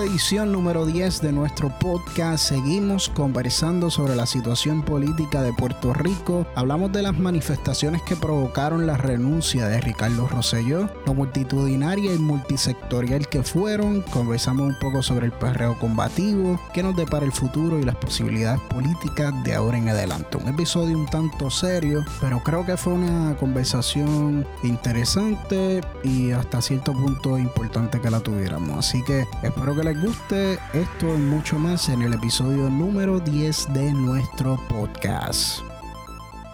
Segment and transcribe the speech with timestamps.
[0.00, 5.92] esta edición número 10 de nuestro podcast seguimos conversando sobre la situación política de Puerto
[5.92, 6.46] Rico.
[6.54, 13.28] Hablamos de las manifestaciones que provocaron la renuncia de Ricardo Rosselló, lo multitudinaria y multisectorial
[13.28, 14.00] que fueron.
[14.00, 18.60] Conversamos un poco sobre el perreo combativo, qué nos depara el futuro y las posibilidades
[18.70, 20.38] políticas de ahora en adelante.
[20.38, 26.94] Un episodio un tanto serio, pero creo que fue una conversación interesante y hasta cierto
[26.94, 28.78] punto importante que la tuviéramos.
[28.78, 33.72] Así que espero que les guste esto y mucho más en el episodio número 10
[33.72, 35.60] de nuestro podcast.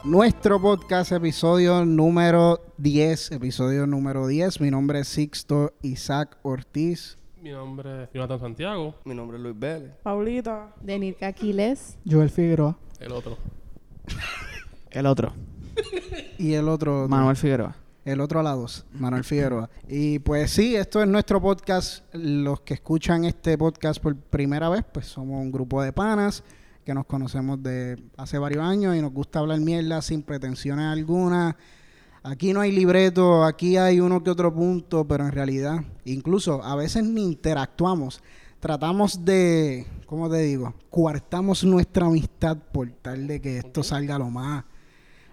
[0.05, 3.33] Nuestro podcast, episodio número 10.
[3.33, 4.61] Episodio número 10.
[4.61, 7.19] Mi nombre es Sixto Isaac Ortiz.
[7.43, 8.95] Mi nombre es Jonathan Santiago.
[9.05, 9.93] Mi nombre es Luis Vélez.
[10.03, 10.75] Paulita.
[10.81, 11.99] Denirka Aquiles.
[12.09, 12.79] Joel Figueroa.
[13.01, 13.37] El otro.
[14.91, 15.33] El otro.
[16.39, 17.07] Y el otro.
[17.09, 17.77] Manuel Figueroa.
[18.07, 18.57] El otro a la
[18.93, 19.69] Manuel Figueroa.
[19.89, 22.05] Y pues sí, esto es nuestro podcast.
[22.13, 26.45] Los que escuchan este podcast por primera vez, pues somos un grupo de panas
[26.85, 31.57] que nos conocemos de hace varios años y nos gusta hablar mierda sin pretensiones alguna.
[32.23, 36.77] Aquí no hay libreto, aquí hay uno que otro punto, pero en realidad, incluso a
[36.77, 38.23] veces ni interactuamos.
[38.61, 40.75] Tratamos de, ¿cómo te digo?
[40.91, 44.65] Cuartamos nuestra amistad por tal de que esto salga lo más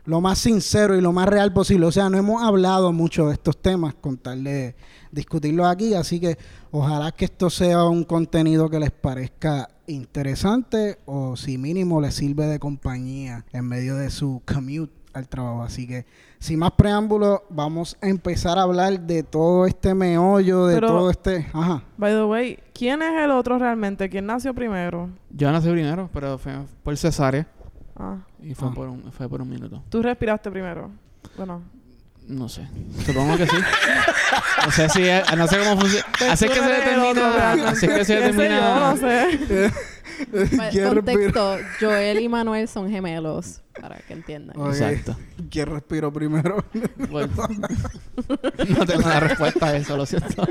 [0.06, 1.86] lo más sincero y lo más real posible.
[1.86, 4.76] O sea, no hemos hablado mucho de estos temas con tal de
[5.12, 6.38] discutirlos aquí, así que
[6.72, 12.48] ojalá que esto sea un contenido que les parezca interesante o si mínimo les sirve
[12.48, 15.62] de compañía en medio de su commute al trabajo.
[15.64, 16.06] Así que,
[16.40, 21.10] sin más preámbulos, vamos a empezar a hablar de todo este meollo, de Pero- todo
[21.12, 21.48] este...
[21.54, 21.84] Ajá.
[21.98, 24.10] By the way, ¿quién es el otro realmente?
[24.10, 25.10] ¿Quién nació primero?
[25.30, 27.48] Yo nací primero, pero fue por cesárea.
[27.96, 28.72] Ah, Y fue, Ah.
[28.74, 29.84] por un, fue por un minuto.
[29.90, 30.92] tú respiraste primero.
[31.38, 31.62] Bueno.
[32.28, 32.68] No sé.
[33.06, 33.56] Supongo que sí.
[34.66, 35.02] no sé si...
[35.36, 36.06] No sé cómo funciona.
[36.32, 37.52] Así es que se determina...
[37.70, 38.92] Así es que se ¿Qué sé determina...
[38.92, 39.72] No sé.
[40.72, 44.60] ¿Quién Contexto, Joel y Manuel son gemelos, para que entiendan.
[44.60, 44.68] Ok.
[44.74, 45.16] Exacto.
[45.50, 46.64] ¿Quién respiró primero?
[47.10, 47.32] Bueno.
[48.70, 50.46] no tengo una respuesta a eso, lo siento.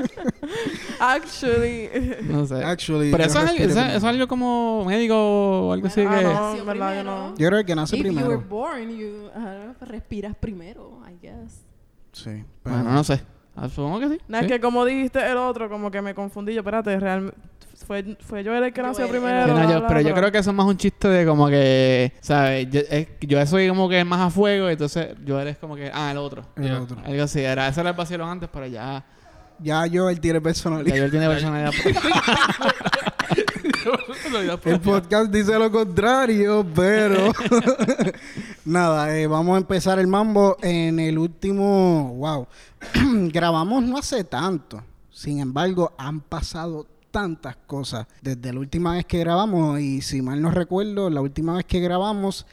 [0.99, 1.89] Actually.
[2.23, 2.63] No sé.
[2.63, 3.87] Actually, Pero eso es, eso, es- primero.
[3.89, 6.23] eso es algo como médico o algo así Ah, que...
[6.23, 7.03] no, verdad, yo primero.
[7.03, 7.35] no.
[7.37, 8.41] Yo creo que el que nace If you were primero.
[8.49, 11.65] born, you uh, respiras primero, I guess.
[12.11, 12.43] Sí.
[12.63, 13.21] pero- Bueno, no sé.
[13.55, 14.17] Ah, Supongo que sí.
[14.27, 14.45] No, sí.
[14.45, 16.53] es que como dijiste el otro, como que me confundí.
[16.53, 17.37] Yo, espérate, realmente...
[17.85, 19.43] Fue, fue yo el que nació primero.
[19.43, 21.25] Sí, no, bla, yo- bla, pero yo creo que eso es más un chiste de
[21.25, 22.69] como que, ¿sabes?
[22.69, 26.09] Yo, es- yo soy como que más a fuego, entonces yo eres como que, ah,
[26.11, 26.45] el otro.
[26.55, 26.95] El otro.
[27.03, 29.03] Algo así, era, ese era el vacilón antes, pero ya,
[29.63, 30.95] Ya yo él tiene ya personalidad.
[30.95, 31.73] yo tiene personalidad.
[34.65, 37.31] El podcast dice lo contrario, pero
[38.65, 42.47] nada, eh, vamos a empezar el mambo en el último, wow,
[43.31, 49.19] grabamos no hace tanto, sin embargo han pasado tantas cosas desde la última vez que
[49.19, 52.45] grabamos y si mal no recuerdo, la última vez que grabamos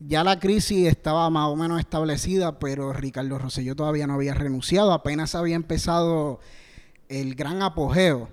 [0.00, 4.92] ya la crisis estaba más o menos establecida, pero Ricardo Rosselló todavía no había renunciado,
[4.92, 6.40] apenas había empezado
[7.08, 8.28] el gran apogeo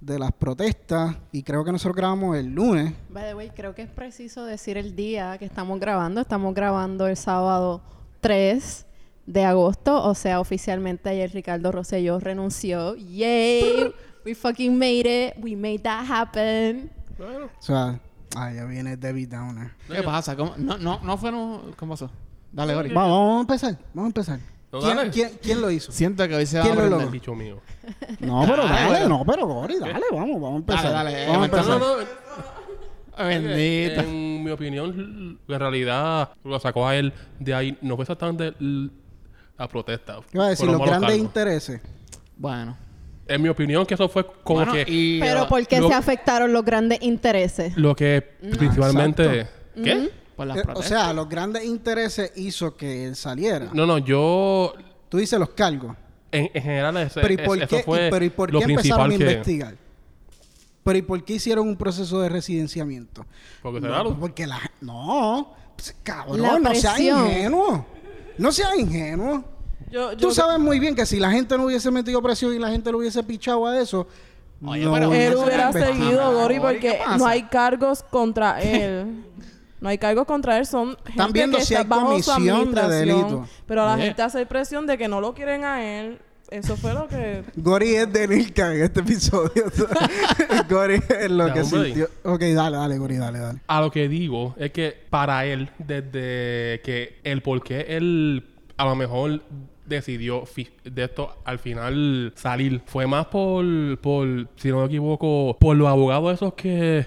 [0.00, 2.92] de las protestas y creo que nosotros grabamos el lunes.
[3.10, 6.20] By the way, creo que es preciso decir el día que estamos grabando.
[6.20, 7.82] Estamos grabando el sábado
[8.20, 8.86] 3
[9.26, 10.02] de agosto.
[10.02, 12.96] O sea, oficialmente ayer Ricardo Rosselló renunció.
[12.96, 13.92] ¡Yay!
[14.24, 15.34] We fucking made it.
[15.42, 16.90] We made that happen.
[17.18, 18.00] Bueno, O sea,
[18.36, 19.70] ah, ya viene David Downer.
[19.88, 20.36] ¿Qué pasa?
[20.36, 20.54] ¿Cómo?
[20.56, 21.72] No, no, no fueron...
[21.76, 22.10] ¿Cómo pasó?
[22.52, 22.90] Dale, Gori.
[22.92, 24.40] Vamos, vamos a empezar, vamos a empezar.
[24.70, 25.10] ¿Quién, dale.
[25.10, 25.92] quién- quién lo hizo?
[25.92, 27.60] Siento que hoy se va a ¿Quién lo el bicho mío.
[28.20, 30.92] No, pero Dale, no, pero Gori, dale, vamos, vamos a empezar.
[30.92, 31.78] Dale, dale, vamos a empezar.
[31.78, 32.22] No, no,
[33.18, 34.02] Bendita.
[34.02, 37.78] En mi opinión, en realidad, lo sacó a él de ahí.
[37.82, 38.54] No fue exactamente
[39.58, 40.20] la protesta.
[40.32, 41.18] Iba a decir, los grandes cargos.
[41.18, 41.80] intereses.
[42.36, 42.76] Bueno.
[43.28, 45.20] En mi opinión, que eso fue como Bueno, que y...
[45.20, 47.76] Pero ¿por qué lo- se afectaron los grandes intereses?
[47.76, 49.40] lo que principalmente...
[49.40, 49.82] exacto.
[49.82, 50.10] ¿Qué?
[50.36, 53.70] Por las Eh, o sea, los grandes intereses hizo que él saliera.
[53.72, 54.74] No, no, yo...
[55.08, 55.96] Tú dices los cargos.
[56.32, 58.50] En, en general, ese- Pero ¿y es- por eso qué, fue y- pero ¿y por
[58.50, 59.76] qué empezaron a investigar?
[60.84, 63.24] Pero ¿y por qué hicieron un proceso de residenciamiento?
[63.62, 64.18] Porque No, cerraron.
[64.18, 67.86] porque la no, pues, cabrón, La no seas ingenuo.
[68.38, 69.44] No seas ingenuo.
[69.92, 72.58] Yo, yo, Tú sabes muy bien que si la gente no hubiese metido presión y
[72.58, 74.06] la gente lo hubiese pichado a eso,
[74.64, 79.24] Oye, no pero- Él hubiera seguido, Gori, Gori, porque no hay cargos contra él.
[79.80, 82.72] No hay cargos contra él, son gente viendo que si está hay bajo su comisión
[82.72, 83.06] de administración.
[83.30, 83.48] delito.
[83.66, 84.04] Pero la Oye.
[84.04, 86.20] gente hace presión de que no lo quieren a él.
[86.50, 87.42] Eso fue lo que...
[87.56, 89.64] Gori es de Nilka en este episodio.
[90.70, 91.84] Gori es lo Ya, que hombre.
[91.86, 92.08] sintió.
[92.24, 93.58] Ok, dale, dale, Gori, dale, dale.
[93.66, 98.46] A lo que digo es que para él, desde que el por qué él
[98.76, 99.42] a lo mejor
[99.86, 100.44] decidió
[100.84, 102.82] de esto al final salir.
[102.86, 103.64] Fue más por,
[103.98, 107.06] por si no me equivoco, por los abogados esos que,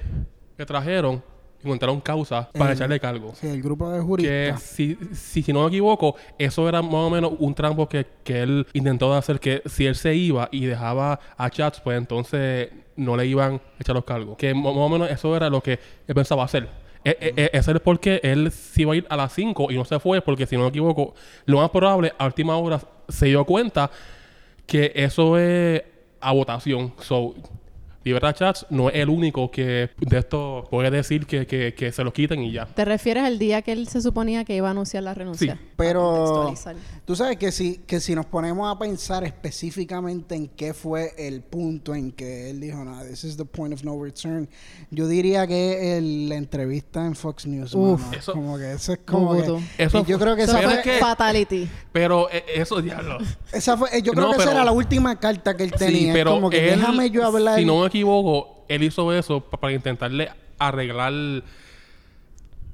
[0.57, 1.23] que trajeron,
[1.63, 3.33] encontraron causa para echarle cargo.
[3.35, 4.61] Sí, el grupo de Que juristas.
[4.61, 8.41] si, si, si no me equivoco, eso era más o menos un trampo que, que
[8.41, 13.17] él intentó hacer que si él se iba y dejaba a Chats, pues entonces no
[13.17, 14.37] le iban a echar los cargos.
[14.37, 16.69] Que más o menos eso era lo que él pensaba hacer.
[17.05, 19.75] E- e- e- ese es porque él se iba a ir a las 5 y
[19.75, 21.13] no se fue porque si no me equivoco,
[21.45, 23.91] lo más probable a última hora se dio cuenta
[24.65, 25.83] que eso es
[26.19, 26.93] a votación.
[28.05, 32.03] Libertad Chats no es el único que de esto puede decir que, que, que se
[32.03, 32.67] lo quiten y ya.
[32.67, 35.55] ¿Te refieres al día que él se suponía que iba a anunciar la renuncia?
[35.55, 35.59] Sí.
[35.75, 36.53] Pero
[37.03, 41.41] tú sabes que si, que si nos ponemos a pensar específicamente en qué fue el
[41.41, 44.47] punto en que él dijo, no, this is the point of no return,
[44.91, 48.01] yo diría que el- la entrevista en Fox News, Uf.
[48.01, 49.83] mano, Eso- como que eso es como que.
[49.83, 51.67] Eso y yo creo que Eso esa fue, que- fatality.
[51.91, 53.17] Pero eh, eso, diablo.
[53.51, 55.97] esa fue- eh, yo creo No, que esa era la última carta que él tenía,
[55.99, 57.57] Sí, pero como que él, déjame yo hablar.
[57.57, 61.13] Si no me equivoco, él hizo eso pa- para intentarle arreglar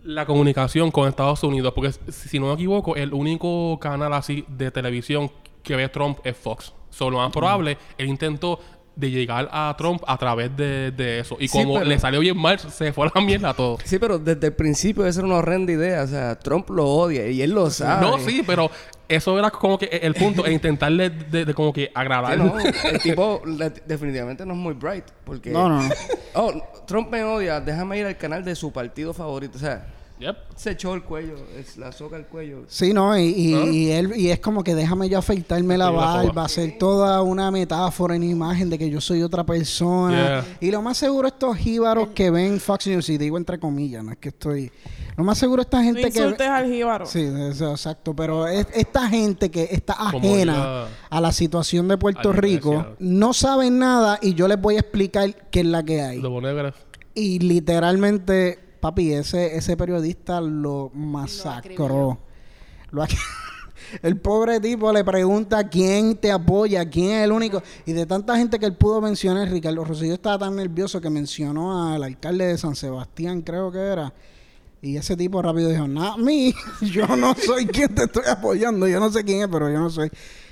[0.03, 1.73] la comunicación con Estados Unidos.
[1.75, 5.31] Porque si no me equivoco, el único canal así de televisión
[5.63, 6.73] que ve Trump es Fox.
[6.89, 8.59] Solo más probable, él intentó
[8.95, 11.37] de llegar a Trump a través de, de eso.
[11.39, 13.77] Y Sí, como pero- le salió bien mal, se fue a la mierda todo.
[13.85, 16.03] Sí, pero desde el principio esa era una horrenda idea.
[16.03, 18.05] O sea, Trump lo odia y él lo sabe.
[18.05, 18.69] No, sí, pero
[19.15, 22.37] eso era como que el punto, e intentarle de, de como que Sí, agradar.
[22.37, 25.05] no, el tipo le- definitivamente no es muy bright.
[25.23, 25.49] Porque...
[25.51, 25.87] No, no.
[26.33, 26.53] Oh,
[26.87, 27.59] Trump me odia.
[27.59, 29.57] Déjame ir al canal de su partido favorito.
[29.57, 29.85] O sea,
[30.21, 30.37] Yep.
[30.55, 31.35] se echó el cuello.
[31.57, 32.59] es la soga al cuello.
[32.67, 33.65] Sí, no, y, y, ¿Ah?
[33.65, 38.15] y él, y es como que déjame yo afeitarme la barba, hacer toda una metáfora
[38.15, 40.43] en imagen de que yo soy otra persona.
[40.43, 40.45] Yeah.
[40.61, 44.11] Y lo más seguro estos jíbaros que ven Fox News, y digo entre comillas, no
[44.11, 44.71] es que estoy...
[45.17, 46.19] Lo más seguro esta No gente que...
[46.19, 47.05] insultes al jíbaro.
[47.05, 47.19] Sí,
[47.49, 52.31] eso, exacto, pero es- esta gente que está ajena ya- a la situación de Puerto
[52.31, 56.19] Rico, no saben nada y yo les voy a explicar qué es la que hay.
[56.21, 56.31] Lo.
[57.13, 62.19] Y literalmente, papi, ese, ese periodista lo masacró.
[62.91, 63.05] Lo
[64.01, 67.61] el pobre tipo le pregunta quién te apoya, quién es el único.
[67.85, 71.93] Y de tanta gente que él pudo mencionar, Ricardo Rosselló estaba tan nervioso que mencionó
[71.93, 74.13] al alcalde de San Sebastián, creo que era.
[74.81, 78.99] Y ese tipo rápido dijo, not me, yo no soy quien te estoy apoyando, yo
[78.99, 80.09] no sé quién es, pero yo no soy.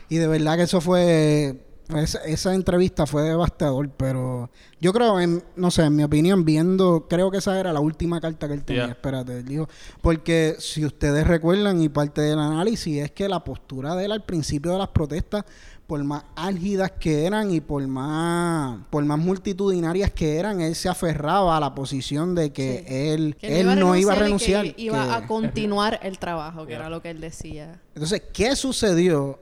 [0.07, 1.59] Y de verdad que eso fue,
[1.97, 4.49] esa, esa entrevista fue devastador, pero
[4.79, 8.21] yo creo, en, no sé, en mi opinión, viendo, creo que esa era la última
[8.21, 8.91] carta que él tenía, Yeah.
[8.91, 9.67] espérate, él dijo,
[10.01, 14.23] porque si ustedes recuerdan y parte del análisis es que la postura de él al
[14.23, 15.45] principio de las protestas,
[15.87, 20.87] por más álgidas que eran y por más, por más multitudinarias que eran, él se
[20.87, 22.93] aferraba a la posición de que Sí.
[22.95, 24.67] él, Que él no iba a renunciar.
[24.67, 26.79] y que iba que- a continuar el trabajo, que Yeah.
[26.81, 27.81] era lo que él decía.
[27.95, 29.39] Entonces, ¿qué sucedió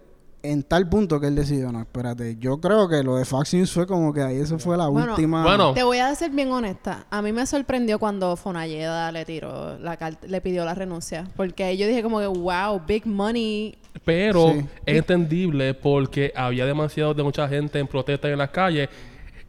[0.52, 1.72] en tal punto que él decidió?
[1.72, 4.78] No, espérate, yo creo que lo de Fox News fue como que ahí eso fue
[4.78, 5.44] la Bueno, última...
[5.44, 5.74] bueno.
[5.74, 7.06] Te voy a ser bien honesta.
[7.10, 11.26] A mí me sorprendió cuando Fonalleda le tiró la carta, le pidió la renuncia.
[11.36, 13.78] Porque yo dije como que, wow, big money.
[14.06, 14.66] Pero Sí.
[14.86, 18.90] es entendible porque había demasiado de mucha gente en protesta en las calles.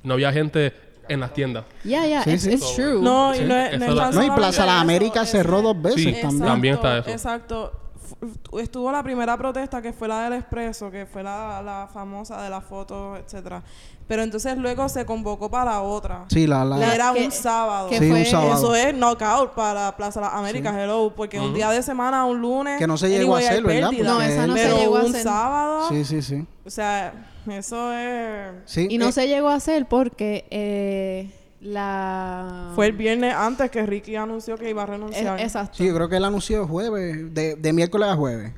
[0.03, 0.73] No había gente
[1.09, 1.65] en las tiendas.
[1.85, 2.51] Yeah, yeah, Sí, it's, sí.
[2.53, 3.01] it's true.
[3.01, 3.43] No, Sí.
[3.45, 6.45] no es, no la- No, y Plaza Américas es- cerró dos veces Sí, también.
[6.47, 7.11] también está eso.
[7.11, 7.73] Exacto.
[8.59, 12.51] Estuvo la primera protesta que fue la del Expreso, que fue la, la famosa de
[12.51, 13.63] las fotos, etcétera.
[14.07, 16.25] Pero entonces luego se convocó para la otra.
[16.29, 16.65] Sí, la...
[16.65, 17.89] la- La- Era que- un sábado.
[17.91, 18.55] que Sí, un fue- sábado.
[18.55, 22.79] Eso es knockout para Plaza Las Américas, hello, porque un día de semana, un lunes.
[22.79, 23.91] Que no se llegó a hacer, ¿verdad?
[23.91, 24.09] pérdida.
[24.15, 25.23] No, esa no se Pero llegó a un hacer.
[25.23, 26.47] sábado, Sí, sí, sí.
[26.65, 27.13] o sea,
[27.51, 28.53] eso es...
[28.65, 32.73] Sí, Y no eh, se llegó a hacer porque eh, la...
[32.75, 35.41] Fue el viernes antes que Ricky anunció que iba a renunciar.
[35.41, 35.77] exacto.
[35.79, 38.53] Sí, yo creo que él anunció jueves, de, de miércoles a jueves.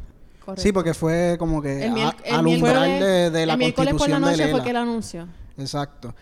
[0.44, 0.62] correcto.
[0.62, 3.52] Sí, porque fue como que el, mier- a- el al miércoles, umbral de, de la
[3.54, 5.28] el miércoles por la constitución de noche fue que él anunció.
[5.58, 6.14] Exacto.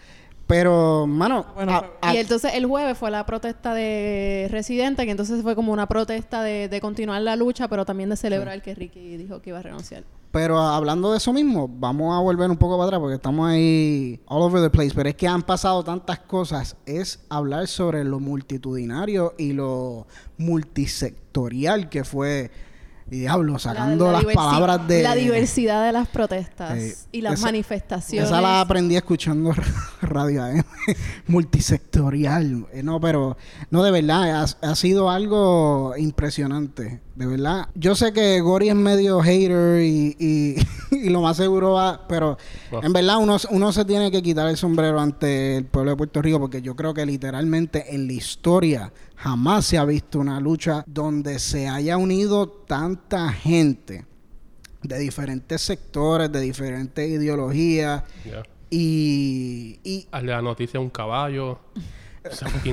[0.47, 5.04] Pero, mano, Bueno, a- fue- a- Y entonces el jueves fue la protesta de residentes,
[5.04, 8.62] que entonces fue como una protesta de, de continuar la lucha, pero también de celebrar
[8.62, 10.04] que Ricky dijo que iba a renunciar.
[10.30, 14.20] Pero hablando de eso mismo, vamos a volver un poco para atrás porque estamos ahí
[14.26, 14.92] all over the place.
[14.94, 16.76] Pero es que han pasado tantas cosas.
[16.85, 20.06] Es hablar sobre lo multitudinario y lo
[20.37, 22.50] multisectorial que fue.
[23.11, 25.02] Y diablo, sacando La- la las palabras de.
[25.02, 26.92] La diversidad de las protestas Sí.
[27.12, 28.28] y las Esa- manifestaciones.
[28.28, 29.52] Esa la aprendí escuchando
[30.02, 30.62] radio AM.
[31.26, 32.66] multisectorial.
[32.73, 33.38] Eh, No, pero
[33.70, 37.00] no, de verdad, ha, ha sido algo impresionante.
[37.18, 37.68] De verdad.
[37.75, 40.54] Yo sé que Gori es medio hater y, y,
[40.96, 42.38] y lo más seguro va, pero
[42.70, 46.22] en verdad uno, uno se tiene que quitar el sombrero ante el pueblo de Puerto
[46.22, 50.84] Rico porque yo creo que literalmente en la historia jamás se ha visto una lucha
[50.87, 54.06] donde se haya unido tanta gente
[54.84, 58.04] de diferentes sectores, de diferentes ideologías.
[58.70, 61.58] Y, y de la noticia un caballo.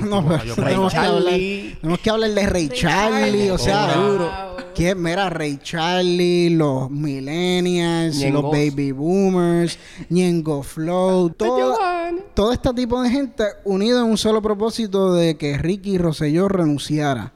[0.02, 0.52] No, ahí.
[0.54, 1.76] tenemos, que hablar, Charlie.
[1.80, 4.30] tenemos que hablar de Ray Charlie, o sea, Duro.
[4.74, 8.42] que mira, Ray Charlie, los millennials, Ñengos.
[8.42, 9.78] los baby boomers,
[10.10, 11.76] Ñengo Flow, todo,
[12.34, 17.32] todo este tipo de gente unido en un solo propósito de que Ricky Rosselló renunciara.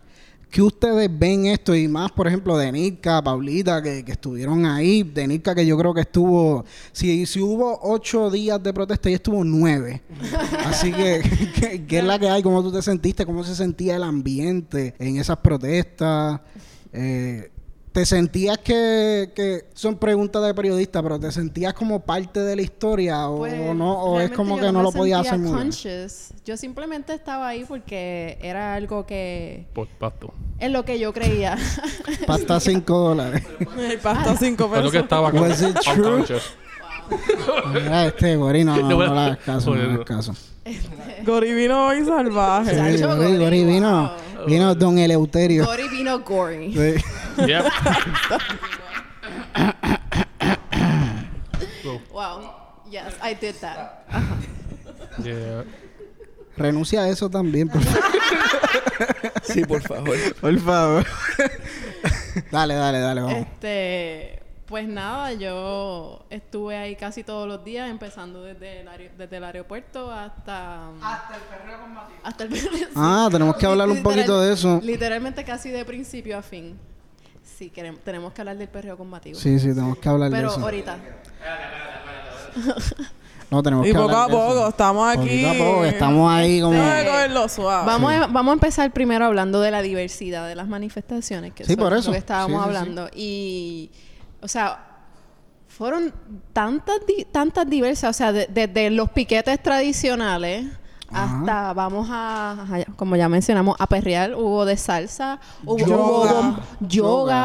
[0.50, 1.74] Que ustedes ven esto?
[1.74, 5.02] Y más, por ejemplo, de Nitka, Paulita, que, que estuvieron ahí.
[5.04, 6.64] De Nitka, que yo creo que estuvo...
[6.92, 10.02] Si, si hubo ocho días de protesta, ella estuvo nueve.
[10.66, 11.22] Así que,
[11.54, 12.42] ¿qué, qué es la que hay?
[12.42, 13.24] ¿Cómo tú te sentiste?
[13.24, 16.40] ¿Cómo se sentía el ambiente en esas protestas?
[16.92, 17.50] Eh,
[17.92, 22.62] ¿Te sentías que, que son preguntas de periodista, pero te sentías como parte de la
[22.62, 24.00] historia o, Pues, o no?
[24.02, 25.70] ¿O es como que no lo podías hacer muy bien?
[26.44, 29.66] Yo simplemente estaba ahí porque era algo que...
[29.72, 30.32] Por pasto.
[30.60, 31.58] Es lo que yo creía.
[32.26, 33.42] Pasta cinco dólares.
[33.78, 34.92] El pasta cinco Fue lo pesos.
[34.92, 35.48] que estaba con.
[37.72, 40.34] Mira, este Gori, no, no, No, no le hagas caso, no le hagas caso.
[41.24, 42.96] Gori vino hoy salvaje.
[42.96, 44.10] Sí, Gori, Gori, Gori vino, wow.
[44.46, 45.64] Vino Don Eleuterio.
[45.64, 46.72] Gory vino gory.
[46.72, 47.04] Sí.
[47.46, 47.64] Yep.
[52.12, 52.52] Wow.
[52.90, 54.04] Yes, I did that.
[55.22, 55.64] Yeah.
[56.56, 58.10] Renuncia a eso también, por favor.
[59.42, 60.16] Sí, por favor.
[60.40, 61.06] Por favor.
[62.50, 63.46] dale, dale, dale, vamos.
[63.46, 64.39] Este,
[64.70, 69.44] pues nada, yo estuve ahí casi todos los días, empezando desde el, aer- desde el
[69.44, 70.88] aeropuerto hasta...
[71.02, 72.18] Hasta el perreo combativo.
[72.22, 72.88] Hasta el perreo.
[72.96, 74.80] Ah, tenemos que hablar un Literal- poquito de eso.
[74.82, 76.78] Literalmente casi de principio a fin.
[77.42, 79.38] Sí, queremos, tenemos que hablar del perreo combativo.
[79.38, 80.60] Sí, sí, tenemos que hablar de Pero eso.
[80.60, 80.96] ahorita.
[83.50, 84.54] No, tenemos Y que poco hablar a de eso.
[84.54, 85.20] poco, estamos aquí.
[85.42, 86.78] Poquito a poco, estamos ahí como...
[87.84, 91.72] Vamos, a, vamos a empezar primero hablando de la diversidad de las manifestaciones, que Sí,
[91.72, 92.10] eso por es eso.
[92.10, 92.78] lo que estábamos Sí, sí, sí.
[92.78, 93.10] hablando.
[93.12, 93.90] Y,
[94.42, 94.86] o sea,
[95.68, 96.12] fueron
[96.52, 100.66] tantas, di- tantas diversas, o sea, de- desde los piquetes tradicionales
[101.12, 105.96] hasta, vamos a, a- como ya mencionamos, a perrear, hubo de salsa, hubo Yoga.
[105.96, 106.88] hubo bom- yoga,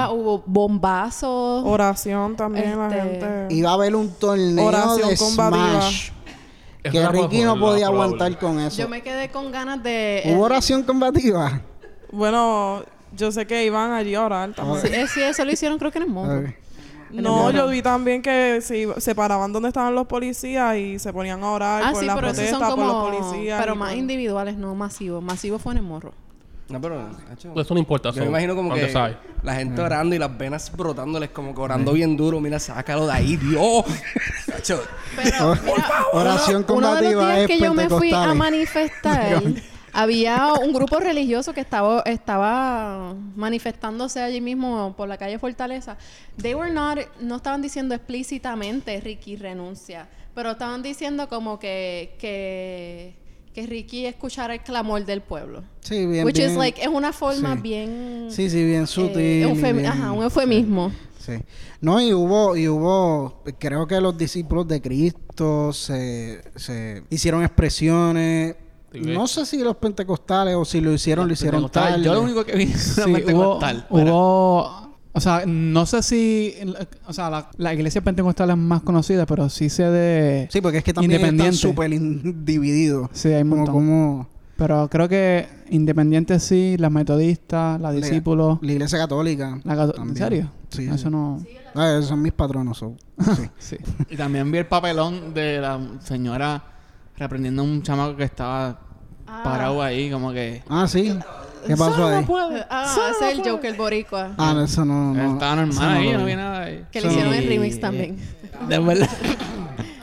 [0.06, 0.12] Yoga.
[0.12, 1.64] hubo bombazos.
[1.66, 3.56] Oración también, la Este, gente.
[3.56, 5.82] Iba a haber un torneo Oración de combativa.
[5.82, 6.12] Smash.
[6.84, 8.78] Que Ricky no podía aguantar con eso.
[8.80, 10.22] Yo me quedé con ganas de...
[10.28, 11.60] ¿Hubo eh, oración combativa?
[12.12, 12.84] Bueno,
[13.16, 14.82] yo sé que iban allí a orar también.
[14.82, 16.48] Sí, sí, eso lo hicieron creo que en el mundo.
[17.12, 21.44] No, yo vi también que se, se paraban donde estaban los policías y se ponían
[21.44, 23.60] a orar Ah, por sí, la pero protesta, son por los policías.
[23.62, 25.24] Pero más por- individuales, no masivos.
[25.24, 26.14] Masivos fue en el morro.
[26.68, 26.96] No, pero...
[27.30, 28.10] macho, Pues Eso no importa.
[28.10, 29.18] Yo me imagino como que side.
[29.44, 32.42] la gente orando y las venas brotándoles como que orando bien duro.
[32.42, 33.86] Mira, sácalo de ahí, Dios.
[35.16, 39.44] Pero, mira, Oración uno de los combativa días es que yo me fui a manifestar,
[39.96, 45.98] había un grupo religioso que estaba, estaba manifestándose allí mismo por la calle Fortaleza.
[46.42, 53.16] They were not, no estaban diciendo explícitamente Ricky renuncia, pero estaban diciendo como que, que,
[53.54, 55.64] que Ricky escuchara el clamor del pueblo.
[55.80, 56.52] Sí, bien, Which bien.
[56.52, 57.62] is like, es una forma sí.
[57.62, 58.28] bien...
[58.30, 59.54] Sí, sí, bien eh, sutil.
[59.54, 60.92] bien- Ajá, un eufemismo.
[61.20, 61.34] Sí.
[61.80, 68.56] No, y hubo, y hubo, creo que los discípulos de Cristo se, se hicieron expresiones.
[68.92, 72.04] Sí, No sé si los pentecostales o si lo hicieron, lo hicieron tarde.
[72.04, 73.88] Yo lo único que vi es Sí, hubo, pentecostal.
[73.90, 78.50] Bueno, hubo, o sea, no sé si, en la- o sea, la, la iglesia pentecostal
[78.52, 81.58] es más conocida, pero sí sé de, Sí, porque es que también están Independiente.
[81.58, 83.10] súper divididos.
[83.14, 84.28] sí, hay Como, como
[84.58, 89.60] Pero creo que independientes sí, las metodistas, las La- discípulos, la iglesia católica.
[89.64, 90.16] la ¿en también.
[90.18, 90.52] serio?
[90.70, 91.10] Sí, Eso sí.
[91.10, 91.42] no,
[91.74, 92.78] Ah, esos son mis patronos.
[92.78, 92.96] so,
[93.36, 93.50] sí.
[93.58, 93.78] sí.
[94.10, 96.64] Y también vi el papelón de la señora
[97.18, 98.80] reprendiendo a un chamaco que estaba
[99.28, 99.42] Ah.
[99.44, 100.62] parado ahí, como que...
[100.70, 101.18] Ah, sí.
[101.66, 102.24] ¿Qué pasó ahí?
[102.70, 104.36] Ah, ese es el Joker boricua.
[104.38, 105.14] Ah, no, eso no.
[105.16, 106.36] no estaba normal no ahí, no vi.
[106.36, 106.86] nada ahí.
[106.92, 108.18] Que le hicieron el remix también.
[108.70, 109.10] De verdad.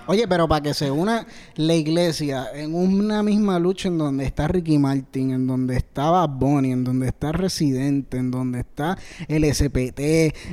[0.07, 4.49] Oye, pero para que se una la iglesia en una misma lucha en donde está
[4.49, 9.45] Ricky Martin, en donde está Bad Bunny, en donde está Residente, en donde está el
[9.45, 10.01] SPT,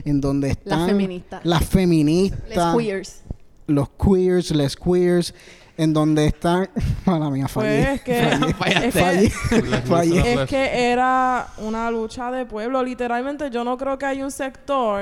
[0.06, 1.42] en donde están feministas.
[1.44, 3.24] las feministas, Les queers.
[3.66, 5.34] los queers, les queers,
[5.82, 6.70] en donde están,
[7.06, 7.84] mala mía, fallé.
[7.84, 8.88] Pues es que, Fallaste.
[8.88, 10.34] es Fallé, que, fallé.
[10.44, 12.84] es que era una lucha de pueblo.
[12.84, 15.02] Literalmente, yo no creo que haya un sector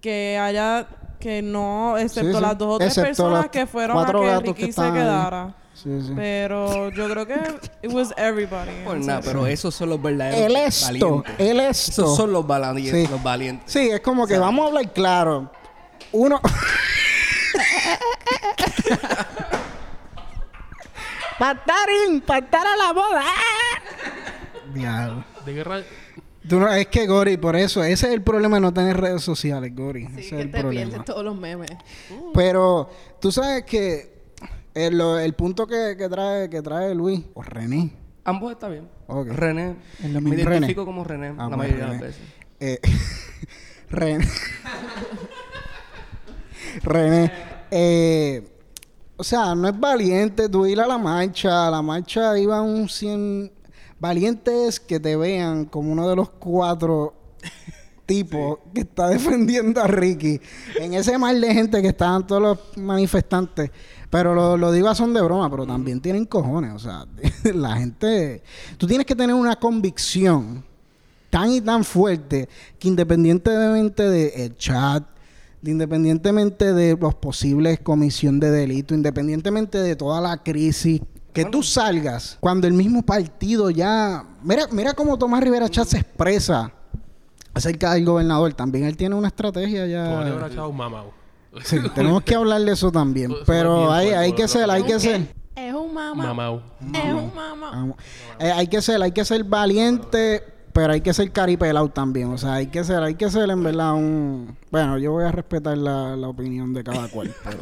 [0.00, 0.86] que haya
[1.18, 2.40] que no, excepto Sí, sí.
[2.42, 4.92] las dos o tres Excepto personas que fueron a que Ricky se ahí.
[4.92, 5.54] quedara.
[5.74, 6.12] Sí, sí.
[6.14, 7.34] Pero yo creo que
[7.82, 8.70] it was everybody.
[8.84, 11.34] por nada, pero esos son los verdaderos El esto, valientes.
[11.38, 11.90] el esto.
[12.02, 13.06] Esos son los valientes.
[13.06, 13.08] Sí.
[13.10, 13.72] Los valientes.
[13.72, 15.50] Sí, es como que vamos a hablar claro.
[16.12, 16.40] Uno.
[21.38, 23.24] Patarín, patar a la boda.
[24.74, 25.24] Diablo.
[25.44, 25.82] ¿De qué, ra-
[26.48, 29.22] Tú no- es que Gori, por eso, ese es el problema de no tener redes
[29.22, 30.06] sociales, Gori.
[30.08, 30.88] Sí, ese es que el te problema.
[30.90, 31.70] pierdes todos los memes.
[32.34, 34.12] Pero tú sabes que
[34.74, 37.92] el, lo- el punto que, que trae que trae Luis o René.
[38.24, 38.88] Ambos está bien.
[39.08, 39.28] Ok.
[39.28, 39.76] René.
[40.02, 40.50] Es lo Me mismo.
[40.50, 40.86] identifico René.
[40.86, 42.22] como René Ah, la pues, mayoría de las veces.
[42.60, 42.78] Eh,
[43.90, 44.26] René.
[46.82, 47.32] René.
[47.70, 48.48] eh,
[49.22, 51.68] o sea, no es valiente tú ir a la marcha.
[51.68, 53.52] A la marcha iban un 100
[54.00, 57.14] valientes que te vean como uno de los cuatro
[58.04, 60.40] tipos que está defendiendo a Ricky.
[60.80, 63.70] En ese mar de gente que estaban todos los manifestantes.
[64.10, 66.72] Pero lo, lo digo a son de broma, pero también tienen cojones.
[66.74, 67.06] O sea,
[67.54, 68.42] la gente...
[68.76, 70.64] Tú tienes que tener una convicción
[71.30, 75.11] tan y tan fuerte que independientemente del chat, de
[75.64, 81.00] independientemente de los posibles comisión de delito, independientemente de toda la crisis,
[81.32, 84.24] que tú salgas cuando el mismo partido ya...
[84.42, 86.72] Mira, mira cómo Tomás Rivera Chat se expresa
[87.54, 88.52] acerca del gobernador.
[88.52, 90.04] También él tiene una estrategia ya...
[91.64, 93.32] Sí, tenemos que hablar de eso también.
[93.46, 95.42] Pero hay, hay que ser, hay que ¿Un ser...
[95.54, 96.26] Es un mamá.
[96.26, 96.62] Mamao.
[96.80, 97.70] Es un mamá.
[97.70, 97.96] Vamos.
[98.38, 100.42] Eh, hay que ser, hay que ser valiente,
[100.72, 102.32] pero hay que ser caripelado también.
[102.32, 104.56] O sea, hay que ser, hay que ser en verdad un.
[104.70, 107.58] Bueno, yo voy a respetar la, la opinión de cada cual, pero.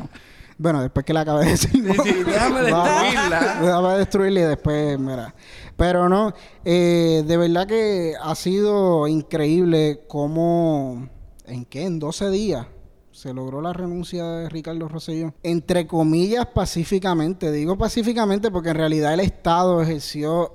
[0.58, 1.82] Bueno, después que la acabé de decir.
[1.82, 1.94] ¿no?
[1.94, 3.58] Sí, sí, déjame Va- destruirla.
[3.62, 5.34] Déjame destruirla y después, mira.
[5.76, 6.34] Pero no,
[6.66, 11.08] eh, de verdad que ha sido increíble cómo.
[11.46, 11.84] ¿En qué?
[11.84, 12.66] En 12 días
[13.10, 15.32] se logró la renuncia de Ricardo Rosselló.
[15.42, 17.50] Entre comillas, pacíficamente.
[17.50, 20.52] Digo pacíficamente porque en realidad el Estado ejerció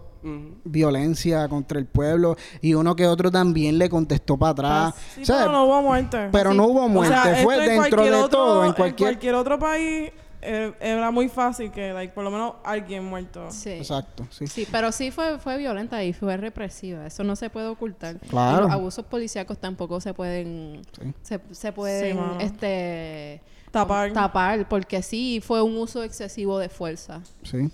[0.63, 4.95] Violencia contra el pueblo y uno que otro también le contestó para atrás.
[5.15, 6.29] Sí, O sea, pero no hubo muerte.
[6.31, 7.13] pero no hubo O muerte.
[7.15, 9.35] sea, Fue dentro de otro- todo, en cualquier...
[9.35, 10.11] otro país
[10.47, 13.49] eh, era muy fácil que, like, por lo menos alguien muerto.
[13.49, 13.71] Sí.
[13.71, 14.45] Exacto, sí.
[14.45, 17.07] Sí, pero sí fue, fue violenta y fue represiva.
[17.07, 18.19] Eso no se puede ocultar.
[18.29, 18.59] Claro.
[18.59, 20.81] Y los abusos policíacos tampoco se pueden...
[20.99, 21.13] Sí.
[21.23, 23.41] Se, se pueden, este...
[23.71, 24.13] Tapar.
[24.13, 27.19] Tapar, porque sí fue un uso excesivo de fuerza.
[27.43, 27.69] Sí.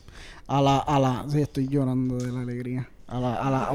[0.48, 2.90] A la, a la, sí, estoy llorando de la alegría.
[3.08, 3.70] A la, a la,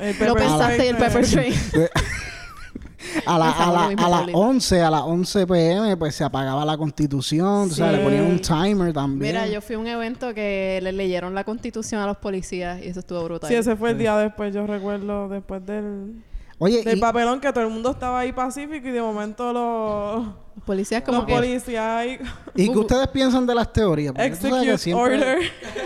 [0.00, 1.52] El Lo pepper pensaste y el pepper spray.
[3.26, 4.32] a la, a la, lo a las Poli.
[4.34, 8.04] 11, a las 11 pm, pues se apagaba la constitución, tú sabes, le Sí.
[8.04, 9.32] ponían un timer también.
[9.34, 12.88] Mira, yo fui a un evento que le leyeron la constitución a los policías y
[12.88, 13.48] eso estuvo brutal.
[13.48, 16.22] Sí, ese fue el día después, yo recuerdo, después del,
[16.64, 20.28] Oye, del y- papelón que todo el mundo estaba ahí pacífico y de momento los,
[20.64, 21.34] policías como los que...
[21.34, 22.06] policías.
[22.54, 24.12] ¿y qué ustedes piensan de las teorías?
[24.12, 25.38] Porque Execute siempre order.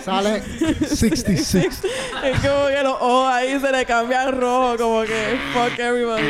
[0.05, 1.65] Sale 66.
[2.25, 6.23] es como que los ojos ahí se le cambian rojo, como que fuck everybody.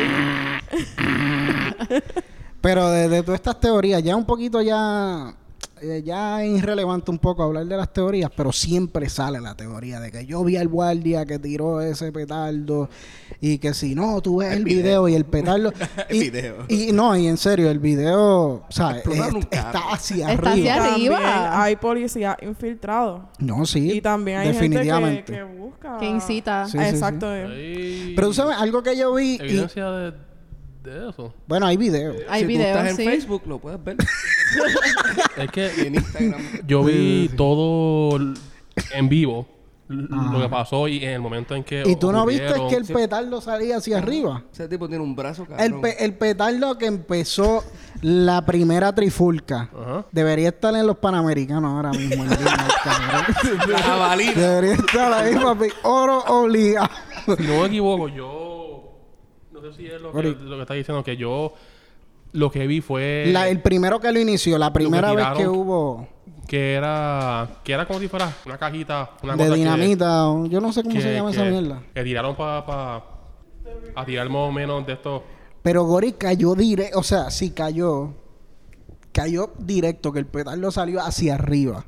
[2.61, 5.35] Pero de, de todas estas teorías, ya un poquito ya,
[5.83, 10.01] eh, ya es irrelevante un poco hablar de las teorías, pero siempre sale la teoría
[10.01, 12.89] de que yo vi al guardia que tiró ese petardo
[13.41, 15.09] y que si no, tú ves el, video.
[15.09, 15.73] y el petardo...
[16.09, 16.57] El y, video.
[16.69, 19.03] Y no, y en serio, el video, ¿sabes?
[19.51, 20.75] Está hacia Está arriba.
[20.75, 21.63] hacia También arriba.
[21.63, 23.23] hay policías infiltrados.
[23.39, 25.99] No, sí, Y también hay gente que, que busca...
[25.99, 26.67] Que incita.
[26.67, 26.91] Sí, sí, sí.
[26.91, 27.27] Exacto.
[27.29, 29.37] Pero tú sabes, algo que yo vi...
[29.37, 30.26] y- evidencia de,
[30.87, 31.35] de eso.
[31.47, 32.15] bueno, hay video.
[32.29, 33.05] Hay si videos, tú estás en sí.
[33.05, 33.97] Facebook, lo puedes ver.
[35.37, 36.41] Es que en Instagram.
[36.67, 38.19] yo vi todo
[38.93, 39.47] en vivo
[39.89, 42.75] lo que pasó y en el momento en que ¿Y tú no viste ocurrieron- que
[42.77, 44.43] el petardo salía hacia arriba?
[44.53, 45.61] Ese tipo tiene un brazo, cabrón.
[45.65, 47.63] El, pe- el petardo que empezó
[48.03, 50.07] la primera trifulca Ajá.
[50.11, 52.25] debería estar en los Panamericanos ahora mismo.
[52.25, 54.33] el jabalina.
[54.33, 55.67] debería estar ahí, papi.
[55.85, 56.89] Oro obligado.
[57.37, 58.86] Si no me equivoco, yo
[59.57, 61.53] no sé si es lo que, lo que está diciendo que yo
[62.33, 65.49] lo que vi fue La- el primero que lo inició, la primera vez tiraron que
[65.49, 66.09] hubo
[66.47, 70.61] que era que era como si fuera una cajita, una de que- dinamita, o- yo
[70.61, 71.83] no sé cómo que, se llama que- esa mierda.
[71.95, 73.03] que tiraron para
[73.95, 75.25] a tirar más o menos de esto.
[75.63, 78.15] Pero Gori cayó directo, o sea, sí cayó.
[79.13, 81.85] Cayó directo, que el petardo salió hacia arriba.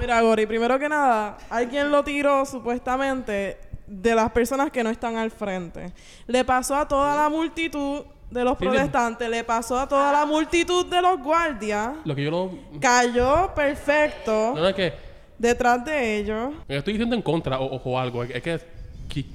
[0.00, 5.16] Mira, Gori, primero que nada, alguien lo tiró supuestamente de las personas que no están
[5.16, 5.92] al frente.
[6.26, 10.86] Le pasó a toda la multitud de los protestantes, le pasó a toda la multitud
[10.86, 14.92] de los guardias, Lo que yo no cayó perfecto no es que
[15.38, 16.52] detrás de ellos.
[16.66, 18.58] me estoy diciendo en contra o, o algo, es que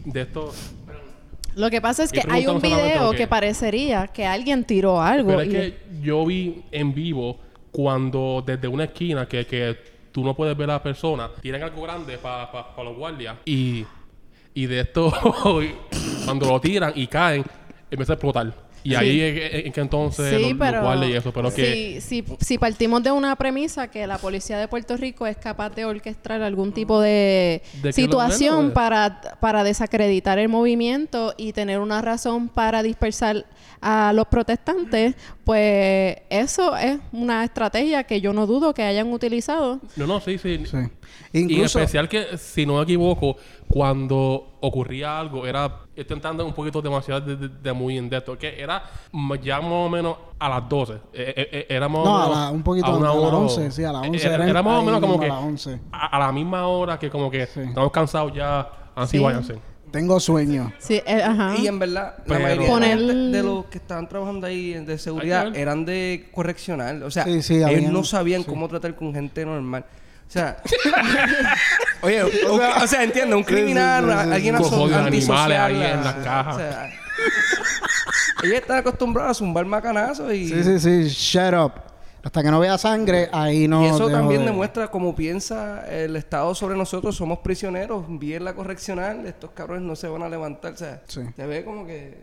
[0.06, 0.52] de esto
[1.56, 3.18] Lo que pasa es que hay un video lo que...
[3.18, 5.30] que- parecería que alguien tiró algo.
[5.30, 7.38] Pero es y- que yo vi en vivo
[7.72, 9.78] cuando desde una esquina que, que
[10.12, 12.50] tú no puedes ver a la persona, tiran algo grande para
[12.84, 13.86] los guardias y,
[14.54, 15.12] y de esto,
[16.26, 17.44] cuando lo tiran y caen,
[17.90, 18.70] empieza a explotar.
[18.82, 22.00] Y ahí es que entonces Sí, lo- pero y eso, pero que...
[22.02, 25.72] si, si, si partimos de una premisa que la policía de Puerto Rico es capaz
[25.72, 32.02] de orquestar algún tipo de, ¿De situación para, para desacreditar el movimiento y tener una
[32.02, 33.46] razón para dispersar
[33.82, 35.16] a los protestantes,
[35.50, 39.80] pues eso es una estrategia que yo no dudo que hayan utilizado.
[39.96, 40.64] No, no, sí, sí.
[40.68, 40.78] Sí.
[41.34, 43.36] Y en especial que, si no me equivoco,
[43.68, 48.38] cuando ocurría algo, era estoy entrando un poquito demasiado de, de- de muy en depth,
[48.38, 48.84] que era
[49.42, 50.94] ya más o menos a las 12.
[51.14, 53.38] Eh, era más o no, a la- un poquito a una antes, a las hora
[53.38, 55.44] o- 11, sí, a las 11 Era, era más o menos como que a las
[55.44, 55.80] 11.
[55.92, 57.62] a, a la misma hora que como que Sí.
[57.62, 59.24] estamos cansados ya, así Sí.
[59.24, 59.56] váyanse.
[59.92, 60.72] Tengo sueño.
[60.80, 61.56] Sí, eh, ajá.
[61.58, 64.48] Y en verdad, Pero- la mayoría de, la Poner- gente de los que estaban trabajando
[64.48, 65.62] ahí de seguridad Hay que ver.
[65.62, 67.04] eran de correccional.
[67.04, 68.48] O sea, Sí, sí, ellos habían- no sabían sí.
[68.50, 69.86] cómo tratar con gente normal.
[70.28, 70.58] O sea,
[72.02, 75.92] oye, o, o sea, entiende, un criminal, sí, sí, sí, alguien aso- antisocial, animales ahí
[75.92, 76.56] en las cajas.
[76.56, 76.90] O sea,
[78.44, 81.08] ellos están acostumbrados a zumbar macanazos y, Sí, sí, sí.
[81.10, 81.72] Shut up.
[82.24, 83.84] Hasta que no vea sangre, ahí no.
[83.84, 87.16] y eso también de- demuestra cómo piensa el Estado sobre nosotros.
[87.16, 90.74] Somos prisioneros, bien la correccional, estos cabrones no se van a levantar.
[90.74, 91.22] O sea, Sí.
[91.36, 92.18] se ve como que...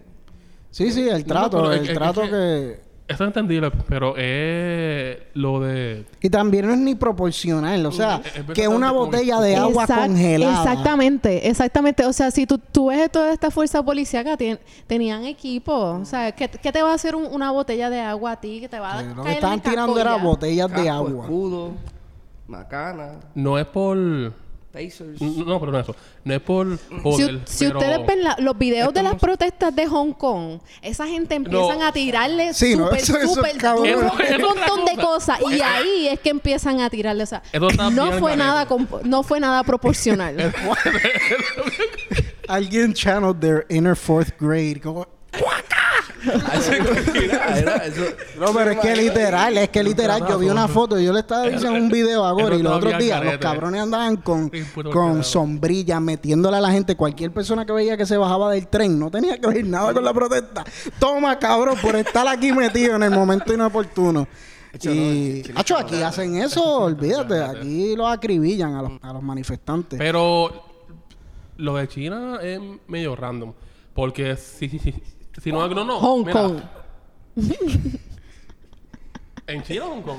[0.70, 2.80] Sí, sí, el trato, el trato que...
[3.08, 6.04] Eso es entendible, pero es lo de...
[6.20, 7.86] Y también no es ni proporcional.
[7.86, 10.58] O sea, Es- es que una botella de agua Exact- congelada.
[10.72, 12.04] Exactamente, exactamente.
[12.04, 15.72] O sea, si tú, tú ves toda esta fuerza policíaca, tien- tenían equipo.
[15.72, 18.58] O sea, ¿qué, qué te va a hacer un- una botella de agua a ti?
[18.58, 20.22] Que te va a Lo que estaban tirando era ya?
[20.24, 21.24] botellas de agua.
[21.26, 21.70] escudo,
[22.48, 23.96] macana, No es por...
[24.76, 25.20] tasers.
[25.20, 25.96] No, pero no es eso.
[26.24, 26.78] No es por...
[26.78, 30.12] Si, joder, si pero- ustedes ven la- los videos de las no- protestas de Hong
[30.12, 31.86] Kong, esa gente empiezan No.
[31.86, 35.38] a tirarle Sí, súper, súper un montón de cosa.
[35.38, 35.40] cosas.
[35.52, 37.22] Y ahí es que empiezan a tirarle.
[37.22, 37.42] O sea,
[37.92, 38.66] no fue, nada
[39.04, 40.36] no fue nada proporcional.
[42.48, 44.80] Alguien channeled their inner fourth grade.
[47.56, 48.02] Era eso.
[48.38, 51.44] No, pero es que literal, es que literal, yo vi una foto, yo le estaba
[51.44, 55.22] diciendo un video a Gori Eso los otros días, los cabrones andaban con, Sí, con
[55.22, 59.10] sombrillas, metiéndole a la gente, cualquier persona que veía que se bajaba del tren, no
[59.10, 60.64] tenía que ver nada con la protesta.
[60.98, 64.26] Toma, cabrón, por estar aquí metido en el momento inoportuno.
[64.82, 69.98] Y, Hacho, aquí hacen eso, olvídate, aquí los acribillan a los, a los manifestantes.
[69.98, 70.64] Pero
[71.56, 73.52] lo de China es medio random.
[73.94, 74.68] Porque si,
[75.40, 75.98] si, no, no, no.
[76.00, 76.56] Hong mira, Kong.
[79.46, 80.18] ¿En China o Hong Kong?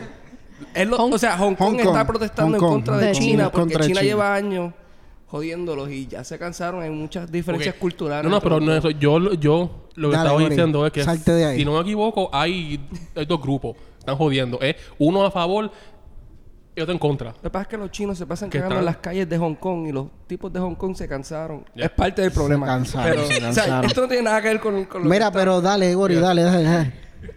[0.74, 2.98] Es lo- Hong- o sea, Hong Kong, Hong Kong, está protestando Hong Kong, en contra
[2.98, 4.02] de China, porque contra China, China.
[4.02, 4.74] lleva años
[5.28, 6.82] jodiéndolos y ya se cansaron.
[6.82, 7.82] Hay muchas diferencias Ok.
[7.82, 8.24] culturales.
[8.24, 8.86] No, no, entre pero los no dos.
[8.86, 8.90] eso.
[9.00, 11.58] Yo, yo lo que Dale, estaba diciendo es que, salte de ahí.
[11.60, 12.80] si no me equivoco, hay,
[13.16, 13.76] hay dos grupos.
[14.00, 14.60] Están jodiendo.
[14.62, 15.70] Es uno a favor
[16.78, 17.32] y otro en contra.
[17.32, 18.80] Lo que pasa es que los chinos se pasan ¿Qué cagando tal?
[18.84, 21.66] en las calles de Hong Kong y los tipos de Hong Kong se cansaron.
[21.76, 21.86] Ya.
[21.86, 22.68] Es parte del problema.
[22.68, 23.86] cansaron, pero, se o sea, cansaron.
[23.86, 26.16] esto no tiene nada que ver con, con lo Mira, que está- pero dale, Gori,
[26.16, 26.94] dale, dale, dale.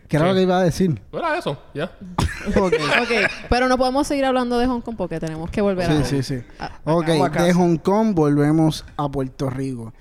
[0.08, 0.28] ¿Qué era ¿Qué?
[0.30, 1.00] lo que iba a decir?
[1.10, 1.90] No era eso, ya.
[2.56, 2.74] Ok.
[3.02, 6.04] Ok, pero no podemos seguir hablando de Hong Kong porque tenemos que volver a...
[6.04, 6.44] Sí, sí, sí.
[6.84, 9.92] Ok, de Hong Kong volvemos a Puerto Rico.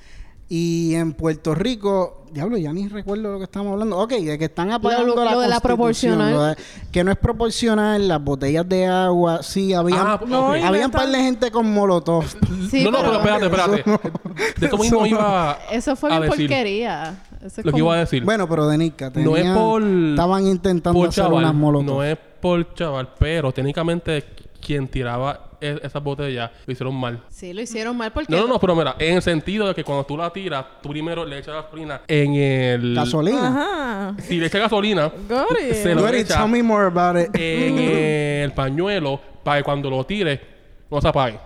[0.51, 3.99] Y en Puerto Rico, diablo, ya ni recuerdo lo que estamos hablando.
[3.99, 6.33] Ok, de que están apagando Lo- lo- la lo de la Constitución, proporcional.
[6.33, 6.55] lo de-
[6.91, 11.07] que no es proporcional, las botellas de agua, sí, habían, Ah, No, habían neta- par
[11.09, 12.23] de gente con molotov.
[12.71, 14.11] Sí, no, no, pero pero- espérate, espérate.
[14.59, 16.47] De eso mismo iba Eso fue a decir.
[16.49, 17.23] porquería.
[17.37, 18.23] Eso es Lo que como- iba a decir.
[18.25, 19.83] bueno, pero de Nica, no es por...
[19.83, 21.85] estaban intentando por hacer chaval, unas molotov.
[21.97, 24.23] No es por chaval, pero técnicamente
[24.59, 27.21] quien tiraba esas botellas lo hicieron mal.
[27.29, 28.31] Sí, lo hicieron mal porque...
[28.31, 30.89] No, no, no, pero mira, en el sentido de que cuando tú la tiras, tú
[30.89, 32.95] primero le echas gasolina en el...
[32.95, 33.47] Gasolina.
[33.47, 34.15] Ajá.
[34.21, 35.11] Si le echas gasolina,
[35.71, 37.29] se lo Gori, echa tell me more about it.
[37.35, 37.79] en
[38.43, 40.39] el pañuelo para que cuando lo tires
[40.89, 41.39] no se apague.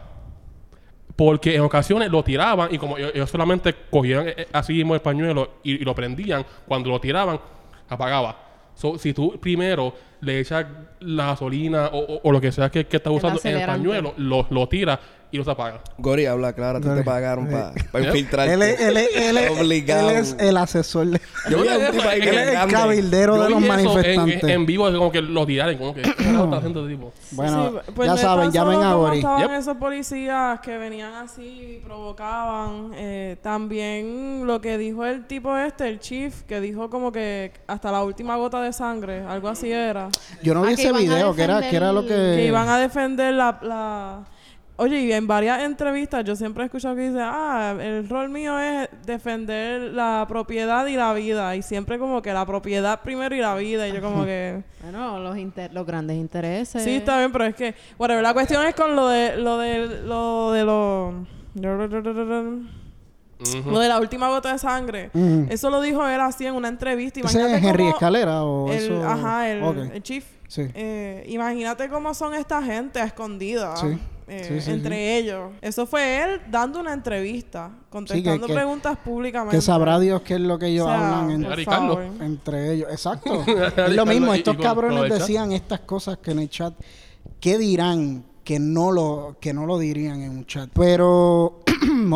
[1.15, 5.01] Porque en ocasiones lo tiraban y como ellos, ellos solamente cogían eh, así mismo el
[5.01, 7.39] pañuelo y, y lo prendían, cuando lo tiraban,
[7.87, 8.42] apagaba.
[8.75, 10.65] So, si tú primero le echas
[10.99, 14.13] la gasolina o, o- o lo que sea que, que estás usando en el pañuelo,
[14.17, 14.99] lo, lo tiras
[15.33, 15.81] y no se apaga.
[15.97, 16.99] Gori, habla claro, a ti Gori.
[16.99, 17.49] te pagaron
[17.91, 18.53] para infiltrarte.
[18.53, 20.09] él, es, él, es, él, es, Obligado.
[20.11, 21.07] él es el asesor.
[21.07, 24.43] de- Yo vi a un tipo ahí él es el cabildero de los manifestantes.
[24.43, 26.93] En, en vivo, es como que lo tiraron, como que ¿qué carajo está haciendo este
[26.95, 27.13] tipo?
[27.31, 29.17] Bueno, Sí, pues ya saben, llamen a Gori.
[29.17, 29.51] estaban Yep.
[29.59, 32.91] esos policías que venían así y provocaban.
[32.95, 37.91] eh, también lo que dijo el tipo este, el chief, que dijo como que hasta
[37.91, 40.09] la última gota de sangre, algo así era.
[40.43, 42.07] Yo no vi Ah, ese video, que era, que era lo que...
[42.09, 44.23] Que iban a defender la, la...
[44.75, 48.57] Oye, y en varias entrevistas yo siempre he escuchado que dice, ah, el rol mío
[48.59, 51.55] es defender la propiedad y la vida.
[51.55, 53.87] Y siempre como que la propiedad primero y la vida.
[53.87, 54.63] Y yo como que...
[54.83, 56.83] Bueno, los, inter- los grandes intereses.
[56.83, 59.87] Sí, está bien, pero es que, whatever, la cuestión es con lo de lo de
[60.03, 61.25] lo de lo
[63.79, 65.09] de la última gota de sangre.
[65.49, 67.21] Eso lo dijo él así en una entrevista.
[67.21, 69.07] ¿Ese Imagínate es Henry Escalera o el, eso?
[69.07, 70.25] Ajá, el, chief.
[70.47, 70.67] Sí.
[70.73, 73.79] Eh, imagínate cómo son esta gente a escondidas.
[73.79, 73.97] Sí.
[74.27, 75.51] Eh, Sí, sí, entre ellos.
[75.61, 79.55] Eso fue él dando una entrevista, contestando que- preguntas públicamente.
[79.57, 81.45] Que sabrá Dios qué es lo que ellos O sea, hablan
[82.21, 82.89] entre ellos.
[82.91, 83.43] Exacto.
[83.77, 86.73] es lo mismo, estos cabrones decían estas cosas que en el chat.
[87.39, 90.69] ¿Qué dirán que no lo, que no lo dirían en un chat?
[90.73, 91.62] Pero,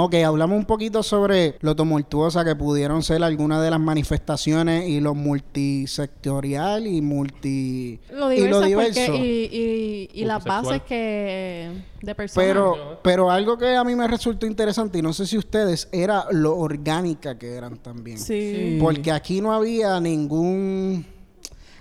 [0.06, 5.00] ok, hablamos un poquito sobre lo tumultuosa que pudieron ser algunas de las manifestaciones y
[5.00, 8.00] lo multisectorial y multi...
[8.12, 9.00] Lo y lo diverso.
[9.06, 12.48] porque y, y, y las bases que de personas.
[12.48, 16.26] Pero, pero algo que a mí me resultó interesante, y no sé si ustedes, era
[16.32, 18.18] lo orgánica que eran también.
[18.18, 18.78] Sí.
[18.80, 21.06] Porque aquí no había ningún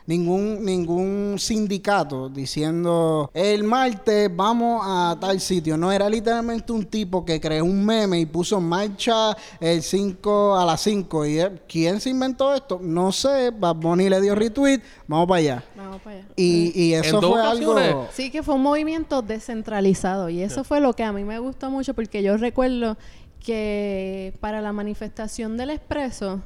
[0.06, 5.76] ningún ningún sindicato diciendo el martes vamos a tal sitio.
[5.76, 10.56] No, era literalmente un tipo que creó un meme y puso en marcha el 5
[10.56, 11.26] a las 5.
[11.26, 12.78] ¿Y él- quién se inventó esto?
[12.82, 13.50] No sé.
[13.50, 14.80] Bad Bunny le dio retweet.
[15.08, 15.64] Vamos para allá.
[15.76, 16.26] Vamos para allá.
[16.36, 18.08] Y, y eso fue algo...
[18.12, 21.70] Sí, que fue un movimiento descentralizado y eso fue lo que a mí me gustó
[21.70, 22.96] mucho porque yo recuerdo
[23.44, 26.40] que para la manifestación del expreso,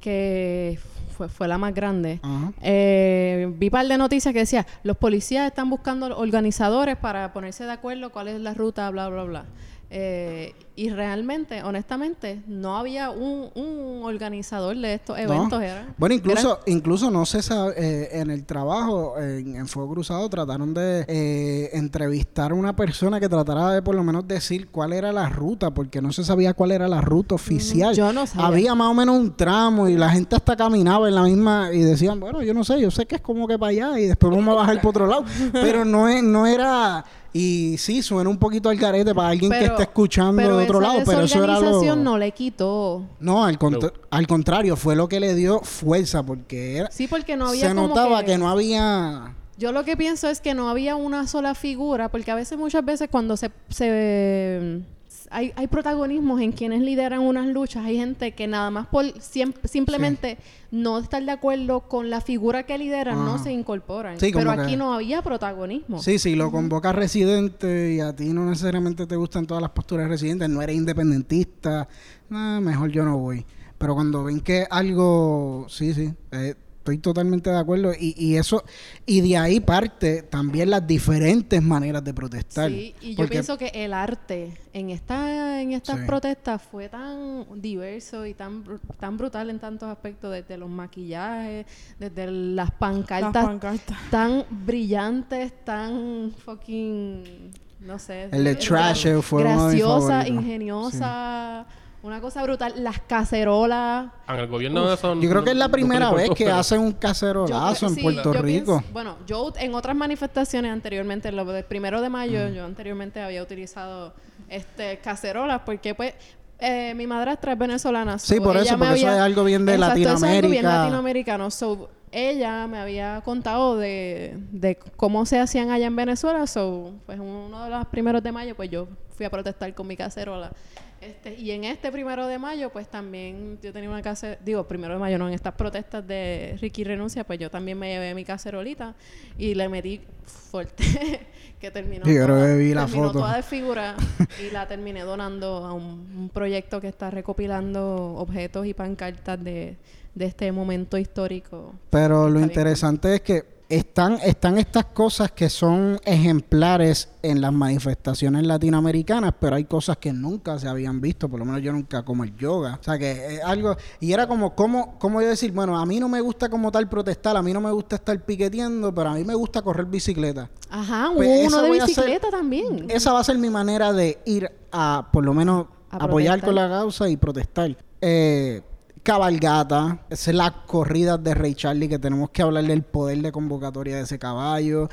[0.00, 0.78] que
[1.16, 2.20] fue, fue la más grande,
[2.60, 7.72] eh, vi par de noticias que decía, los policías están buscando organizadores para ponerse de
[7.72, 9.44] acuerdo cuál es la ruta, bla, bla, bla.
[9.90, 15.22] Eh, y realmente, honestamente, no había un, un organizador de estos No.
[15.22, 15.62] eventos.
[15.62, 20.28] Era, Bueno, incluso, incluso no sé, sa- eh, en el trabajo, en, en Fuego Cruzado,
[20.28, 24.92] trataron de eh, entrevistar a una persona que tratara de por lo menos decir cuál
[24.92, 27.94] era la ruta, porque no se sabía cuál era la ruta oficial.
[27.94, 28.46] yo no sabía.
[28.46, 31.78] Había más o menos un tramo y la gente hasta caminaba en la misma y
[31.80, 34.30] decían, bueno, yo no sé, yo sé que es como que para allá y después
[34.30, 35.24] vamos a bajar por otro lado.
[35.52, 37.04] Pero no, es, no era...
[37.38, 41.02] Y sí, suena un poquito al carete para alguien que está escuchando pero otro lado,
[41.04, 41.96] pero eso era lo...
[41.96, 43.02] no le quitó.
[43.20, 47.36] No, al, contra- al contrario, fue lo que le dio fuerza, porque era, Sí, porque
[47.36, 48.36] no había se como notaba que...
[48.38, 49.34] no había...
[49.58, 52.84] Yo lo que pienso es que no había una sola figura, porque a veces, muchas
[52.84, 53.50] veces cuando se...
[53.70, 54.80] se
[55.30, 59.54] hay, hay protagonismos en quienes lideran unas luchas, hay gente que nada más por siem-
[59.64, 60.38] simplemente
[60.70, 64.18] no estar de acuerdo con la figura que lideran, no se incorporan.
[64.20, 66.02] Sí, Pero aquí que- no había protagonismo.
[66.02, 70.06] Sí, sí, lo convoca residente y a ti no necesariamente te gustan todas las posturas
[70.06, 71.88] de residente, no eres independentista,
[72.28, 73.44] nah, mejor yo no voy.
[73.78, 76.54] Pero cuando ven que algo, sí, sí, eh,
[76.86, 78.62] estoy totalmente de acuerdo y, y eso,
[79.06, 82.70] y de ahí parte también las diferentes maneras de protestar.
[82.70, 86.06] Sí, y yo Porque- pienso que el arte en esta en estas Sí.
[86.06, 88.62] protestas fue tan diverso y tan
[89.00, 91.66] tan brutal en tantos aspectos, desde los maquillajes,
[91.98, 99.68] desde las Las pancartas tan brillantes, tan fucking no sé, El de Trash fue uno
[99.68, 101.66] de mis graciosa, favoritos.
[102.02, 106.12] Una cosa brutal, las cacerolas En el gobierno de Yo creo que es la primera
[106.12, 108.78] vez que hacen un cacerolazo en sí, Puerto yo Rico.
[108.78, 113.42] pienso- bueno, yo en otras manifestaciones anteriormente, lo del primero de mayo, yo anteriormente había
[113.42, 114.14] utilizado
[114.48, 116.14] este cacerolas porque pues
[116.58, 118.18] eh, mi madrastra es venezolana.
[118.18, 120.48] Sí, so por eso, me porque eso es algo bien de Exacto, eso es algo
[120.48, 120.78] bien Latinoamérica.
[120.78, 121.50] latinoamericano.
[121.50, 126.46] So, ella me había contado de, de cómo se hacían allá en Venezuela.
[126.46, 129.96] So, pues uno de los primeros de mayo, pues yo fui a protestar con mi
[129.96, 130.52] cacerola.
[131.00, 134.94] Este, y en este primero de mayo, pues también yo tenía una casa, digo, primero
[134.94, 138.24] de mayo no, en estas protestas de Ricky Renuncia, pues yo también me llevé mi
[138.24, 138.94] cacerolita
[139.36, 140.84] y le metí fuerte,
[141.60, 143.18] que terminó, Sí, creo toda, que vi la terminó foto.
[143.20, 143.96] toda desfigurada
[144.46, 145.84] y la terminé donando a un,
[146.16, 149.76] un proyecto que está recopilando objetos y pancartas de,
[150.14, 151.74] de este momento histórico.
[151.90, 152.48] Pero lo bien.
[152.48, 159.56] interesante es que están, están estas cosas que son ejemplares en las manifestaciones latinoamericanas, pero
[159.56, 162.78] hay cosas que nunca se habían visto, por lo menos yo nunca como el yoga.
[162.80, 165.98] O sea que es algo, y era como, como, como yo decir, bueno, a mí
[165.98, 169.14] no me gusta como tal protestar, a mí no me gusta estar piqueteando, pero a
[169.14, 170.48] mí me gusta correr bicicleta.
[170.70, 172.86] Ajá, Pues uno de bicicleta también.
[172.88, 176.46] Esa va a ser mi manera de ir a, por lo menos, A apoyar protestar.
[176.48, 177.76] con la causa y protestar.
[178.00, 178.62] Eh,
[179.06, 183.30] cabalgata, esa es la corrida de Ray Charlie, que tenemos que hablar del poder de
[183.30, 184.88] convocatoria de ese caballo.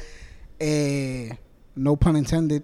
[0.59, 1.35] Eh,
[1.75, 2.61] no pun intended.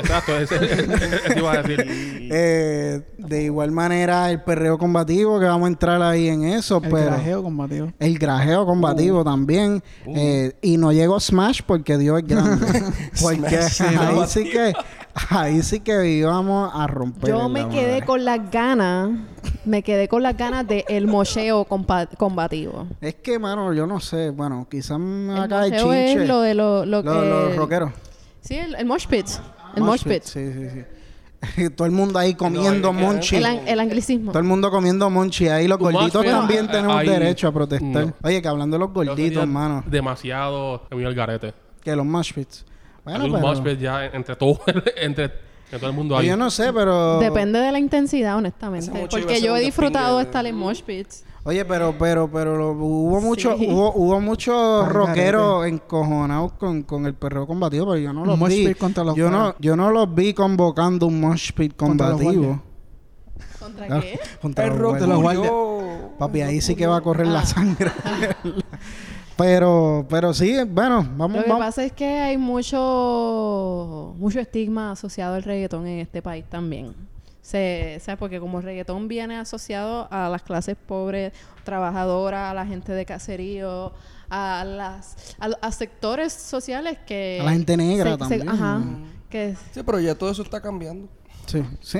[0.00, 1.86] Exacto, ese, ese iba a decir.
[2.32, 6.90] Eh, de igual manera, el perreo combativo, que vamos a entrar ahí en eso, El
[6.90, 7.06] pero...
[7.06, 7.92] grajeo combativo.
[7.98, 9.82] El grajeo combativo también.
[10.06, 12.66] Eh, y no llegó Smash porque Dios es grande.
[13.22, 14.72] porque ahí sí que
[15.30, 17.28] ahí sí que íbamos a romper.
[17.30, 18.06] Yo me quedé madre.
[18.06, 19.10] con las ganas,
[19.64, 22.86] me quedé con las ganas de el mocheo combativo.
[23.00, 24.30] Es que, mano, yo no sé.
[24.30, 26.12] Bueno, quizás El acá mocheo chinche.
[26.22, 27.28] es lo de lo, lo Lo- que...
[27.28, 27.92] los rockeros.
[28.40, 29.26] Sí, el, el mosh pit.
[29.76, 30.22] El Mosh mosh pit.
[30.24, 30.84] Sí, sí, sí.
[31.76, 33.36] todo el mundo ahí comiendo monchi.
[33.36, 34.30] El, an- el anglicismo.
[34.32, 35.48] Todo el mundo comiendo monchi.
[35.48, 38.06] Ahí los gorditos también ah, tenemos ahí- derecho a protestar.
[38.06, 38.12] no.
[38.22, 39.82] Oye, que hablando de los gorditos, sería mano.
[39.86, 41.54] Demasiado muy al garete.
[41.82, 42.64] Que los mosh pits.
[43.04, 43.46] Bueno, Hay un pero...
[43.48, 46.26] mosh pit ya entre todo, entre, entre todo el mundo ahí.
[46.28, 47.18] Yo no sé, pero...
[47.18, 49.06] Depende de la intensidad, honestamente.
[49.10, 51.24] Porque yo he disfrutado de- estar en mosh pits.
[51.44, 53.66] Oye, pero, pero, pero lo- hubo mucho, Sí.
[53.70, 58.36] hubo, hubo muchos Al rockeros encojonados con, con el perreo combativo, pero yo no los
[58.38, 58.66] mosh vi.
[58.68, 62.62] pit contra los yo no, yo no los vi convocando un mosh pit Contra combativo.
[63.58, 64.20] ¿Contra Ah, qué?
[64.42, 65.52] contra El rock de los guardias.
[66.18, 67.46] Papi, ahí sí que va a correr la Ah.
[67.46, 67.90] sangre.
[69.40, 71.66] pero, pero sí, bueno, vamos, Lo que vamos.
[71.66, 76.94] pasa es que hay mucho mucho estigma asociado al reggaetón en este país también.
[77.42, 78.18] Se, ¿sabes?
[78.18, 81.32] Porque como el reggaetón viene asociado a las clases pobres,
[81.64, 83.92] trabajadoras, a la gente de caserío,
[84.28, 88.48] a las a, a sectores sociales que A la gente negra se- se- también.
[88.48, 88.82] ajá,
[89.28, 91.08] que Sí, pero ya todo eso está cambiando.
[91.46, 91.98] Sí, sí.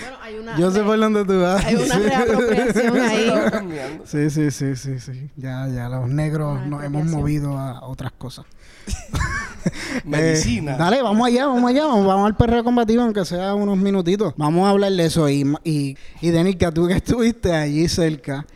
[0.00, 1.64] Bueno, hay una Yo sé por dónde tú vas.
[1.64, 2.00] hay una Sí.
[2.00, 4.00] reapropiación ahí.
[4.04, 5.30] Sí, sí, sí, sí, sí.
[5.36, 8.44] Ya, ya los negros Una nos hemos movido a otras cosas.
[10.04, 10.72] Medicina.
[10.74, 14.34] Eh, dale, vamos allá, vamos allá, vamos, vamos al perreo combativo, aunque sea unos minutitos.
[14.36, 15.28] Vamos a hablar de eso.
[15.28, 18.46] Y, y, y Denica, tú que estuviste allí cerca,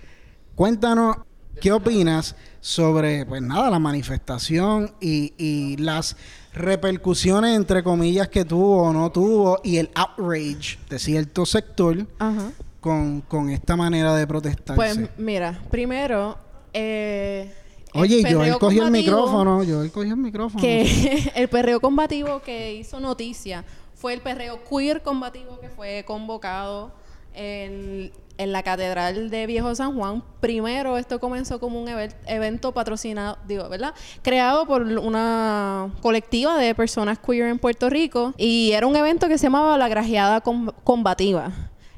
[0.55, 1.17] cuéntanos
[1.61, 6.17] qué opinas sobre, pues nada, la manifestación y, y las
[6.53, 12.53] repercusiones, entre comillas, que tuvo o no tuvo y el outrage de cierto sector Ajá.
[12.81, 14.75] con, con esta manera de protestarse.
[14.75, 16.39] Pues mira, primero
[16.73, 17.53] eh,
[17.95, 20.61] Oye, y Joel perreo cogió el micrófono, Joel cogió el micrófono.
[20.61, 23.65] que el perreo combativo que hizo noticia
[23.95, 26.93] fue el perreo queer combativo que fue convocado
[27.33, 30.23] en, en la Catedral de Viejo San Juan.
[30.41, 31.89] Primero, esto comenzó como un
[32.27, 33.95] evento patrocinado, digo, ¿verdad?
[34.23, 39.39] Creado por una colectiva de personas queer en Puerto Rico y era un evento que
[39.39, 41.51] se llamaba la Grajeada Com- Combativa.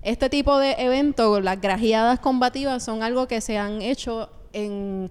[0.03, 5.11] Este tipo de eventos, las grajeadas combativas, son algo que se han hecho en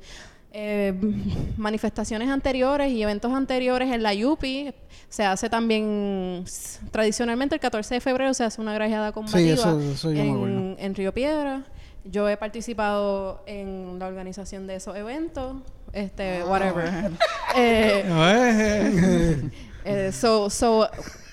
[0.59, 0.91] eh,
[1.57, 4.73] manifestaciones anteriores y eventos anteriores en la Yupi.
[5.07, 6.43] Se hace también
[6.91, 10.47] tradicionalmente el 14 de febrero se hace una grajeada combativa eso- eso yo me acuerdo.
[10.57, 11.63] en, en Río Piedra.
[12.05, 15.57] Yo he participado en la organización de esos eventos.
[15.93, 17.11] Este, whatever.
[17.55, 18.03] Eh,
[19.85, 20.87] eh, so, so,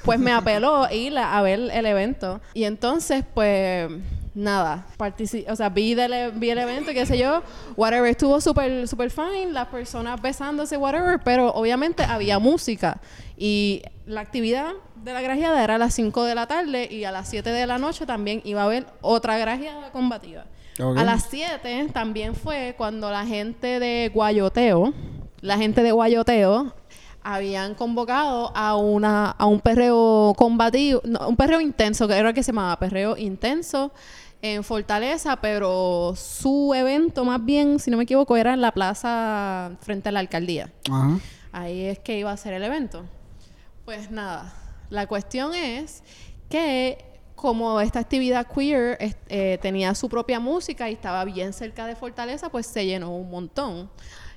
[0.04, 2.40] pues me apeló ir a, a ver el evento.
[2.54, 3.90] Y entonces, pues,
[4.34, 7.42] nada, partici- o sea, vi, del- vi el evento, qué sé yo,
[7.76, 13.00] whatever, estuvo súper, súper fine, las personas besándose, whatever, pero obviamente había música.
[13.36, 17.12] Y la actividad de la grajeada era a las 5 de la tarde y a
[17.12, 20.44] las 7 de la noche también iba a haber otra grajeada combativa.
[20.98, 24.92] A las 7 también fue cuando la gente de Guayoteo,
[25.40, 26.74] la gente de Guayoteo,
[27.22, 32.42] habían convocado a una a un perreo combativo, no, un perreo intenso, que era que
[32.42, 33.92] se llamaba perreo intenso
[34.44, 39.72] en Fortaleza, pero su evento más bien, si no me equivoco, era en la plaza
[39.80, 40.70] frente a la alcaldía.
[40.92, 41.18] Ajá.
[41.50, 43.06] Ahí es que iba a ser el evento.
[43.86, 44.52] Pues nada,
[44.90, 46.02] la cuestión es
[46.50, 47.02] que
[47.34, 52.50] como esta actividad queer eh, tenía su propia música y estaba bien cerca de Fortaleza,
[52.50, 53.88] pues se llenó un montón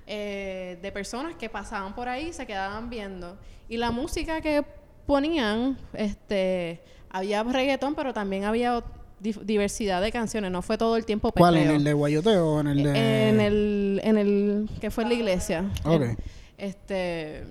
[0.06, 3.38] eh, de personas que pasaban por ahí se quedaban viendo.
[3.68, 4.64] Y la música que
[5.06, 8.82] ponían, este, había reggaetón, pero también había
[9.20, 10.52] diversidad de canciones.
[10.52, 11.56] No fue todo el tiempo ¿Cuál?
[11.58, 11.78] ¿En perreo.
[11.78, 13.30] el de Guayoteo o en el de...?
[13.30, 15.72] En el, en el que fue en la iglesia.
[15.84, 16.02] Ok.
[16.02, 16.18] En-
[16.58, 17.44] este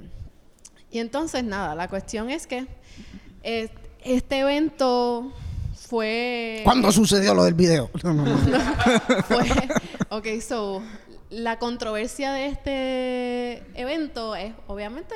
[0.91, 2.67] y entonces nada, la cuestión es que
[3.43, 3.69] eh,
[4.03, 5.33] este evento
[5.75, 7.91] fue ¿Cuándo sucedió lo del video?
[8.03, 8.37] No, no, no.
[9.29, 9.45] fue
[10.09, 10.83] ok, so
[11.31, 15.15] la controversia de este evento es obviamente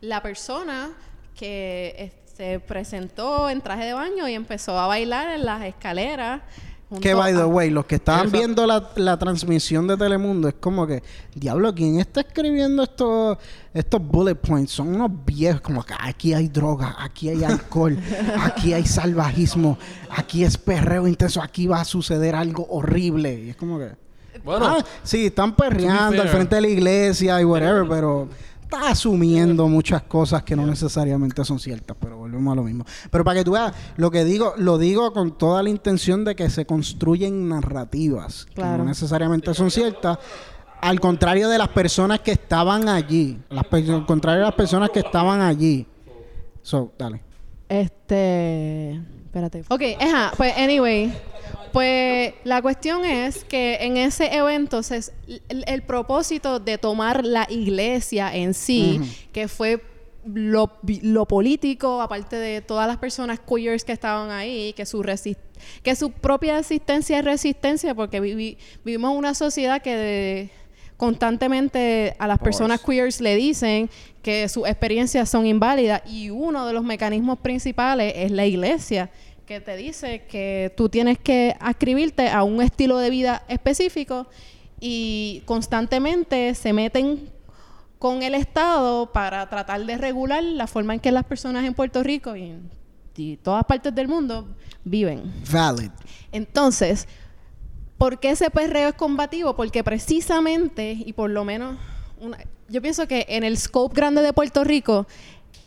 [0.00, 0.90] la persona
[1.34, 6.40] que se presentó en traje de baño y empezó a bailar en las escaleras.
[6.98, 10.86] Que by the way, los que estaban viendo la, la transmisión de Telemundo es como
[10.86, 11.02] que,
[11.34, 13.36] diablo, ¿quién está escribiendo estos
[13.74, 14.72] estos bullet points?
[14.72, 17.98] Son unos viejos, como que aquí hay droga, aquí hay alcohol,
[18.40, 23.34] aquí hay salvajismo, aquí es perreo intenso, aquí va a suceder algo horrible.
[23.34, 23.90] Y es como que,
[24.42, 28.30] Bueno, ah, sí, están perreando al frente de la iglesia y whatever, pero
[28.70, 32.84] está asumiendo muchas cosas que no necesariamente son ciertas, pero volvemos a lo mismo.
[33.10, 36.36] Pero para que tú veas, lo que digo, lo digo con toda la intención de
[36.36, 40.18] que se construyen narrativas que no necesariamente son ciertas.
[40.80, 43.38] Al contrario de las personas que estaban allí.
[43.50, 45.86] Las al contrario de las personas que estaban allí.
[46.62, 47.22] So, dale.
[47.68, 49.00] Este.
[49.30, 49.62] Espérate.
[49.68, 51.12] Ok, ajá, pues, anyway.
[51.72, 54.82] Pues la cuestión es que en ese evento
[55.48, 59.00] el, el propósito de tomar la iglesia en sí,
[59.32, 59.80] que fue
[60.24, 60.78] lo,
[61.26, 65.00] político, aparte de todas las personas queers que estaban ahí, que su
[65.84, 70.50] que su propia existencia es resistencia, porque vivi- vivimos en una sociedad que de-
[71.00, 73.88] constantemente a las personas queers le dicen
[74.20, 79.10] que sus experiencias son inválidas y uno de los mecanismos principales es la iglesia
[79.46, 84.26] que te dice que tú tienes que ascribirte a un estilo de vida específico
[84.78, 87.30] y constantemente se meten
[87.98, 92.02] con el Estado para tratar de regular la forma en que las personas en Puerto
[92.02, 92.70] Rico y en
[93.16, 94.48] y todas partes del mundo
[94.84, 95.32] viven.
[95.50, 95.90] Valid.
[96.32, 97.06] Entonces,
[98.00, 99.54] ¿por qué ese perreo es combativo?
[99.54, 101.76] Porque precisamente, y por lo menos,
[102.18, 102.38] una-
[102.68, 105.06] yo pienso que en el scope grande de Puerto Rico,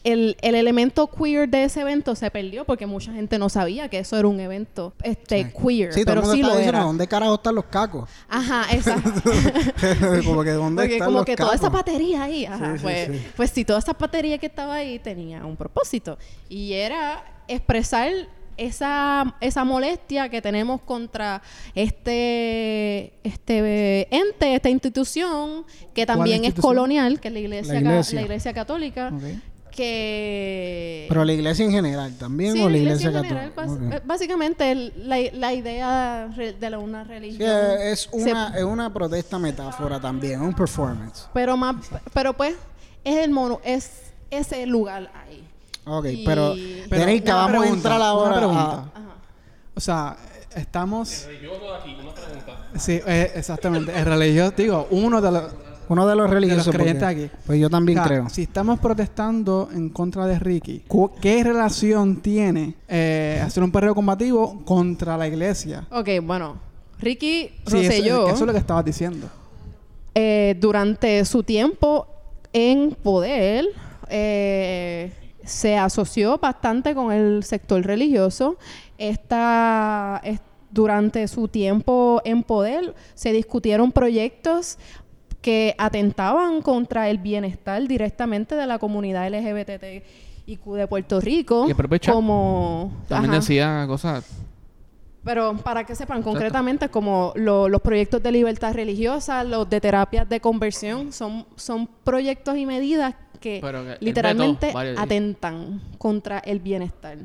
[0.04, 4.00] el, el elemento queer de ese evento se perdió porque mucha gente no sabía que
[4.00, 6.80] eso era un evento este, queer, Sí, todo el pero mundo sí lo diciendo, era.
[6.82, 8.10] ¿dónde carajo están los cacos?
[8.28, 9.22] Ajá, exacto.
[10.26, 12.84] como que ¿dónde Porque están como los que toda esa batería ahí, ajá, Sí, sí,
[12.84, 13.28] pues, sí.
[13.38, 16.18] pues sí, toda esa batería que estaba ahí tenía un propósito
[16.50, 18.10] y era expresar
[18.66, 21.42] esa, esa molestia que tenemos contra
[21.76, 27.90] este, este ente, esta institución que también es colonial, que es la iglesia, La ca-
[27.90, 28.16] iglesia.
[28.16, 29.12] la iglesia católica,
[29.72, 31.06] que...
[31.10, 34.02] Pero la iglesia en general también Sí, o la iglesia, católica.
[34.06, 37.50] básicamente la, la idea de la, una religión.
[37.82, 41.28] es se- una, es una protesta metáfora también, un performance.
[41.34, 41.76] pero más,
[42.14, 42.56] pero pues
[43.04, 43.90] es el mono, es
[44.30, 45.44] ese lugar ahí.
[45.86, 46.54] Ok, Y- pero,
[46.90, 48.62] Pero una vamos a entrar una ahora pregunta.
[48.64, 48.74] a...
[48.80, 49.16] Ajá.
[49.76, 50.18] O sea,
[50.56, 51.26] estamos...
[51.28, 52.68] Religioso de aquí, una pregunta.
[52.78, 53.92] Sí, eh, exactamente.
[53.98, 55.44] El religioso, digo, uno de los...
[55.90, 56.68] Uno de los religiosos.
[56.68, 57.36] De los creyentes porque- aquí.
[57.46, 58.30] Pues yo también O sea, creo.
[58.30, 60.84] Si estamos protestando en contra de Ricky,
[61.20, 65.86] ¿qué relación tiene eh, hacer un perreo combativo contra la iglesia?
[65.92, 66.56] Ok, bueno,
[67.00, 69.28] Ricky Sí, eso, Rosselló, eso es lo que estabas diciendo.
[70.16, 72.08] eh, durante su tiempo
[72.54, 73.66] en poder,
[74.10, 75.12] eh,
[75.44, 78.58] se asoció bastante con el sector religioso.
[78.98, 80.42] Esta, es-
[80.72, 84.80] durante su tiempo en poder se discutieron proyectos
[85.42, 91.68] que atentaban contra el bienestar directamente de la comunidad LGBTIQ de Puerto Rico.
[91.70, 93.40] Y como También ajá.
[93.40, 94.26] decía cosas.
[95.24, 100.28] Pero para que sepan, concretamente, como lo- los proyectos de libertad religiosa, los de terapias
[100.28, 107.18] de conversión, son, son proyectos y medidas que Pero literalmente varios atentan contra el bienestar.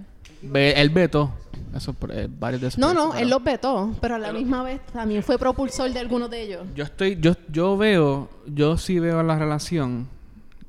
[0.53, 1.33] Él vetó
[1.75, 2.79] eso, eh, varios de esos.
[2.79, 6.29] No, no, él los vetó, pero a la misma vez también fue propulsor de algunos
[6.29, 6.67] de ellos.
[6.75, 10.09] Yo estoy, yo, yo veo, yo sí veo la relación,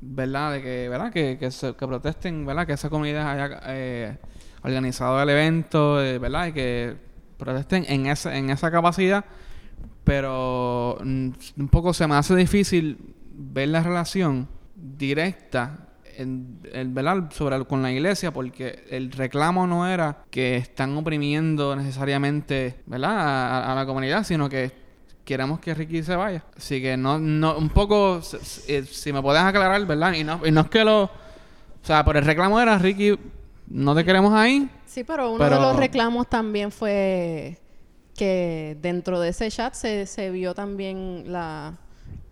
[0.00, 0.52] ¿verdad?
[0.52, 1.12] De que, ¿verdad?
[1.12, 2.64] Que, que, se- que protesten, ¿verdad?
[2.66, 4.18] Que esa comunidad haya eh,
[4.62, 6.46] organizado el evento, eh, ¿verdad?
[6.48, 6.96] Y que
[7.36, 9.24] protesten en esa, en esa capacidad,
[10.04, 11.28] pero mm,
[11.58, 12.98] un poco se me hace difícil
[13.34, 14.48] ver la relación
[14.80, 17.30] directa en, en, ¿verdad?
[17.30, 23.70] sobre con la iglesia porque el reclamo no era que están oprimiendo necesariamente ¿verdad?
[23.70, 24.72] A, la comunidad sino que
[25.24, 28.20] queremos que Ricky se vaya así que no no un poco
[28.68, 30.12] eh, si me puedes aclarar ¿verdad?
[30.14, 31.10] y no, y no es que lo o
[31.82, 33.18] sea por el reclamo era Ricky
[33.68, 37.58] no te queremos ahí Sí, pero uno Pero- de los reclamos también fue
[38.16, 41.78] que dentro de ese chat se, se vio también la,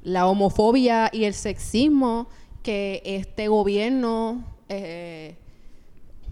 [0.02, 2.28] la homofobia y el sexismo
[2.62, 5.36] que este gobierno eh,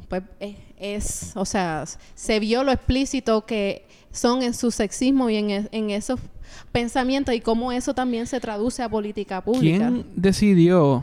[0.09, 5.37] pues es, es- o sea, se vio lo explícito que son en su sexismo y
[5.37, 6.21] en, e- en esos
[6.73, 9.89] pensamientos y cómo eso también se traduce a política pública.
[9.89, 11.03] ¿quién decidió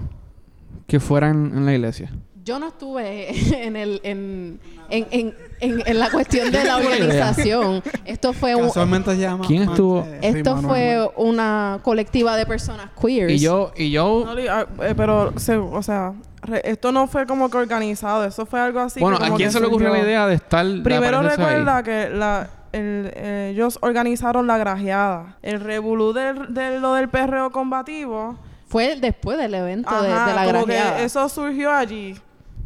[0.87, 2.11] que fueran en la iglesia?
[2.43, 3.29] Yo no estuve
[3.65, 7.81] en el en, en, en, en, en la cuestión de la organización.
[8.05, 8.69] Esto fue un,
[9.17, 9.45] llama...
[9.47, 10.01] ¿Quién estuvo?
[10.01, 13.31] eh, esto fue una colectiva de personas queers.
[13.31, 17.25] y yo y yo No, ah, eh, pero, se- o sea, re- esto no fue
[17.25, 18.99] como que organizado, eso fue algo así.
[18.99, 21.19] bueno que a como quién que se le ocurrió la idea de estar de Primero
[21.19, 21.27] ahí?
[21.29, 25.37] recuerda que la, el- eh, ellos organizaron la grajeada.
[25.41, 28.35] El revolú del- de, lo del perreo combativo.
[28.67, 31.03] fue después del evento de, ajá, de la como que grajeada.
[31.03, 32.15] eso surgió allí.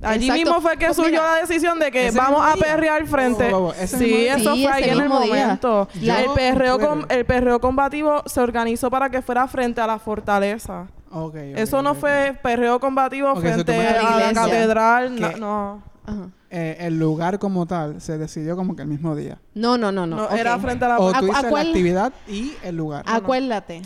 [0.02, 0.43] Allí Exacto.
[0.52, 3.52] mismo fue que Pues surgió mira, la decisión de que vamos a perrear frente.
[3.54, 5.88] Oh, oh, oh, sí, mismo eso Sí, fue ahí en el momento.
[6.02, 9.98] La- el, perreo com- el perreo combativo se organizó para que fuera frente a la
[9.98, 10.88] fortaleza.
[11.56, 15.16] Eso no fue perreo combativo frente A la catedral.
[15.16, 15.39] ¿Qué?
[15.39, 15.82] No.
[16.50, 19.38] Eh, el lugar como tal se decidió como que el mismo día.
[19.54, 20.30] No, no, no, no.
[20.30, 23.04] Era frente a la O tú dices la actividad y el lugar.
[23.08, 23.82] Acuérdate.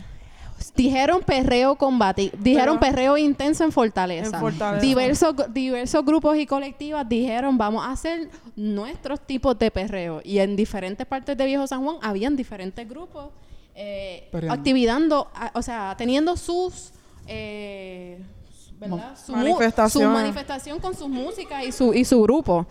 [0.76, 4.36] Dijeron perreo combati, dijeron Pero- perreo intenso en Fortaleza.
[4.38, 4.82] En Fortaleza.
[4.86, 10.22] Diversos, diversos grupos y colectivas dijeron vamos a hacer nuestros tipos de perreo.
[10.24, 13.28] Y en diferentes partes de Viejo San Juan habían diferentes grupos
[13.76, 16.92] eh, activando, a- o sea, teniendo sus
[17.28, 18.20] eh,
[18.80, 19.16] ¿verdad?
[19.24, 20.10] Su Manifestaciones.
[20.10, 22.66] Su manifestación con sus músicas y su, y su grupo.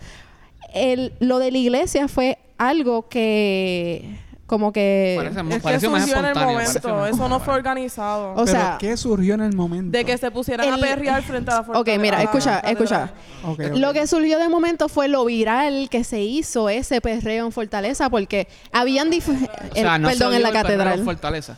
[0.73, 4.17] El, lo de la iglesia fue algo que
[4.51, 5.13] como que...
[5.17, 7.05] Parece, Es que parece más surgió en el momento.
[7.07, 8.33] Eso no fue organizado.
[8.33, 9.97] O Pero sea, ¿qué surgió en el momento?
[9.97, 12.01] de que se pusieran a el- perrear frente a la Ok, fortaleza.
[12.01, 13.13] mira, Ah, escucha, escucha.
[13.45, 13.77] Ok, ok.
[13.77, 18.09] Lo que surgió de momento fue lo viral que se hizo ese perreo en Fortaleza
[18.09, 20.99] porque habían dif- O sea, el- no se perdón en la el perreo catedral.
[20.99, 21.57] en Fortaleza.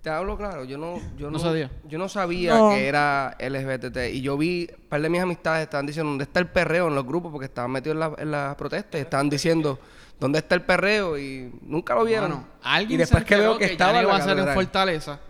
[0.00, 1.68] Te hablo claro, yo no, yo No no, sabía.
[1.88, 2.70] yo no sabía No.
[2.70, 6.38] que era LGBT y yo vi, un par de mis amistades estaban diciendo dónde está
[6.38, 9.28] el perreo en los grupos porque estaban metidos en la, en la protesta y estaban
[9.28, 9.80] diciendo
[10.18, 12.30] dónde está el perreo y nunca lo vieron.
[12.30, 14.54] Bueno, alguien y después se que veo que ya estaba iba a ser en.
[14.54, 15.20] Fortaleza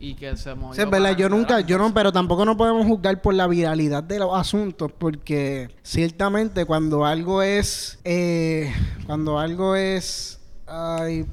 [0.00, 0.74] y que se movió.
[0.74, 4.02] Sí, es verdad, yo nunca, yo no, pero tampoco no podemos juzgar por la viralidad
[4.02, 8.72] de los asuntos, porque ciertamente cuando algo es, eh,
[9.06, 11.26] cuando algo es ay,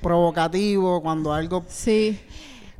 [0.00, 2.20] provocativo, cuando algo, Sí.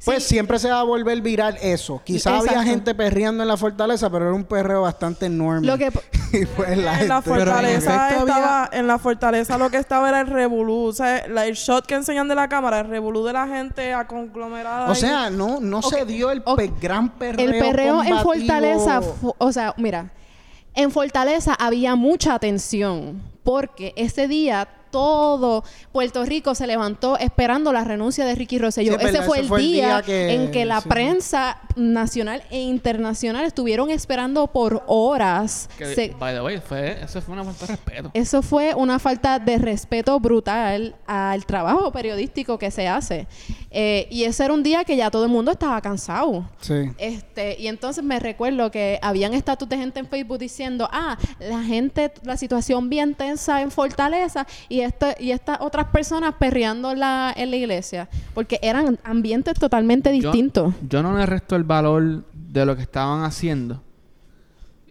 [0.04, 2.00] Pues siempre se va a volver viral eso.
[2.04, 5.66] Quizá había gente perreando en la fortaleza, pero era un perreo bastante enorme.
[5.66, 5.90] Lo que
[6.32, 10.08] y pues la en la gente- fortaleza estaba, había- en la fortaleza lo que estaba
[10.08, 13.24] era el revolú, o sea, la- el shot que enseñan de la cámara, el revolú
[13.24, 14.90] de la gente a conglomerada.
[14.90, 16.56] o sea, no, no se dio el ok.
[16.58, 17.46] pe- gran perreo.
[17.50, 18.18] el perreo en.
[18.18, 19.00] Fortaleza,
[19.38, 20.10] o sea, mira,
[20.74, 27.82] en Fortaleza había mucha atención porque ese día todo Puerto Rico se levantó esperando la
[27.82, 28.92] renuncia de Ricky Rosselló.
[29.00, 30.88] Sí, es ese fue ese el fue el día, día que- en que la sí.
[30.88, 35.68] prensa nacional e internacional estuvieron esperando por horas.
[35.76, 38.10] Que, Se- by the way, fue, eso fue una falta de respeto.
[38.14, 43.26] Eso fue una falta de respeto brutal al trabajo periodístico que se hace.
[43.70, 46.46] Eh, y ese era un día que ya todo el mundo estaba cansado.
[46.60, 46.74] Sí.
[46.98, 51.62] Este, y entonces me recuerdo que habían estatus de gente en Facebook diciendo, ah, la
[51.62, 57.00] gente, la situación bien tensa en Fortaleza y este, y estas otras personas perreando en
[57.00, 58.08] la, en la iglesia.
[58.34, 60.74] Porque eran ambientes totalmente Yo- distintos.
[60.88, 63.80] Yo, no le resto el valor de lo que estaban haciendo.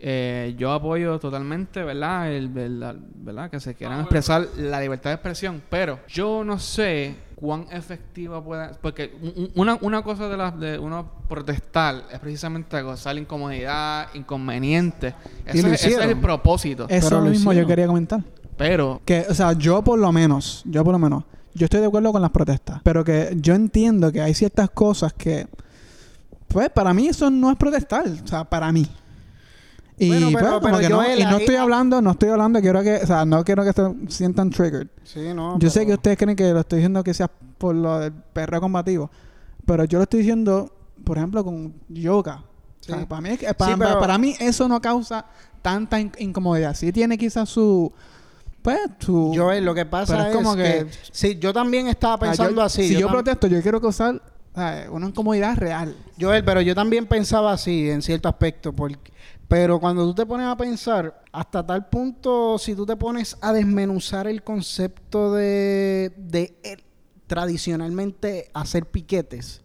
[0.04, 2.32] Eh, yo apoyo totalmente, ¿verdad?
[2.32, 3.52] El, el- ¿verdad?
[3.52, 5.62] Que se quieran expresar la libertad de expresión.
[5.70, 8.72] Pero yo no sé cuán efectiva pueda...
[8.82, 14.08] Porque un- un- una, una cosa de, la, de uno protestar es precisamente causar incomodidad,
[14.16, 15.14] inconveniente.
[15.46, 16.88] Ese, ese es el propósito.
[16.90, 17.70] Eso Pero es lo mismo yo hicieron.
[17.70, 18.22] quería comentar.
[18.62, 21.24] Pero Que, o sea, yo por lo menos, yo por lo menos,
[21.56, 25.14] yo estoy de acuerdo con las protestas, pero que yo entiendo que hay ciertas cosas
[25.14, 25.48] que,
[26.48, 28.88] pues, para mí eso no es protestar, o sea, para mí.
[29.98, 31.04] Y, Bueno, pero- pues, como pero que no,
[31.38, 34.50] y estoy hablando, no estoy hablando, quiero que, o sea, no quiero que se sientan
[34.50, 34.88] triggered.
[35.04, 35.58] Sí, no.
[35.60, 38.62] Yo sé que ustedes creen que lo estoy diciendo que sea por lo del perreo
[38.62, 39.10] combativo,
[39.66, 40.72] pero yo lo estoy diciendo,
[41.04, 42.44] por ejemplo, con yoga.
[42.80, 43.06] O sea, Sí.
[43.06, 45.26] para, mí, para, Sí, pero- para mí eso no causa
[45.62, 46.76] tanta in- incomodidad.
[46.76, 47.92] Sí tiene quizás su...
[48.62, 49.34] Pues su...
[49.36, 50.64] Joel, lo que pasa es como que...
[50.64, 52.88] que- Sí, yo también estaba sea, pensando yo- así.
[52.88, 54.22] Si yo, protesto, yo quiero causar
[54.54, 54.88] ¿sabes?
[54.90, 55.96] una incomodidad real.
[56.20, 58.72] Joel, pero yo también pensaba así en cierto aspecto.
[58.74, 59.12] Porque,
[59.48, 63.52] pero cuando tú te pones a pensar, hasta tal punto, si tú te pones a
[63.52, 66.78] desmenuzar el concepto de, de eh,
[67.28, 69.62] tradicionalmente hacer piquetes.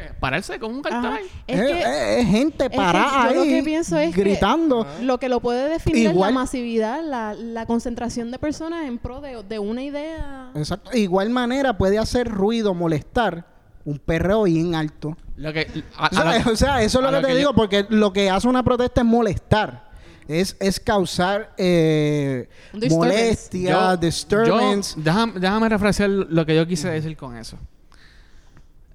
[0.00, 1.26] Eh, pararse con un cartel.
[1.46, 4.20] Es es, que- es- es gente que parada yo lo ahí que pienso es que-
[4.20, 4.86] gritando.
[5.02, 9.20] Lo que lo puede definir es la masividad, la, la concentración de personas en pro
[9.20, 10.50] de, de una idea.
[10.54, 10.96] Exacto.
[10.96, 13.46] Igual manera puede hacer ruido, molestar
[13.84, 15.16] un perreo bien alto.
[15.36, 17.38] Lo que, a- a O sea, lo- o sea, eso es lo que te yo-
[17.38, 19.90] digo, porque lo que hace una protesta es molestar.
[20.28, 22.48] Es, es causar eh,
[22.88, 24.94] molestia, Yo- disturbance.
[24.96, 27.56] yo- déjame, déjame refrescar lo que yo quise decir con eso.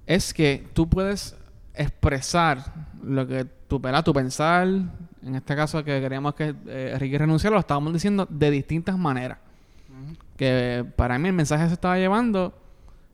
[0.06, 1.36] Es que tú puedes
[1.74, 2.64] expresar
[3.02, 4.04] lo que tu, ¿verdad?
[4.04, 8.50] tu pensar, en este caso que queríamos que eh, Ricky renunciara, lo estábamos diciendo de
[8.50, 9.38] distintas maneras.
[10.36, 12.54] Que para mí el mensaje se estaba llevando,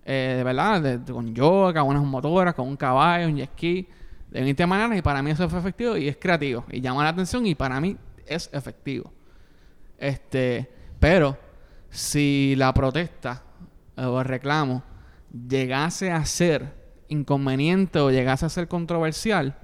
[0.04, 3.88] eh, de verdad, de- de- con yoga, unas motoras, con un caballo, un jet ski,
[4.30, 7.10] de distintas maneras, y para mí eso fue efectivo y es creativo, y llama la
[7.10, 9.12] atención, y para mí es efectivo.
[9.98, 10.68] Este,
[10.98, 11.38] pero
[11.90, 13.42] si la protesta
[13.96, 14.82] eh, o el reclamo
[15.48, 16.81] llegase a ser
[17.12, 19.56] inconveniente o llegase a ser controversial,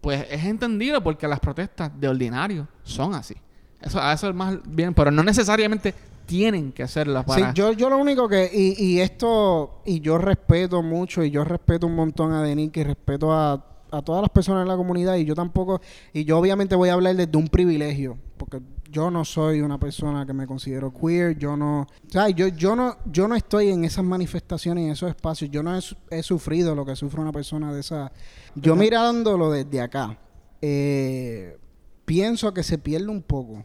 [0.00, 3.34] pues es entendido porque las protestas de ordinario son así.
[3.80, 5.94] Eso, a eso es más bien, pero no necesariamente
[6.26, 7.52] tienen que hacerlas Sí, para...
[7.54, 11.86] yo, yo lo único que, y, y esto, y yo respeto mucho, y yo respeto
[11.86, 13.52] un montón a Denis, y respeto a,
[13.90, 15.80] a todas las personas en la comunidad, y yo tampoco,
[16.12, 18.60] y yo obviamente voy a hablar desde un privilegio, porque
[18.92, 22.76] yo no soy una persona que me considero queer, yo no, o sea, yo, yo
[22.76, 25.76] no, yo no estoy en esas manifestaciones, en esos espacios, yo no
[26.10, 28.12] he sufrido lo que sufre una persona de esa,
[28.54, 30.18] yo mirándolo desde acá,
[30.60, 31.58] eh,
[32.04, 33.64] pienso que se pierde un poco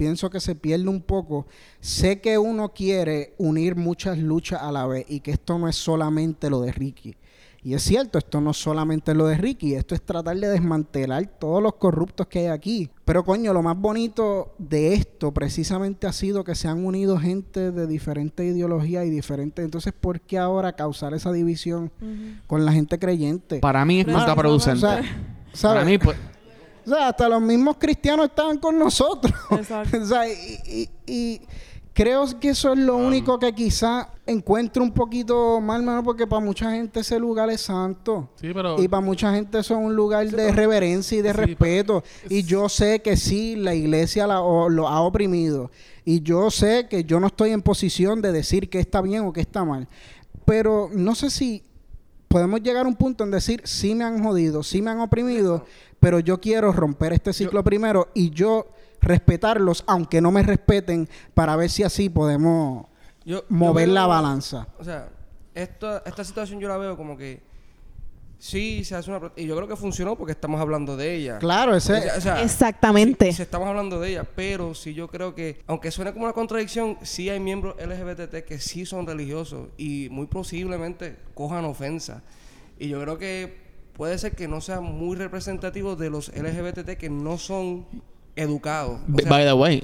[0.00, 1.46] pienso que se pierde un poco.
[1.78, 5.76] Sé que uno quiere unir muchas luchas a la vez y que esto no es
[5.76, 7.16] solamente lo de Ricky.
[7.62, 11.26] Y es cierto, esto no solamente es lo de Ricky, esto es tratar de desmantelar
[11.38, 12.90] todos los corruptos que hay aquí.
[13.04, 17.70] Pero coño, lo más bonito de esto precisamente ha sido que se han unido gente
[17.70, 19.62] de diferentes ideologías y diferentes...
[19.62, 21.92] Entonces, ¿por qué ahora causar esa división
[22.46, 23.58] con la gente creyente?
[23.60, 24.08] Para mí es.
[24.08, 24.80] O contraproducente.
[24.80, 25.02] sea,
[25.52, 25.74] ¿sabes?
[25.76, 26.16] Para mí, pues,
[26.86, 29.34] O sea, hasta los mismos cristianos estaban con nosotros.
[29.50, 29.98] Exacto.
[30.02, 31.40] o sea, y, y- y
[32.02, 36.40] creo que eso es lo único que quizá encuentro un poquito mal, mano, porque para
[36.42, 38.30] mucha gente ese lugar es santo.
[38.40, 38.80] Sí, pero...
[38.82, 42.02] Y para mucha gente eso es un lugar de reverencia y de Sí, respeto.
[42.30, 45.70] Y yo sé que sí, la iglesia la- o- lo ha oprimido.
[46.06, 49.32] Y yo sé que yo no estoy en posición de decir que está bien o
[49.34, 49.86] que está mal.
[50.46, 51.62] Pero no sé si
[52.28, 55.66] podemos llegar a un punto en decir, sí me han jodido, sí me han oprimido,
[55.98, 58.66] pero yo quiero romper este ciclo primero y yo
[59.00, 62.86] respetarlos, aunque no me respeten, para ver si así podemos
[63.24, 64.68] Yo- yo mover veo- la balanza.
[64.78, 65.08] O sea,
[65.54, 67.42] esta, esta situación yo la veo como que
[68.38, 69.32] sí se hace una...
[69.36, 71.38] Y yo creo que funcionó porque estamos hablando de ella.
[71.38, 71.92] Claro, ese...
[71.94, 73.26] O sea, o sea, Exactamente.
[73.26, 76.32] sí, sí estamos hablando de ella, pero sí yo creo que, aunque suene como una
[76.32, 82.22] contradicción, sí hay miembros LGBT que sí son religiosos y muy posiblemente cojan ofensa.
[82.78, 83.60] Y yo creo que
[83.94, 87.86] puede ser que no sea muy representativo de los LGBT que no son
[88.36, 89.00] educados.
[89.12, 89.82] O sea, by the way,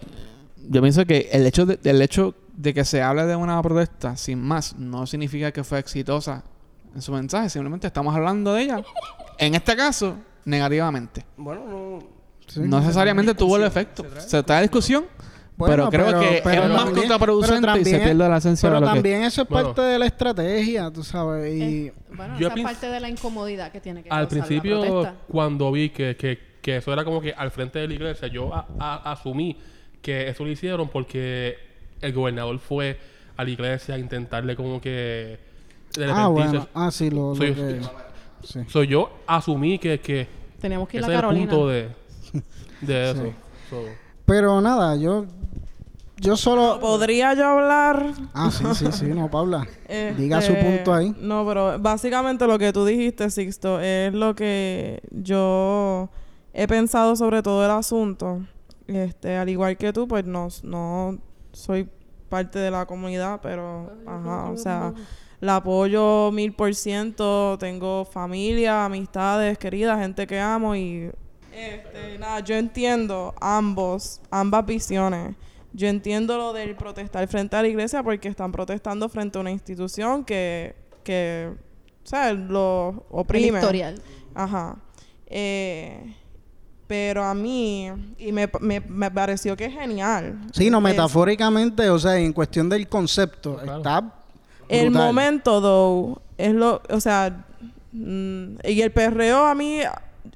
[0.69, 4.17] yo pienso que el hecho de, el hecho de que se hable de una protesta
[4.17, 6.43] sin más no significa que fue exitosa
[6.95, 7.51] en su mensaje.
[7.51, 8.83] Simplemente estamos hablando de ella.
[9.39, 11.25] En este caso, negativamente.
[11.37, 12.17] bueno, no...
[12.47, 12.61] Sí.
[12.61, 14.07] no necesariamente tuvo el efecto.
[14.19, 15.05] Se está en discusión,
[15.57, 18.37] Bueno, pero creo pero- que pero es más también- contraproducente y se también- pierde la
[18.37, 18.95] esencia Pero de lo que...
[18.95, 19.67] también eso es Bueno.
[19.75, 21.55] parte de la estrategia, tú sabes.
[21.57, 24.29] Y Eh, bueno, Yo esa es pienso- parte de la incomodidad que tiene que Al
[24.29, 27.95] causar principio, cuando vi que, que, que eso era como que al frente de la
[27.95, 29.57] iglesia, yo a- a- asumí
[30.03, 31.57] que eso lo hicieron porque
[32.01, 32.99] el gobernador fue
[33.37, 35.39] a la iglesia a intentarle como que...
[35.97, 36.67] de ah, bueno.
[36.75, 37.81] Ah, sí, lo, lo Soy- que...
[38.43, 38.61] Sí.
[38.69, 40.27] So, yo asumí que, que
[40.61, 41.51] Teníamos que ir ese a es el Carolina.
[41.51, 41.89] punto de,
[42.81, 43.23] de eso.
[43.27, 43.31] Sí.
[43.71, 43.83] So,
[44.25, 45.25] Pero nada, yo...
[46.19, 46.81] Yo solo...
[46.81, 48.07] ¿Podría yo hablar?
[48.35, 49.05] Ah, sí, sí, sí.
[49.07, 49.67] No, Paula.
[49.87, 51.15] Este, Diga su punto ahí.
[51.21, 56.09] No, pero básicamente lo que tú dijiste, Sixto, es lo que yo
[56.59, 58.41] he pensado sobre todo el asunto.
[58.87, 61.19] Este, al igual que tú, pues no, no
[61.53, 61.89] soy
[62.31, 64.95] parte de la comunidad, pero, ajá, o sea,
[65.41, 67.59] la apoyo mil por ciento.
[67.59, 71.11] Tengo familia, amistades, queridas, gente que amo y
[71.53, 75.35] este, nada, yo entiendo ambos, ambas visiones.
[75.73, 79.51] Yo entiendo lo del protestar frente a la iglesia porque están protestando frente a una
[79.51, 81.51] institución que, que
[82.03, 83.59] o sea, lo El oprime.
[83.59, 84.01] historial.
[84.35, 84.77] Ajá.
[85.27, 86.15] Eh,
[86.87, 90.39] pero a mí, y me, me, me pareció que es genial.
[90.53, 93.79] Sí, no, Es- metafóricamente, o sea, en cuestión del concepto, Claro.
[93.79, 94.05] está
[94.69, 97.45] El momento, though, es lo, o sea,
[97.93, 99.79] mm, y el perreo a mí,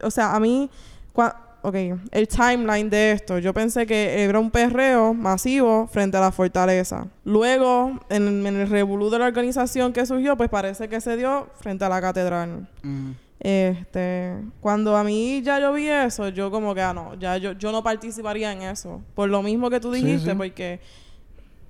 [0.02, 0.68] o sea, a mí,
[1.14, 1.74] cua- ok,
[2.12, 7.06] el timeline de esto, yo pensé que era un perreo masivo frente a la fortaleza.
[7.24, 11.48] Luego, en, en el revolú de la organización que surgió, pues parece que se dio
[11.60, 12.66] frente a la catedral.
[12.82, 13.10] Mm.
[13.40, 17.52] Este, cuando a mí ya yo vi eso, yo como que, ah, no, ya yo,
[17.52, 19.00] yo no participaría en eso.
[19.14, 20.36] Por lo mismo que tú dijiste, sí.
[20.36, 20.80] porque,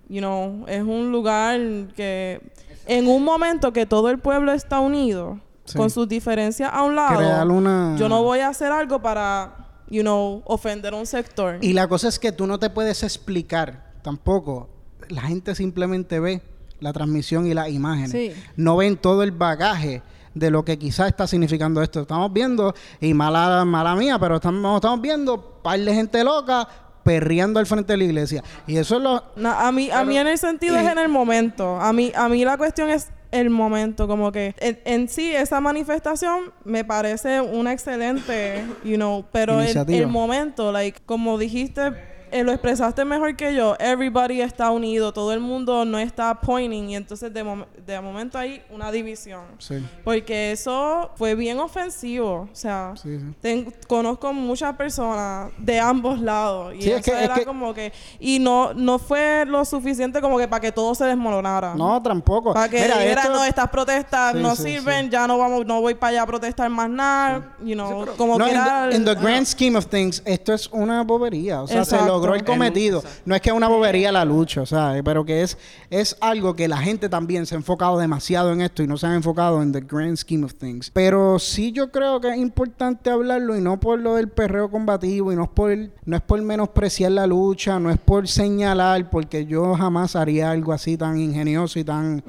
[0.08, 1.60] you know, es un lugar
[1.94, 2.40] que,
[2.86, 5.78] en un momento que todo el pueblo está unido, Sí.
[5.78, 7.94] con sus diferencias a un lado, una...
[7.96, 11.58] yo no voy a hacer algo para, you know, ofender a un sector.
[11.60, 14.68] Y la cosa es que tú no te puedes explicar tampoco.
[15.08, 16.42] La gente simplemente ve
[16.80, 18.36] la transmisión y las imágenes.
[18.56, 20.02] No ven todo el bagaje
[20.40, 22.00] de lo que quizás está significando esto.
[22.00, 26.66] Estamos viendo, y mala, mala mía, pero estamos, estamos viendo par de gente loca
[27.04, 28.42] perreando al frente de la iglesia.
[28.66, 29.22] Y eso es lo...
[29.48, 31.80] A mí, a mí en el sentido es en el momento.
[31.80, 35.60] A mí, a mí la cuestión es el momento, como que en, en sí esa
[35.60, 41.92] manifestación me parece una excelente, you know, pero el, el momento, like, como dijiste,
[42.32, 46.90] eh, lo expresaste mejor que yo, everybody está unido, todo el mundo no está pointing
[46.90, 49.42] y entonces de, mom- de momento hay una división.
[49.58, 53.24] Sí, Porque eso fue bien ofensivo, o sea, sí, sí.
[53.40, 57.44] ten- conozco muchas personas de ambos lados y Sí, es eso que- es era que-
[57.44, 61.74] como que y no no fue lo suficiente como que para que todo se desmoronara.
[61.74, 62.54] No, tampoco.
[62.54, 65.10] Para que Mira, esto- no, estas protestas Sí, no sí, sirven, sí.
[65.10, 68.44] ya no vamos, no voy para allá a protestar más nada, you know, como no,
[68.44, 71.62] que in era the, in the el- grand scheme of things, esto es una bobería.
[71.62, 72.19] O sea, se Exacto.
[72.20, 73.02] Logró el cometido.
[73.24, 75.02] No es que es una bobería la lucha, ¿sabes?
[75.04, 75.56] Pero que es,
[75.90, 79.06] es algo que la gente también se ha enfocado demasiado en esto y no se
[79.06, 80.90] han enfocado en the grand scheme of things.
[80.90, 85.32] Pero sí yo creo que es importante hablarlo y no por lo del perreo combativo
[85.32, 89.46] y no es por, no es por menospreciar la lucha, no es por señalar, porque
[89.46, 92.22] yo jamás haría algo así tan ingenioso y tan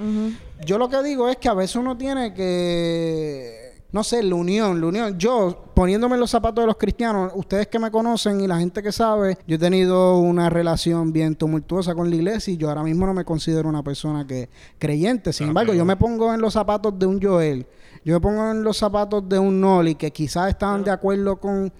[0.65, 3.60] yo lo que digo es que a veces uno tiene que,
[3.91, 5.17] no sé, la unión, la unión.
[5.17, 8.81] Yo, poniéndome en los zapatos de los cristianos, ustedes que me conocen y la gente
[8.81, 12.83] que sabe, yo he tenido una relación bien tumultuosa con la iglesia y yo ahora
[12.83, 15.33] mismo no me considero una persona que creyente.
[15.33, 17.67] Sin embargo, yo me pongo en los zapatos de un Joel,
[18.05, 21.71] yo me pongo en los zapatos de un Noli que quizás estaban de acuerdo con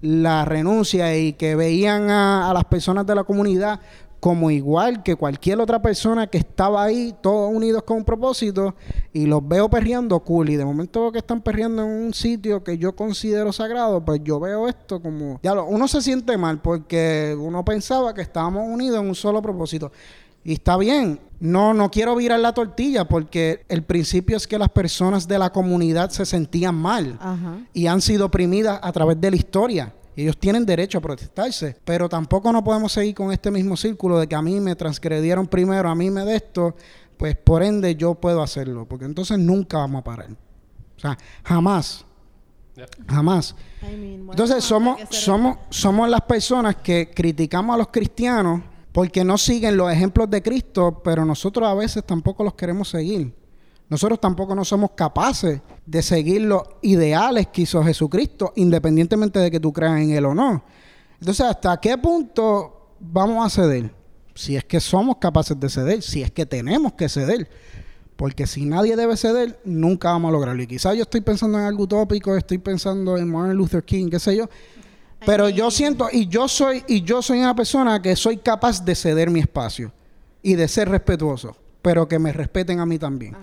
[0.00, 3.78] la renuncia y que veían a, a las personas de la comunidad
[4.22, 8.76] como igual que cualquier otra persona que estaba ahí, todos unidos con un propósito,
[9.12, 10.48] y los veo perreando cool.
[10.50, 14.38] Y de momento que están perreando en un sitio que yo considero sagrado, pues yo
[14.38, 15.40] veo esto como.
[15.42, 19.42] Ya lo- uno se siente mal porque uno pensaba que estábamos unidos en un solo
[19.42, 19.90] propósito.
[20.44, 24.68] Y está bien, no, no quiero virar la tortilla porque el principio es que las
[24.68, 27.58] personas de la comunidad se sentían mal Ajá.
[27.72, 29.92] y han sido oprimidas a través de la historia.
[30.14, 34.18] Y Ellos tienen derecho a protestarse, pero tampoco no podemos seguir con este mismo círculo
[34.18, 36.76] de que a mí me transgredieron primero, a mí me de esto,
[37.16, 40.30] pues por ende yo puedo hacerlo, porque entonces nunca vamos a parar.
[40.96, 42.04] O sea, jamás,
[43.08, 43.54] jamás.
[43.80, 49.90] Entonces somos, somos, somos las personas que criticamos a los cristianos porque no siguen los
[49.90, 53.34] ejemplos de Cristo, pero nosotros a veces tampoco los queremos seguir.
[53.92, 59.60] Nosotros tampoco no somos capaces de seguir los ideales que hizo Jesucristo, independientemente de que
[59.60, 60.64] tú creas en Él o no.
[61.20, 63.94] Entonces, ¿hasta qué punto vamos a ceder?
[64.34, 67.50] Si es que somos capaces de ceder, si es que tenemos que ceder.
[68.16, 70.62] Porque si nadie debe ceder, nunca vamos a lograrlo.
[70.62, 74.18] Y quizás yo estoy pensando en algo utópico, estoy pensando en Martin Luther King, qué
[74.18, 74.48] sé yo.
[75.26, 78.94] Pero yo siento, y yo soy, y yo soy una persona que soy capaz de
[78.94, 79.92] ceder mi espacio
[80.42, 83.36] y de ser respetuoso, pero que me respeten a mí también.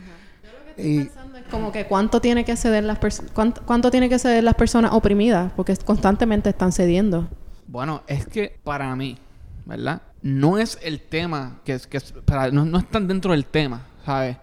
[0.82, 4.19] Y pensando es como que cuánto tiene que ceder las pers- cuánto, cuánto tiene que
[4.19, 7.27] ceder las personas oprimidas porque constantemente están cediendo
[7.67, 9.17] Bueno, es que para mí,
[9.65, 10.01] ¿verdad?
[10.21, 13.82] No es el tema que es que es- para, no, no están dentro del tema,
[14.05, 14.38] ¿sabes?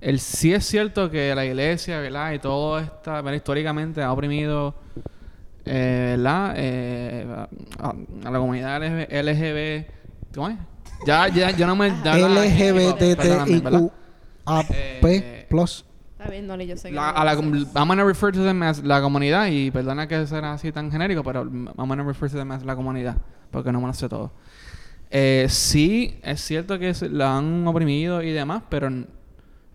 [0.00, 2.32] El sí es cierto que la iglesia, ¿verdad?
[2.32, 3.32] Y todo está, ¿verdad?
[3.36, 4.74] históricamente ha oprimido,
[5.64, 6.54] eh, ¿verdad?
[6.56, 7.26] Eh,
[7.78, 7.94] a,
[8.24, 9.86] a la comunidad LGB, LGB
[10.34, 10.56] ¿cómo es?
[11.06, 11.88] Ya, ya, yo no me...
[11.90, 12.16] ya-
[13.16, 13.52] perdóname,
[14.46, 15.84] LGBTIQAP Eh, plus.
[16.18, 17.32] está bien Noli yo sé que La, no a la.
[17.34, 21.22] I'm gonna refer to them as la comunidad y perdona que sea así tan genérico,
[21.22, 23.16] pero I'm gonna refer to them as la comunidad
[23.50, 24.32] porque no me lo sé todo.
[25.10, 28.88] Eh, sí, es cierto que se- la han oprimido y demás, pero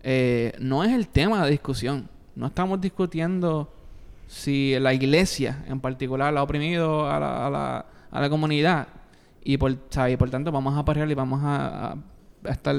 [0.02, 2.08] eh, no es el tema de discusión.
[2.34, 3.72] No estamos discutiendo
[4.26, 8.88] si la iglesia en particular la ha oprimido a la, a la, a la comunidad
[9.44, 10.14] y por, ¿sabes?
[10.14, 11.96] y por tanto vamos a parear y vamos a, a-
[12.44, 12.74] a estar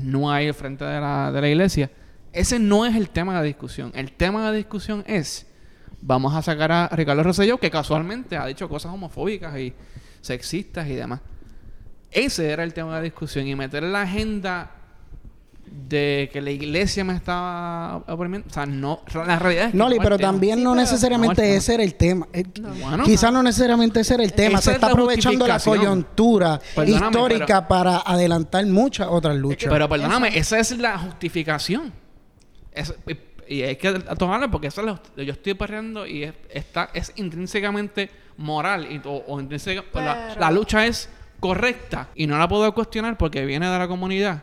[0.00, 1.90] no ahí al frente de la, de la iglesia.
[2.32, 3.92] Ese no es el tema de discusión.
[3.94, 5.46] El tema de discusión es
[6.00, 9.72] vamos a sacar a Ricardo Rosselló que casualmente ha dicho cosas homofóbicas y
[10.20, 11.20] sexistas y demás.
[12.10, 14.70] Ese era el tema de discusión y meter la agenda
[15.88, 19.96] de que la iglesia me estaba oprimiendo, o sea, no, la realidad es que Noli,
[19.96, 22.28] no pero también Sí, no pero- necesariamente No ese era el tema.
[22.32, 22.44] Eh,
[22.80, 24.54] Bueno, Quizás no necesariamente ese era el tema.
[24.58, 29.70] Esa Se es está la aprovechando la coyuntura Perdóname, histórica para adelantar muchas otras luchas.
[29.72, 31.92] Pero perdóname, esa es la justificación.
[32.72, 32.94] Es-
[33.48, 36.90] y, hay que tomarla porque eso es la justi- yo estoy perreando y es, está,
[36.94, 38.08] es intrínsecamente
[38.38, 39.84] moral y, o, o intrínseca-
[40.38, 41.08] la lucha es
[41.40, 44.42] correcta y no la puedo cuestionar porque viene de la comunidad.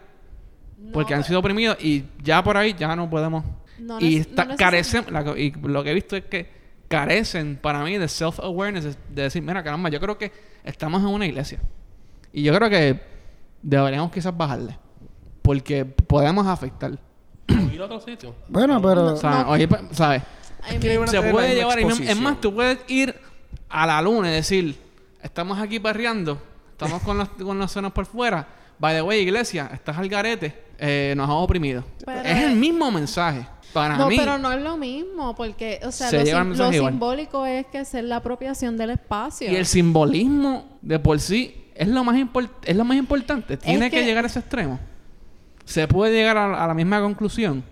[0.94, 3.44] Porque han sido oprimidos y ya por ahí ya no podemos.
[3.80, 6.50] No y está- no carecen, la y lo que he visto es que
[6.88, 10.32] carecen para mí de self-awareness, de, de decir, mira, caramba, yo creo que
[10.64, 11.60] estamos en una iglesia.
[12.34, 13.00] Y yo creo que
[13.62, 14.78] deberíamos quizás bajarle.
[15.42, 16.92] Porque podemos afectar.
[17.48, 18.36] ir a otro sitio.
[18.50, 19.14] Bueno, pero...
[19.14, 20.24] O sea, oye, pues, ¿sabes?
[20.70, 23.16] I mean, una Se puede llevar, es más, tú puedes ir
[23.70, 24.76] a la luna y decir,
[25.22, 28.46] estamos aquí perreando, estamos con los, con los senos por fuera,
[28.78, 31.84] by the way, iglesia, estás al garete, eh, nos has oprimido.
[32.06, 33.46] Pero- es el mismo mensaje.
[33.74, 36.72] Para no, mí, pero no es lo mismo, porque, o sea, Se lo, el sim-
[36.88, 39.52] simbólico es que es la apropiación del espacio.
[39.52, 42.16] y el simbolismo de por sí es lo más,
[42.66, 43.58] es lo más importante.
[43.58, 43.98] Tiene que...
[44.00, 44.80] que- llegar a ese extremo.
[45.66, 47.64] Se puede llegar a, a la misma conclusión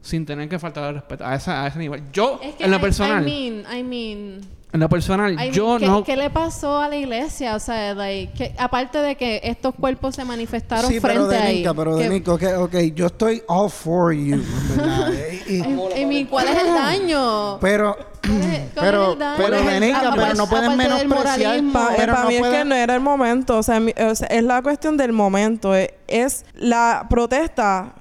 [0.00, 2.02] sin tener que faltar al respeto a, esa- a ese nivel.
[2.12, 4.40] Yo, Es que en lo I- personal, I mean, I mean,
[4.72, 6.02] en lo personal, I mean, yo ¿qué, no...
[6.02, 7.54] ¿qué le pasó a la iglesia?
[7.56, 11.42] O sea, like, que- aparte de que estos cuerpos se manifestaron Sí, pero frente de
[11.42, 11.56] ahí.
[11.58, 14.44] Nica, pero de que- Nica, ok, ok, yo estoy all for you, en
[14.76, 15.12] verdad.
[15.46, 17.58] Y- y- I mean, ¿cuál es el daño?
[17.60, 21.60] pero, ¿Cuál es- cuál es pero, pero ¿Cuál es de Nica, pero no pueden menospreciar.
[21.72, 23.58] Pa- eh, pero para no mí es que no era el momento.
[23.58, 25.74] O sea, mi- o sea, es la cuestión del momento.
[25.74, 27.92] Es, es la protesta,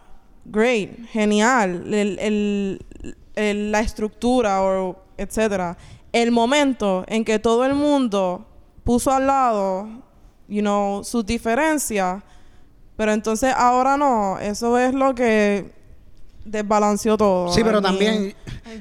[0.46, 1.84] great, genial.
[1.94, 2.86] El, el-
[3.36, 5.76] el- la estructura, o etcétera.
[6.12, 8.46] El momento en que todo el mundo
[8.84, 9.88] puso al lado,
[10.48, 12.24] you know, sus diferencias,
[12.98, 14.38] Pero entonces ahora no.
[14.38, 15.72] Eso es lo que
[16.46, 17.52] desbalanceó todo.
[17.54, 18.36] Sí, pero I mean, también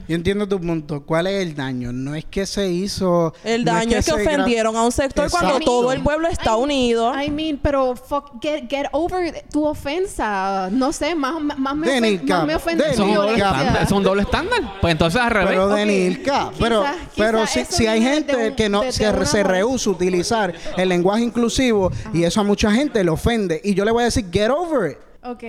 [0.09, 1.03] yo entiendo tu punto.
[1.05, 1.93] ¿Cuál es el daño?
[1.93, 3.35] No es que se hizo.
[3.45, 6.63] El no daño es que, ofendieron a un sector cuando todo el pueblo está I-
[6.63, 7.13] unido.
[7.23, 10.69] I mean, pero fuck, get, get over tu ofensa.
[10.71, 12.55] No sé, más, más, me, ofen- más me
[12.91, 13.89] Es un doble estándar.
[14.03, 14.61] Doble estándar.
[14.81, 15.51] Pues entonces al revés.
[15.51, 15.75] Pero Ok.
[15.77, 16.85] de Nilka, pero,
[17.17, 20.89] pero si, si hay gente un- que no de- se, de rehúsa a utilizar el
[20.89, 24.27] lenguaje inclusivo y eso a mucha gente le ofende y yo le voy a decir
[24.33, 24.99] get over it.
[25.23, 25.43] Ok,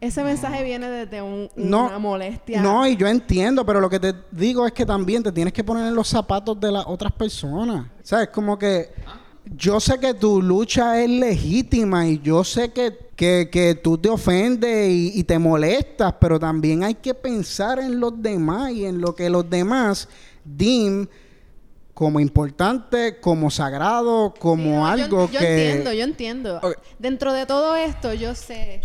[0.00, 2.60] ese mensaje viene desde un, No, una molestia.
[2.60, 5.62] no, y yo entiendo, pero lo que te digo es que también te tienes que
[5.62, 7.86] poner en los zapatos de las otras personas.
[8.02, 8.30] ¿Sabes?
[8.30, 8.90] Como que
[9.56, 14.08] yo sé que tu lucha es legítima y yo sé que, que, que tú te
[14.08, 19.00] ofendes y, y te molestas, pero también hay que pensar en los demás y en
[19.00, 20.08] lo que los demás
[20.44, 21.06] dim
[21.94, 25.68] como importante, como sagrado, como Sí, no, yo- algo yo, que...
[25.68, 26.60] entiendo, yo entiendo.
[26.98, 28.80] Dentro de todo esto, yo sé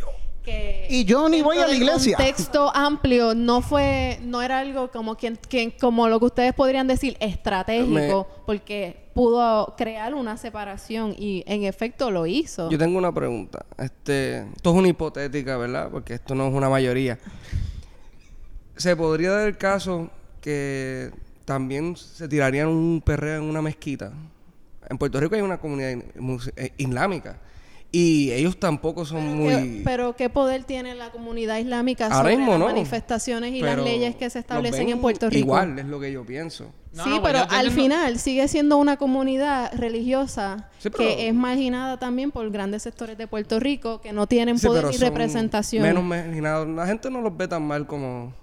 [0.48, 0.88] que...
[0.90, 2.16] Y yo ni voy a la iglesia.
[2.16, 4.20] contexto amplio no fue...
[4.24, 9.76] No era algo como, quien, quien- como lo que ustedes podrían decir estratégico, porque pudo
[9.78, 12.70] crear una separación y en efecto lo hizo.
[12.70, 13.66] Yo tengo una pregunta.
[13.78, 15.90] Este, esto es una hipotética, ¿verdad?
[15.92, 17.20] Porque esto no es una mayoría.
[18.76, 21.12] ¿Se podría dar el caso que
[21.46, 24.14] también se tirarían un perreo en una mezquita?
[24.90, 25.92] En Puerto Rico hay una comunidad
[26.56, 27.42] eh, islámica
[27.92, 29.54] y ellos tampoco son Pero muy...
[29.54, 32.66] ¿qué, pero ¿qué poder tiene la comunidad islámica Ahora sobre mismo las no.
[32.68, 35.40] manifestaciones y Pero las leyes que se establecen en Puerto Rico?
[35.40, 36.66] Igual, es lo que yo pienso.
[36.94, 41.28] No, sí, no, pues pero al final sigue siendo una comunidad religiosa Sí, pero- que
[41.30, 45.00] es marginada también por grandes sectores de Puerto Rico que no tienen Sí, poder son
[45.02, 45.84] representación.
[45.84, 46.68] Menos marginados.
[46.68, 48.34] La gente no los ve tan mal como...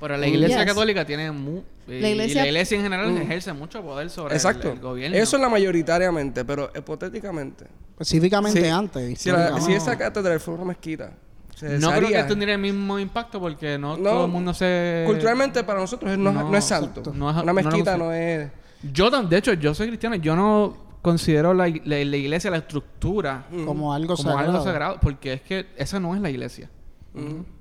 [0.00, 0.66] Pero la iglesia Yes.
[0.66, 3.16] católica tiene mu y- La iglesia- y la iglesia en general Mm.
[3.22, 4.72] ejerce mucho poder sobre el- Exacto.
[4.72, 5.16] el, gobierno.
[5.16, 7.66] Eso es la mayoritariamente, pero hipotéticamente.
[7.92, 8.68] Específicamente Sí.
[8.68, 9.18] antes.
[9.20, 11.12] Si, la- si esa cátedra fuera una mezquita,
[11.56, 15.02] se No creo que tendría el mismo impacto porque no, No, todo el mundo se...
[15.06, 17.00] Culturalmente para nosotros no, no, no es santo.
[17.00, 17.12] exacto.
[17.14, 18.48] No es- una mezquita no es...
[18.92, 20.14] Yo, de hecho, yo soy cristiano.
[20.16, 24.50] Yo no considero la, la- la iglesia, la estructura, como algo como sagrado.
[24.52, 24.98] algo sagrado.
[25.00, 26.70] Porque es que esa no es la iglesia.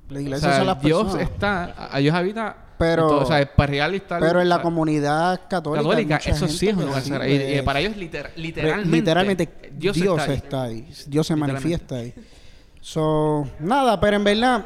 [0.09, 1.29] La O iglesia sea, son las Dios personas.
[1.29, 1.89] está...
[1.95, 2.55] a- Dios habita...
[2.77, 4.21] Pero- todo, o sea, para real estar...
[4.21, 5.83] Pero en la o comunidad católica.
[5.83, 7.31] católica, eso sí es un que lugar sí, sagrado.
[7.31, 10.37] Y, y para ellos liter- literalmente, literalmente Dios, Dios, está ahí.
[10.37, 10.87] está ahí.
[11.07, 12.13] Dios se manifiesta ahí.
[12.81, 14.65] So, nada, pero en verdad,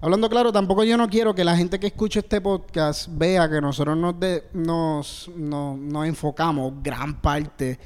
[0.00, 3.60] hablando claro, tampoco yo no quiero que la gente que escuche este podcast vea que
[3.60, 7.78] nosotros nos, de- nos, nos, nos enfocamos gran parte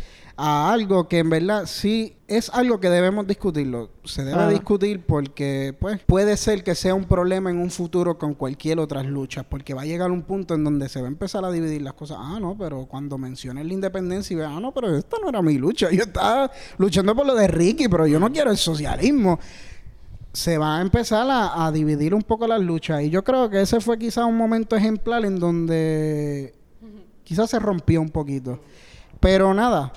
[0.44, 3.90] a algo que en verdad sí es algo que debemos discutirlo.
[4.02, 8.34] Se debe discutir porque pues puede ser que sea un problema en un futuro con
[8.34, 11.44] cualquier otra lucha, porque va a llegar un punto en donde se va a empezar
[11.44, 12.16] a dividir las cosas.
[12.20, 15.40] Ah, no, pero cuando menciones la independencia y veas, ah, no, pero esta no era
[15.42, 15.92] mi lucha.
[15.92, 19.38] Yo estaba luchando por lo de Ricky, pero yo no quiero el socialismo.
[20.32, 23.02] Se va a empezar a, a dividir un poco las luchas.
[23.02, 26.52] Y yo creo que ese fue quizás un momento ejemplar en donde
[27.22, 28.58] quizás se rompió un poquito.
[29.20, 29.92] Pero nada,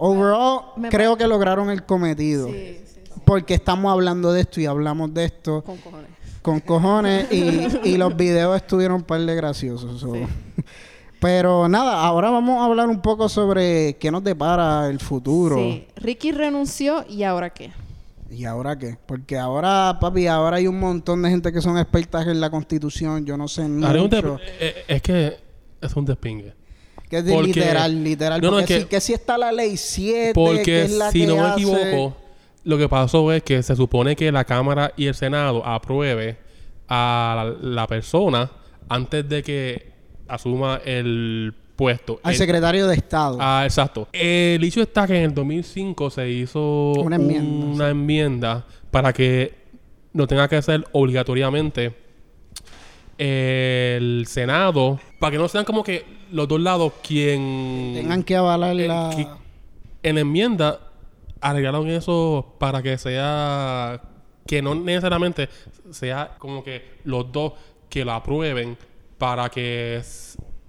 [0.00, 2.46] overall Me creo que lograron el cometido.
[2.48, 3.10] Sí, sí, sí.
[3.24, 6.10] Porque estamos hablando de esto y hablamos de esto Con cojones.
[6.42, 10.00] con cojones y, y los videos estuvieron un par de graciosos.
[10.00, 10.12] so.
[11.20, 15.56] Pero nada, ahora vamos a hablar un poco sobre qué nos depara el futuro.
[15.56, 15.86] Sí.
[15.96, 17.72] Ricky renunció y ahora qué.
[18.30, 18.96] ¿Y ahora qué?
[19.06, 23.26] Porque ahora, papi, ahora hay un montón de gente que son expertas en la constitución.
[23.26, 23.88] Yo no sé mucho.
[24.08, 25.36] de- eh, es que
[25.80, 26.54] es un despingue.
[27.10, 28.40] Que es de porque- literal, literal.
[28.40, 30.92] No, no, porque es si, que- que si está la ley 7, que Porque es
[30.92, 32.16] la si que no me hace- equivoco,
[32.64, 36.36] lo que pasó es que se supone que la Cámara y el Senado apruebe
[36.88, 38.50] a la, la persona
[38.88, 39.92] antes de que
[40.28, 42.20] asuma el puesto.
[42.22, 43.38] Al El- secretario de Estado.
[43.40, 44.06] Ah, exacto.
[44.12, 49.54] El hecho está que en el 2005 se hizo Una enmienda, una enmienda para que
[50.12, 51.94] no tenga que ser obligatoriamente
[53.18, 58.70] el Senado, para que no sean como que los dos lados quien Tengan que avalar
[58.78, 59.10] el la...
[59.14, 59.26] que-
[60.08, 60.80] en enmienda
[61.40, 64.00] arreglaron eso para que sea
[64.46, 65.48] que no necesariamente
[65.90, 67.52] sea como que los dos
[67.88, 68.76] que lo aprueben
[69.18, 70.00] para que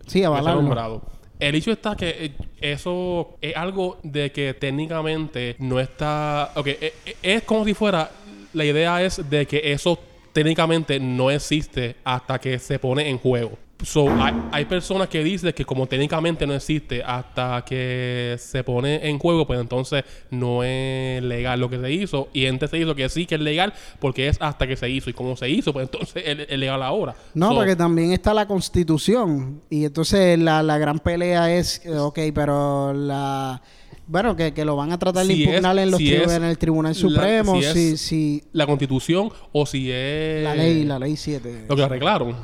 [0.07, 0.61] Sí, avalarlo.
[0.61, 1.01] nombrado.
[1.39, 6.51] El hecho está que eh, eso es algo de que técnicamente no está...
[6.55, 8.11] Ok, eh, eh, es como si fuera...
[8.53, 9.97] La idea es de que eso
[10.33, 13.57] técnicamente no existe hasta que se pone en juego.
[13.83, 19.09] So, hay, hay personas que dicen que como técnicamente no existe hasta que se pone
[19.09, 22.29] en juego, pues entonces no es legal lo que se hizo.
[22.33, 25.09] Y antes se hizo que sí que es legal porque es hasta que se hizo.
[25.09, 27.15] Y como se hizo, pues entonces es, es legal ahora.
[27.33, 29.61] No, So, porque también está la constitución.
[29.69, 33.61] Y entonces la, la gran pelea es, eh, ok, pero la
[34.07, 36.31] Bueno, que, que lo van a tratar de Si impugnar en, los si tribu- es
[36.33, 40.43] en el Tribunal la- Supremo, si es- si, si La constitución o si es...
[40.43, 41.65] la ley, la ley 7.
[41.67, 42.35] Lo que arreglaron.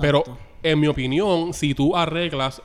[0.00, 0.24] Pero,
[0.62, 2.62] en mi opinión, si tú arreglas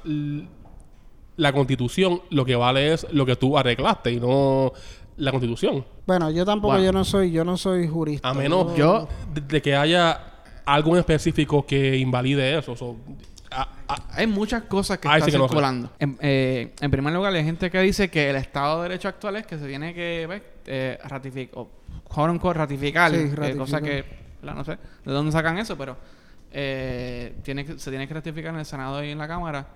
[1.37, 4.71] la constitución, lo que vale es lo que tú arreglaste y no
[5.17, 5.85] la constitución.
[6.05, 6.85] Bueno, yo tampoco, Bueno.
[6.85, 8.29] yo no soy, yo no soy jurista.
[8.29, 10.19] A menos Yo- de, de que haya
[10.65, 12.75] algo en específico que invalide eso.
[12.75, 12.95] So,
[13.51, 15.49] a- a- Hay muchas cosas que están sí que no sé.
[15.49, 15.89] circulando.
[15.99, 19.35] En, eh, en primer lugar, hay gente que dice que el Estado de Derecho actual
[19.37, 21.69] es que se tiene que eh, ratificar, o
[22.23, 24.03] unquote, ratificar, Sí, eh, cosa que,
[24.41, 25.95] no sé de dónde sacan eso, pero
[26.57, 29.67] eh, tiene que, se tiene que ratificar en el Senado y en la Cámara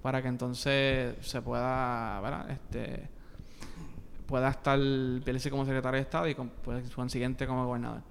[0.00, 2.48] para que entonces se pueda, ¿verdad?
[2.48, 3.08] Este,
[4.24, 8.02] pueda estar Pierluisi como secretario de Estado y con, pues, consiguiente como gobernador.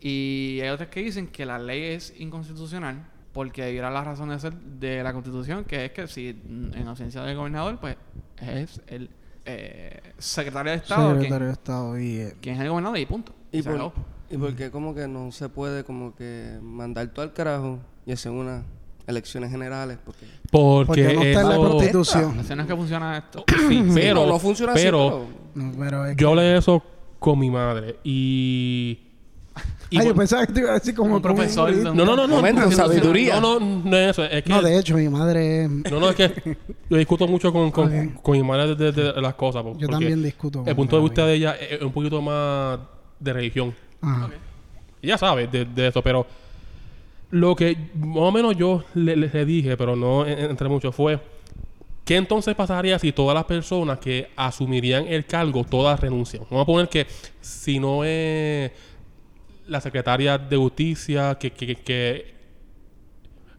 [0.00, 4.40] Y hay otros que dicen que la ley es inconstitucional porque dirá la razón de
[4.40, 7.96] ser de la constitución, que es que si en ausencia del gobernador, pues
[8.40, 9.08] es el
[9.44, 12.16] eh, secretario de Estado quien, Secretario de Estado y...
[12.16, 13.32] eh, quien es el gobernador y punto.
[13.52, 14.15] ¿Y Se por, acabó.
[14.30, 18.12] ¿Y por qué como que no se puede como que mandar todo al carajo y
[18.12, 18.64] hacer unas
[19.06, 19.98] elecciones generales?
[20.04, 22.38] Porque porque Porque no está en la constitución.
[22.40, 23.44] Así no es que funciona esto.
[23.68, 26.82] Sí, pero, no, no funciona pero así, No, pero es yo que- hablé eso
[27.18, 28.98] con mi madre y...
[29.90, 32.26] y Ay, yo pensaba que te iba a decir como Un profesor, no, no, no,
[32.26, 32.28] no.
[32.36, 33.40] Momento, no, sabiduría.
[33.40, 34.24] No, no, no es eso.
[34.24, 35.64] Es que No, de hecho, mi madre...
[35.64, 36.56] es- No, no, es que
[36.90, 38.22] yo discuto mucho con, con, Ok.
[38.22, 39.64] con mi madre de, de- de las cosas.
[39.78, 42.78] Yo también discuto El punto de vista de ella es un poquito más
[43.20, 43.74] de religión.
[44.06, 44.30] Ajá.
[45.02, 46.26] Ella sabe de, de eso, pero
[47.30, 50.92] lo que más o menos yo le, le- le dije, pero no en- entre mucho,
[50.92, 51.18] fue
[52.04, 56.44] ¿qué entonces pasaría si todas las personas que asumirían el cargo, todas renuncian?
[56.50, 57.06] Vamos a poner que
[57.40, 58.70] si no es
[59.66, 62.36] la secretaria de justicia que, que, que- que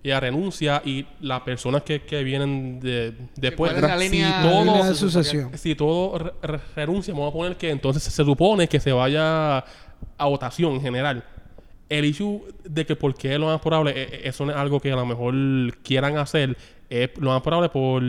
[0.03, 4.41] ella renuncia y las personas que, que vienen de, después, ¿Cuál es la si línea-
[4.41, 5.51] todo- La línea de sucesión.
[5.57, 9.65] si todo re- re- renuncia, vamos a poner que entonces se supone que se vaya
[10.17, 11.23] a votación en general.
[11.89, 14.79] El issue de que por qué lo más probable, eh, eh, eso no es algo
[14.79, 15.33] que a lo mejor
[15.83, 16.57] quieran hacer,
[16.89, 18.01] es lo más probable por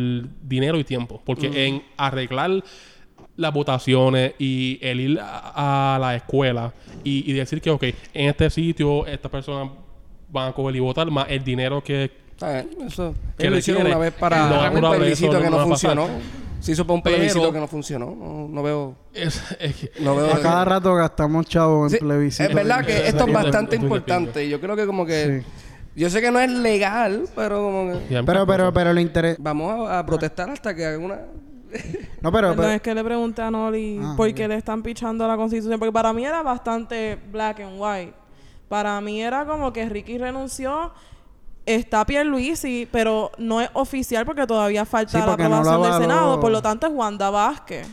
[0.43, 1.22] dinero y tiempo.
[1.24, 2.62] Porque en arreglar
[3.36, 6.74] las votaciones y el ir a, a la escuela
[7.05, 7.84] y, y decir que, ok,
[8.14, 9.70] en este sitio estas personas
[10.28, 12.11] van a coger y votar, más el dinero que
[12.41, 13.14] Eso.
[13.39, 13.97] Lo le hicieron quiere.
[13.97, 16.09] una vez para un plebiscito que no funcionó.
[16.61, 18.16] Se hizo para un Pero- plebiscito que no funcionó.
[18.18, 18.97] No, no veo...
[19.14, 22.49] es, es que- No veo A cada rato gastamos chavos en Sí, plebiscito.
[22.49, 24.45] Es verdad que esto es bastante importante.
[24.45, 25.43] Y yo creo que como que...
[25.45, 25.53] Sí.
[26.01, 28.12] Yo sé que no es legal, pero como que...
[28.14, 29.36] ya Pero, pero, pero lo interesa...
[29.41, 31.18] Vamos a, a protestar hasta que hagan una...
[32.22, 32.55] No, pero...
[32.57, 35.36] Pero- es que le pregunté a Noli Ah, por qué le están pichando a la
[35.36, 35.78] constitución.
[35.78, 38.14] Porque para mí era bastante black and white.
[38.68, 40.93] Para mí era como que Ricky renunció.
[41.75, 46.01] Está Pierluisi, pero no es oficial porque todavía falta Sí, la no aprobación del.
[46.01, 46.41] Senado.
[46.41, 47.87] Por lo tanto, es Wanda Vázquez.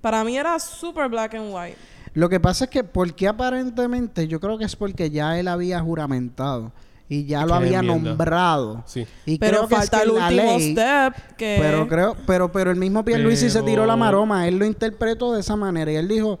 [0.00, 1.76] Para mí era súper black and white.
[2.14, 5.80] Lo que pasa es que, porque aparentemente, yo creo que es porque ya él había
[5.80, 6.72] juramentado
[7.08, 8.10] y ya Y lo había enmienda.
[8.10, 8.82] nombrado.
[8.86, 9.06] Sí.
[9.26, 11.58] Y Pero creo que falta es que el la último ley, step que...
[11.60, 15.32] Pero creo, pero, pero el mismo Pierluisi se tiró la Pero- maroma, él lo interpretó
[15.32, 16.38] de esa manera y él dijo,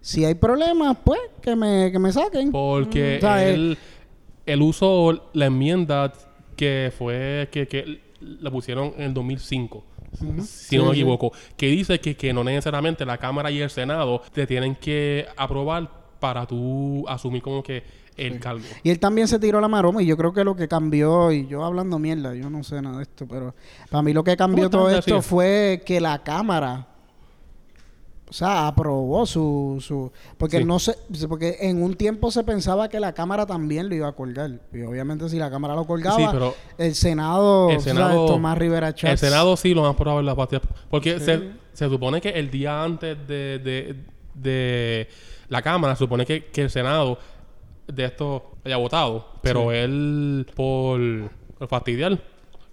[0.00, 2.52] si hay problemas, pues que me, que me saquen.
[2.52, 3.18] Porque Mm.
[3.18, 3.78] O sea, él, él
[4.56, 6.12] usó la enmienda
[6.56, 9.84] que fue que, que la pusieron en el 2005.
[10.42, 11.00] Si no me sí.
[11.00, 11.32] equivoco.
[11.56, 15.90] Que dice que, que no necesariamente la Cámara y el Senado te tienen que aprobar
[16.18, 17.82] para tú asumir como que
[18.16, 18.64] el cargo.
[18.82, 21.46] Y él también se tiró la maroma y yo creo que lo que cambió, y
[21.46, 23.54] yo hablando mierda, yo no sé nada de esto, pero
[23.90, 26.88] para mí lo que cambió ¿Cómo todo esto fue que la Cámara,
[28.28, 29.78] o sea, aprobó su...
[29.80, 30.64] su porque Sí.
[30.64, 30.96] no sé,
[31.28, 34.50] porque en un tiempo se pensaba que la Cámara también lo iba a colgar.
[34.72, 38.26] Y obviamente si la Cámara lo colgaba, Sí, pero el Senado, el o sea, Senado-
[38.26, 39.22] Tomás Rivera Chávez.
[39.22, 40.60] El Senado sí lo más probable la patria.
[40.90, 43.96] Porque se, se supone que el día antes de, de,
[44.34, 45.08] de
[45.48, 47.18] la Cámara, se supone que, que el Senado
[47.86, 49.26] de esto haya votado.
[49.42, 51.00] Pero él, por,
[51.58, 52.18] por fastidiar,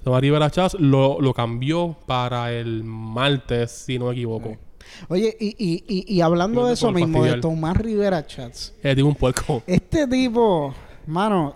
[0.04, 4.58] Tomás Rivera Chávez lo, lo cambió para el martes, si no me equivoco.
[5.08, 7.42] Oye, y, y, y, y hablando de eso mismo, de.
[7.42, 8.74] Tomás Rivera Chats.
[8.82, 9.64] Es digo un puerco.
[9.68, 10.74] Este tipo,
[11.08, 11.56] mano,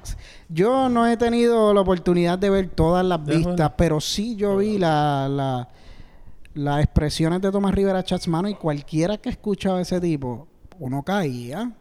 [0.49, 4.57] yo no he tenido la oportunidad de ver todas las Déjame vistas, pero sí yo
[4.57, 5.69] vi la, la-
[6.55, 10.47] las expresiones de Tomás Rivera Chats, mano, y cualquiera que escuchaba a ese tipo,
[10.79, 11.71] uno caía.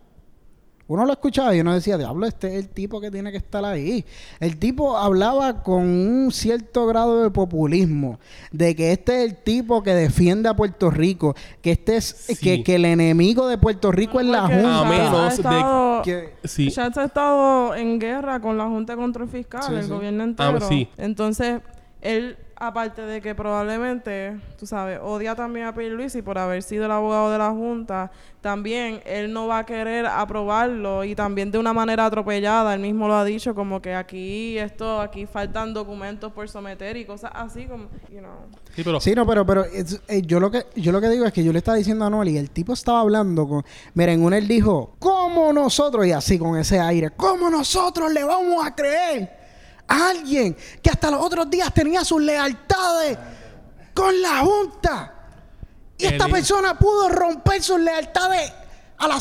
[0.89, 3.63] Uno lo escuchaba y uno decía, diablo, este es el tipo que tiene que estar
[3.65, 4.05] ahí.
[4.41, 8.19] El tipo hablaba con un cierto grado de populismo,
[8.53, 12.37] de que este es el tipo que defiende a Puerto Rico, que este es Sí.
[12.37, 14.81] que, que el enemigo de Puerto Rico es la Junta.
[14.81, 16.71] A menos ha de estado- que- Sí.
[16.71, 19.91] Schatz ha estado en guerra con la Junta de Control Fiscal, Sí, el sí.
[19.91, 20.61] gobierno Ah, entero.
[20.69, 20.89] sí.
[20.97, 21.61] Entonces,
[22.01, 26.91] él aparte de que probablemente, tú sabes, odia también a Pierluisi por haber sido el
[26.93, 31.73] abogado de la Junta, también él no va a querer aprobarlo y también de una
[31.73, 36.49] manera atropellada, él mismo lo ha dicho, como que aquí esto, aquí faltan documentos por
[36.49, 38.33] someter y cosas así, como, you know.
[38.75, 41.25] Sí, pero Sí, no, pero, pero es- eh, yo, lo que, yo lo que digo
[41.25, 43.65] es que yo le estaba diciendo a Noel y el tipo estaba hablando con...
[43.95, 46.07] Miren, uno él dijo, ¿cómo nosotros?
[46.07, 49.38] Y así con ese aire, ¿cómo nosotros le vamos a creer
[49.89, 53.19] alguien que hasta los otros días tenía sus lealtades
[53.95, 55.15] con la Junta?
[55.97, 58.53] Y esta persona pudo romper sus lealtades
[58.99, 59.21] a la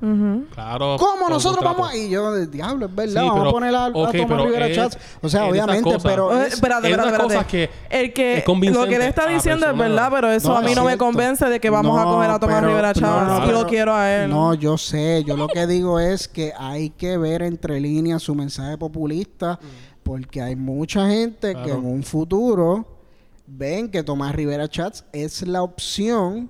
[0.00, 0.54] soltar.
[0.54, 0.96] claro.
[0.98, 1.94] ¿Cómo nosotros vamos?
[1.94, 4.42] Y yo, de diablo, es verdad, Sí, vamos pero- a poner a, a ok, Tomás
[4.44, 4.98] Rivera es- Chats.
[5.22, 6.02] O sea, obviamente, cosas.
[6.02, 6.32] pero...
[6.40, 7.70] Eh, es- espérate, una espérate, cosa espérate.
[7.90, 10.56] que el que es lo que él está a diciendo es verdad, pero eso No,
[10.56, 12.88] a mí es no me convence de que vamos a coger a Tomás pero- Rivera
[12.88, 14.30] no, Chávez no, y lo pero- quiero a él.
[14.30, 15.22] No, yo sé.
[15.24, 19.58] Yo lo que digo es que hay que ver entre líneas su mensaje populista
[20.02, 22.86] porque hay mucha gente que en un futuro
[23.46, 26.48] ven que Tomás Rivera Chats es la opción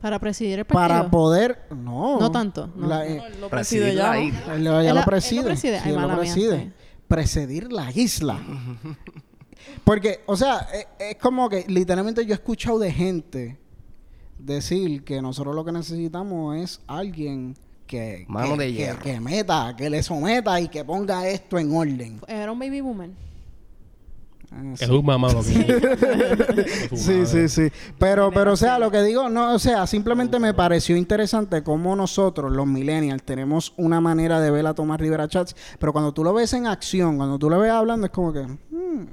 [0.00, 0.88] Para presidir el partido.
[0.88, 1.66] para poder...
[1.76, 2.18] No.
[2.18, 2.86] No tanto, no.
[2.86, 4.08] La- eh, Lo preside Presidir ya.
[4.08, 4.20] la ¿no?
[4.22, 4.40] isla.
[4.40, 5.40] él, ya Él lo la- él preside.
[5.42, 5.76] lo preside.
[5.78, 6.60] Sí, Ay, él lo mala mía, preside.
[6.60, 6.72] sí.
[7.08, 8.38] Presidir la isla.
[9.84, 13.58] Porque, o sea, es, es como que literalmente yo he escuchado de gente
[14.38, 19.74] decir que nosotros lo que necesitamos es alguien que, Mano que, de que- que meta,
[19.76, 22.20] que le someta y que ponga esto en orden.
[22.26, 23.10] Era un baby boomer.
[24.52, 25.50] Ah, Es un mamá lo que
[26.90, 26.90] es.
[27.00, 27.68] Sí, sí, sí.
[27.98, 31.94] Pero, pero, o sea, lo que digo, no, o sea, simplemente me pareció interesante cómo
[31.94, 36.24] nosotros, los millennials, tenemos una manera de ver a Tomás Rivera Chats, pero cuando tú
[36.24, 39.06] lo ves en acción, cuando tú lo ves hablando, es como que, hmm,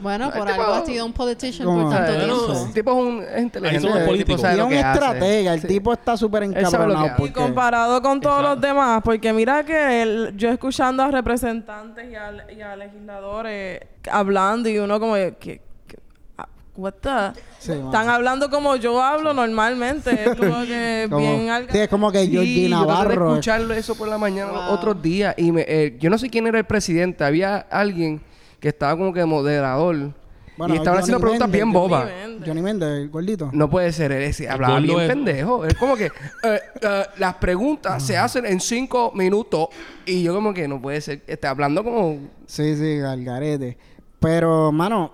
[0.00, 2.64] Bueno, por Este algo ha sido un politician por tanto tiempo.
[2.66, 3.80] El tipo es un es inteligente.
[3.80, 4.56] somos el tipo políticos.
[4.56, 5.66] lo un estratega, el Sí.
[5.68, 7.26] tipo está súper encabronado.
[7.26, 8.54] Y comparado con todos Exacto.
[8.54, 13.80] los demás, porque mira que el- yo escuchando a representantes y a, y a legisladores
[14.10, 15.60] hablando y uno como que,
[16.38, 17.86] ah, what the- Sí, mano.
[17.86, 22.10] están hablando como yo hablo normalmente, es como que como- bien alga- sí, es como
[22.10, 23.26] que Sí, Georgie yo Navarro.
[23.26, 23.30] eh.
[23.32, 24.60] escucharlo eso por la mañana Wow.
[24.72, 27.22] otros días y me, eh, yo no sé quién era el presidente.
[27.24, 28.22] Había alguien
[28.60, 30.12] que estaba como que moderador
[30.56, 32.10] Bueno, y estaban Johnny haciendo preguntas bien bobas.
[32.46, 33.50] Johnny Méndez, el gordito.
[33.52, 35.64] No puede ser, él es- hablaba gordo bien es- pendejo.
[35.64, 36.06] Es como que
[36.44, 39.68] eh, eh, las preguntas se hacen en cinco minutos
[40.06, 41.22] y yo como que no puede ser.
[41.26, 42.18] Está hablando como...
[42.46, 43.78] Sí, sí, Galgarete.
[44.20, 45.12] Pero, mano,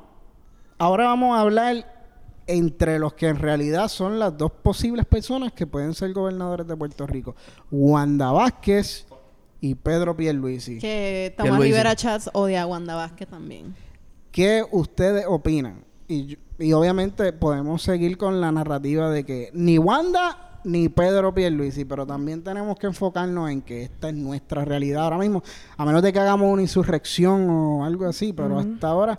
[0.79, 1.95] ahora vamos a hablar
[2.49, 6.77] entre los que en realidad son las dos posibles personas que pueden ser gobernadores de
[6.77, 7.35] Puerto Rico.
[7.71, 9.06] Wanda Vázquez
[9.61, 10.79] y Pedro Pierluisi.
[10.79, 11.73] Que Tomás Pierluisi.
[11.73, 13.75] Rivera Chats odia a Wanda Vázquez también.
[14.31, 15.85] ¿Qué ustedes opinan?
[16.09, 21.85] Y, y obviamente podemos seguir con la narrativa de que ni Wanda ni Pedro Pierluisi,
[21.85, 25.43] pero también tenemos que enfocarnos en que esta es nuestra realidad ahora mismo,
[25.77, 29.19] a menos de que hagamos una insurrección o algo así, pero hasta ahora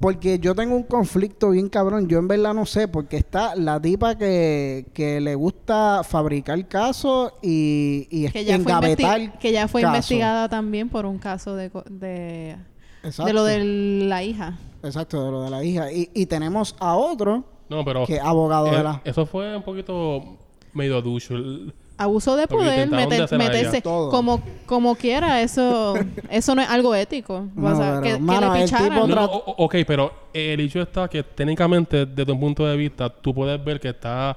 [0.00, 3.78] porque yo tengo un conflicto bien cabrón, yo en verdad no sé, porque está la
[3.80, 9.68] tipa que, que le gusta fabricar casos y, y Que ya, fue, engavetar que ya
[9.68, 9.96] fue casos.
[9.96, 12.56] investigada también por un caso de, co- de,
[13.02, 13.26] Exacto.
[13.26, 13.58] de lo de
[14.06, 14.58] la hija.
[14.82, 15.92] Exacto, de lo de la hija.
[15.92, 18.06] Y, y tenemos a otro No, pero.
[18.06, 19.02] que es abogado de la...
[19.04, 20.38] Eso fue un poquito
[20.72, 21.34] medio ducho.
[21.36, 25.94] el- Abuso de poder, meter- meterse como, como quiera, eso,
[26.30, 27.46] eso no es algo ético.
[27.54, 29.08] No, o sea, que le picharan.
[29.08, 33.62] No, ok, pero el hecho está que técnicamente, desde un punto de vista, tú puedes
[33.62, 34.36] ver que está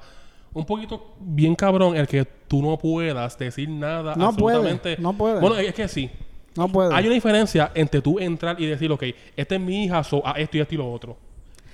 [0.54, 5.02] un poquito bien cabrón el que tú no puedas decir nada No puede, absolutamente.
[5.02, 5.40] no puede.
[5.40, 6.10] Bueno, es que sí.
[6.56, 6.94] No puede.
[6.94, 9.04] Hay una diferencia entre tú entrar y decir, ok,
[9.36, 11.18] esta es mi hija, so, a esto y esto y lo otro.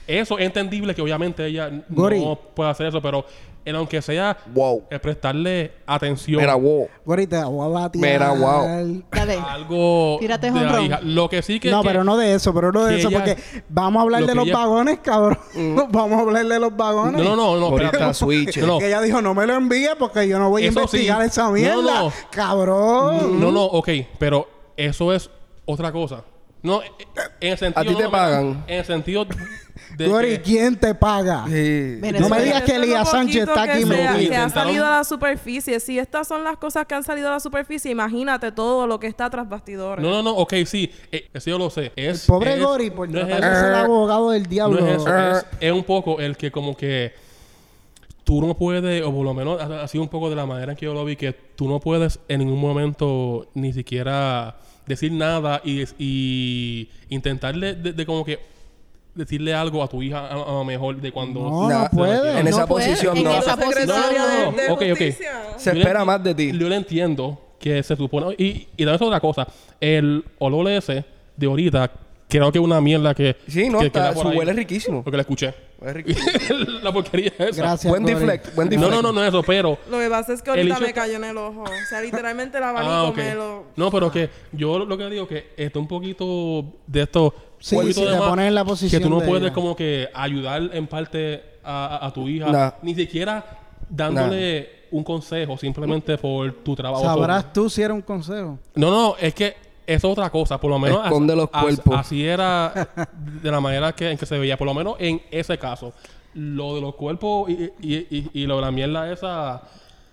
[0.07, 2.19] Eso es entendible que obviamente ella Gori.
[2.19, 3.25] no puede hacer eso, pero
[3.65, 4.85] en aunque sea Wow.
[4.89, 6.87] el prestarle atención Mira, wow.
[7.05, 7.89] Ahorita voy a.
[7.93, 9.03] Mira, wow.
[9.11, 9.35] Dale.
[9.37, 10.99] algo Tírate de la hija.
[11.03, 11.69] Lo que sí que...
[11.69, 13.37] No, que- pero no de eso, pero no de eso, ella- porque
[13.69, 15.37] vamos a hablar lo de los ella- vagones, cabrón.
[15.91, 17.21] vamos a hablar de los vagones.
[17.23, 18.13] No, no, no, no, Ahorita espérate.
[18.15, 18.57] switch.
[18.59, 18.79] No, no.
[18.79, 21.27] Que ella dijo, no me lo envíe porque yo no voy a investigar sí.
[21.27, 21.75] esa mierda.
[22.03, 22.11] no.
[22.31, 23.39] Cabrón.
[23.39, 24.47] No, no, ok, pero
[24.77, 25.29] eso es
[25.65, 26.23] otra cosa.
[26.61, 27.81] No, en el sentido...
[27.81, 28.63] ¿A ti te no, pagan?
[28.67, 29.25] En el sentido
[30.07, 31.45] Gori, que- ¿quién te paga?
[31.47, 31.99] Sí.
[32.19, 34.29] No me digas que Elías Sánchez está aquí se ha- metido.
[34.29, 35.79] que ha Intentaron- salido a la superficie.
[35.79, 39.07] Si estas son las cosas que han salido a la superficie, imagínate todo lo que
[39.07, 40.03] está tras bastidores.
[40.03, 41.91] No, no, no, ok, sí, eh, eso yo lo sé.
[41.95, 44.79] Es, Pobre es- Gori, por no es ser abogado del diablo.
[44.79, 47.13] No es eso, es, es un poco el que como que
[48.23, 50.73] tú no puedes, o por lo menos ha ha sido un poco de la manera
[50.73, 54.55] en que yo lo vi, que tú no puedes en ningún momento ni siquiera
[54.85, 58.39] decir nada y, y intentarle de, de como que
[59.19, 61.41] decirle algo a tu hija a, a lo mejor de cuando...
[61.41, 62.39] No, no puede.
[62.39, 63.31] En esa No puede, posición en no.
[63.37, 63.87] esa No, posición.
[63.87, 64.57] no, no, no.
[64.57, 64.87] de Ok, ok.
[64.89, 65.31] justicia.
[65.57, 66.51] Se Yo espera más de ti.
[66.57, 68.33] Yo le entiendo que se supone...
[68.37, 69.47] Y, y también es otra cosa.
[69.79, 71.05] El olor ese
[71.37, 71.91] de ahorita
[72.27, 73.35] creo que es una mierda que.
[73.47, 75.03] Sí, no, que está, su huele es riquísimo.
[75.03, 75.53] Porque la escuché.
[75.81, 76.27] Riquísimo.
[76.83, 77.61] la porquería esa.
[77.61, 77.89] Gracias.
[77.89, 78.93] buen deflect, buen No, deflect.
[78.95, 79.77] no, no, no es eso, pero.
[79.89, 81.63] Lo que pasa es que ahorita hecho me está- cayó en el ojo.
[81.63, 83.63] O sea, literalmente el abanico Ah, me lo...
[83.75, 87.33] No, pero que yo lo que digo que está un poquito de esto.
[87.59, 89.27] Sí, un poquito si de te más, pones en la posición Que tú no de
[89.27, 89.53] puedes ella.
[89.53, 92.51] como que ayudar en parte a, a- a tu hija.
[92.51, 92.71] Nah.
[92.81, 93.45] Ni siquiera
[93.89, 97.03] dándole un consejo simplemente por tu trabajo.
[97.03, 98.59] Sabrás tú si era un consejo.
[98.75, 99.55] No, no, es que
[99.93, 100.59] es otra cosa.
[100.59, 101.95] Por lo menos Esconde los as- cuerpos.
[101.97, 102.89] así era
[103.41, 104.57] de la manera que, en que se veía.
[104.57, 105.93] Por lo menos en ese caso.
[106.35, 109.61] Lo de los cuerpos y, y, y, y lo de la mierda esa...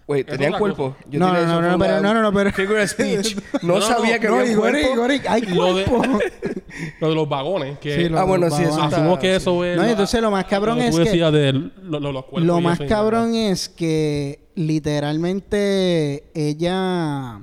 [0.07, 0.95] Güey, ¿tenían cuerpo?
[1.11, 3.37] Yo No, no, no, no, pero- no, no, no, pero- Figure of speech.
[3.63, 5.03] No, No, no, sabía que No, había cuerpo.
[5.29, 6.19] Hay Lo de, cuerpo.
[7.01, 7.79] lo de los vagones.
[7.81, 9.77] Que Sí, lo Ah, bueno, sí, eso Asumo que eso es...
[9.77, 12.25] No, entonces lo más cabrón lo que es tú que- decías de lo- lo- los
[12.25, 17.43] cuerpos Lo y más cabrón es que literalmente ella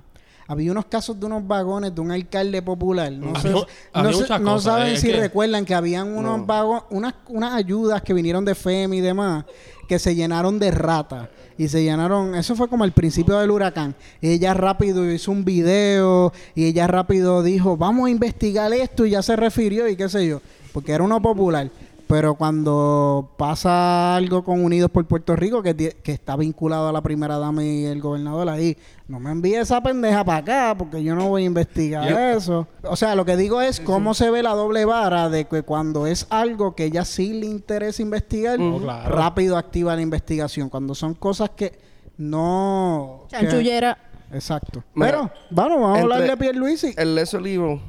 [0.53, 3.11] había unos casos de unos vagones de un alcalde popular.
[3.11, 3.63] No, sé- Había-
[3.93, 6.83] había no sé- muchas no cosas, saben es si que- recuerdan que habían unos vagones,
[6.89, 9.43] unas, unas ayudas que vinieron de FEM y demás,
[9.87, 11.27] que se llenaron de ratas.
[11.55, 13.93] Y se llenaron, eso fue como al principio del huracán.
[14.21, 19.21] Ella rápido hizo un video y ella rápido dijo, vamos a investigar esto y ya
[19.21, 20.41] se refirió y qué sé yo,
[20.73, 21.69] porque era uno popular.
[22.13, 27.39] Pero cuando pasa algo con Unidos por Puerto Rico, que, está vinculado a la primera
[27.39, 28.77] dama y el gobernador ahí,
[29.07, 32.67] no me envíe esa pendeja para acá, porque yo no voy a investigar eso.
[32.83, 36.05] O sea, lo que digo es cómo se ve la doble vara de que cuando
[36.05, 39.15] es algo que ella sí le interesa investigar, Oh, claro.
[39.15, 40.69] rápido activa la investigación.
[40.69, 41.79] Cuando son cosas que
[42.17, 43.25] no...
[43.31, 43.97] que- Chanchullera.
[44.31, 44.83] Exacto.
[44.93, 46.93] Mira, Pero, bueno, vamos a hablar de Pierluisi.
[46.95, 47.81] El Leso Libro,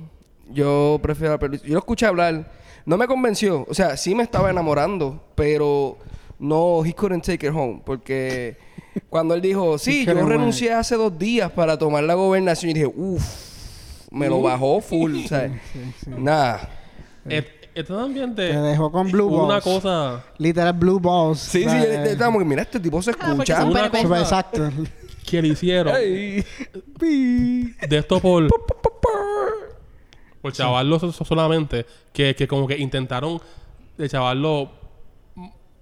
[0.50, 1.66] yo prefiero a Pierluisi.
[1.66, 2.63] Yo lo escuché hablar.
[2.86, 3.66] No me convenció.
[3.68, 5.96] O sea, sí me estaba enamorando, pero
[6.38, 7.80] no, he couldn't take it home.
[7.84, 8.56] Porque
[9.08, 12.86] cuando él dijo, sí, yo renuncié hace dos días para tomar la gobernación, y dije,
[12.94, 13.22] uff,
[14.10, 15.24] me lo bajó full.
[15.24, 15.50] o sea,
[16.18, 16.68] nada.
[17.28, 18.60] Et- Esto también Te de...
[18.60, 19.64] dejó con Blue Una Balls.
[19.64, 20.24] cosa...
[20.38, 21.40] Literal Blue Balls.
[21.40, 23.60] Sí, sí, yo- yo estaba como que, mira, este tipo se Ah, escucha.
[23.62, 24.70] son Una cosa Exacto.
[25.26, 25.92] que le hicieron
[27.00, 28.46] de esto por...
[30.44, 31.86] por chavarlo so- so- solamente.
[32.12, 33.40] Que, que como que intentaron
[33.96, 34.70] de chavarlo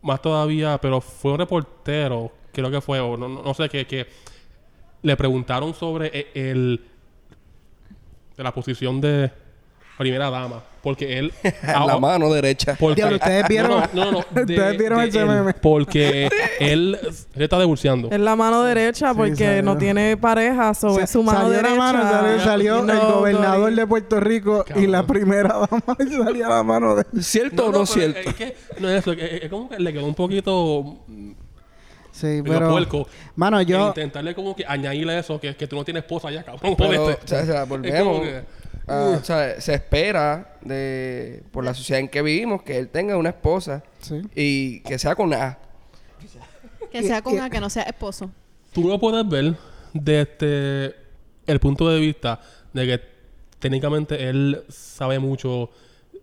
[0.03, 3.89] más todavía, pero fue un reportero, creo que fue, o no, no- no sé, que,
[3.89, 4.07] que
[5.03, 6.81] le preguntaron sobre e- el,
[8.37, 9.33] de la posición de
[9.99, 10.63] primera dama.
[10.83, 11.33] Porque él...
[11.45, 11.53] En
[11.87, 12.77] la mano derecha.
[12.79, 14.13] Porque, Diablo, ustedes vieron- No, no, no.
[14.13, 15.27] no, de- ustedes vieron ese él.
[15.27, 15.55] meme.
[15.55, 16.29] Porque
[16.59, 16.99] él
[17.37, 18.09] se está divorciando.
[18.11, 19.63] Es la mano derecha porque salió.
[19.63, 21.77] no tiene pareja, sobre su mano salió la derecha.
[21.79, 23.75] mano, salió, salió No, el gobernador Cory.
[23.77, 27.05] de Puerto Rico y la primera dama y salía la mano de...
[27.23, 28.19] ¿Cierto o no, cierto?
[28.31, 29.13] Es que no es eso.
[29.13, 30.99] Es, es como que le quedó un poquito
[32.11, 32.71] Sí, medio pero...
[32.71, 33.07] puerco.
[33.37, 33.89] Mano, E yo...
[33.89, 36.75] intentarle como que añadirle eso, que, que tú no tienes esposa ya, cabrón.
[36.77, 38.03] Pero, o sea, o sea, Es volvemos.
[38.03, 42.79] como que- Ah, o sea, se espera de por la sociedad en que vivimos que
[42.79, 44.21] él tenga una esposa Sí.
[44.35, 45.59] y que sea con A.
[46.91, 48.31] Que sea con A, que no sea esposo.
[48.73, 49.55] Tú lo puedes ver
[49.93, 50.95] desde
[51.47, 52.41] el punto de vista
[52.73, 53.01] de que
[53.59, 55.71] técnicamente él sabe mucho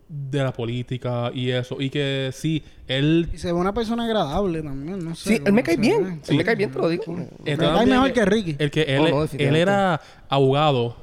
[0.07, 1.77] de la política y eso.
[1.79, 3.29] Y que sí, él...
[3.33, 5.37] Y se ve una persona agradable también, no sé.
[5.37, 6.21] Sí, él me cae bien.
[6.27, 7.03] Él me cae bien, te lo digo.
[7.45, 8.55] está cae mejor que Ricky.
[8.59, 9.61] El que él, Oh, no, él definitivamente.
[9.61, 10.97] era abogado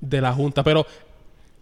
[0.00, 0.86] de la Junta, pero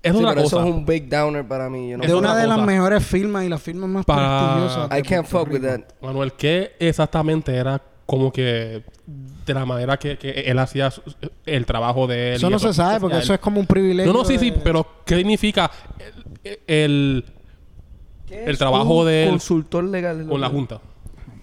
[0.03, 0.57] es Sí, una pero cosa.
[0.59, 1.91] eso es un big downer para mí.
[1.91, 4.99] yo no Es una de las mejores firmas y las firmas más Para- prestigiosas.
[4.99, 5.81] I can't fuck with that.
[6.01, 8.85] Manuel, ¿qué exactamente era como que
[9.45, 10.93] de la manera que, que él hacía
[11.47, 12.35] el trabajo de él?
[12.37, 14.13] Eso no se sabe porque Él- eso es como un privilegio.
[14.13, 15.71] No, no, sí, sí, pero ¿qué significa
[16.45, 17.25] el, el,
[18.27, 20.81] ¿Qué el trabajo un de él consultor legal con la Junta?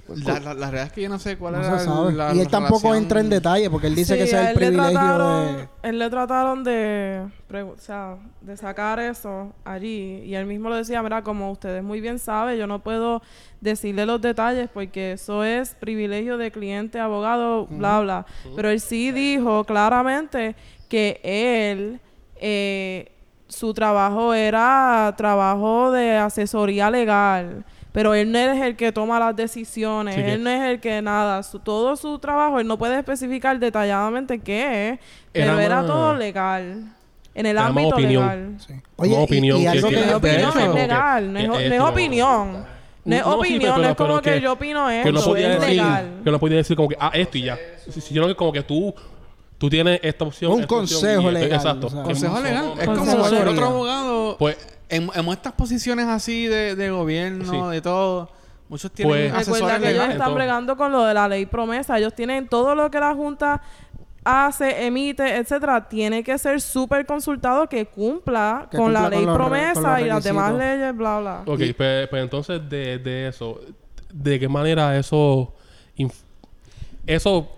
[0.07, 2.14] La, la, la realidad es que yo no sé cuál no era sabe.
[2.14, 4.41] la y él tampoco relación- entra en detalle porque él dice Sí, que ese es
[4.41, 5.68] el él le privilegio trataron- de...
[5.90, 10.22] Él le trataron de, pregu- o sea, de sacar eso allí.
[10.26, 13.22] Y él mismo lo decía, mira, como ustedes muy bien saben, yo no puedo
[13.61, 18.26] decirle los detalles porque eso es privilegio de cliente, abogado, bla, bla.
[18.56, 20.56] Pero él sí dijo claramente
[20.88, 21.99] que él...
[22.38, 23.11] eh,
[23.48, 27.64] su trabajo era trabajo de asesoría legal,
[27.95, 30.80] pero él no es el que toma las decisiones, Sí que- él no es el
[30.81, 34.99] que nada, su- todo su trabajo, él no puede especificar detalladamente qué es,
[35.31, 36.93] pero Era todo legal,
[37.34, 38.23] en el ámbito opinión.
[38.23, 38.55] legal.
[38.59, 38.73] Sí.
[38.97, 41.39] Como y- opinión y, que- algo que- que, No es opinión, es que- legal, no
[41.39, 42.76] es, no es opinión.
[43.05, 45.11] No es No, sí, opinión, pero- no es como que, que- yo opino Que esto,
[45.11, 46.11] no podía es decir, legal.
[46.23, 47.57] que no podía decir como que, ah, esto y ya.
[47.89, 48.93] Si- Sino que como que tú,
[49.59, 50.51] tú tienes esta opción.
[50.53, 51.88] Un esta opción consejo esto- legal, Exacto.
[51.88, 52.65] o sea, Que Consejo no- legal.
[52.80, 54.35] Es como cualquier otro abogado.
[54.39, 54.57] Pues,
[54.89, 57.71] en, en estas posiciones así de, de gobierno, Sí.
[57.75, 58.29] de todo,
[58.69, 61.97] muchos tienen Pues- asesores Recuerda que ellos están bregando con lo de la ley promesa.
[61.97, 63.61] Ellos tienen todo lo que la Junta
[64.23, 69.25] hace, emite, etcétera, tiene que ser súper consultado que cumpla Que con la cumpla ley
[69.25, 71.41] con promesa y las demás leyes, bla, bla.
[71.45, 73.59] Ok, pues, pues entonces de, de eso,
[74.11, 75.53] ¿de qué manera eso
[77.05, 77.51] eso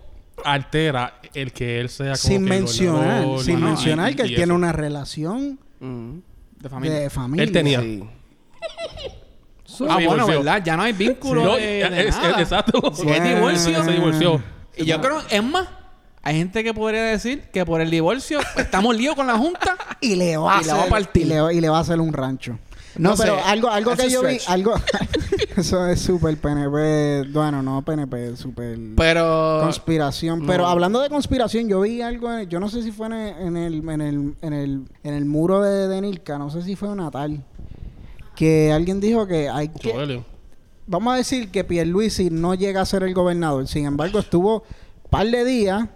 [0.44, 4.22] altera el que él sea como Sin que el mencionar, sin y- mencionar y- que
[4.22, 6.18] él y tiene una relación Mm.
[6.60, 6.98] De familia.
[6.98, 7.44] de familia.
[7.44, 7.80] Él tenía.
[7.80, 8.02] Sí.
[8.04, 10.26] Ah, Se bueno, divorció.
[10.38, 10.62] ¿verdad?
[10.64, 12.40] Ya no hay vínculo No, de, de es- es- nada.
[12.40, 12.80] exacto.
[12.90, 14.42] Divorcio, Se divorció.
[14.76, 15.68] Y yo creo, es más,
[16.22, 19.76] hay gente que podría decir que por el divorcio estamos líos con la Junta.
[20.00, 21.22] y le va a Y la va a hacer- partir.
[21.22, 22.58] y le, va- y le va a hacer un rancho.
[22.98, 24.74] No, No sé, pero algo, algo que un yo vi, algo,
[25.56, 29.60] eso es súper PNP, bueno, no PNP, súper Pero.
[29.62, 30.44] conspiración.
[30.46, 33.36] Pero hablando de conspiración, yo vi algo, en- yo no sé si fue en el,
[33.46, 36.74] en el, en el, en el, en el muro de, de Nilka, no sé si
[36.76, 37.42] fue Natal,
[38.34, 40.22] que alguien dijo que hay que,
[40.86, 43.66] vamos a decir que Pierluisi no llega a ser el gobernador.
[43.68, 44.64] Sin embargo, estuvo
[45.10, 45.88] par de días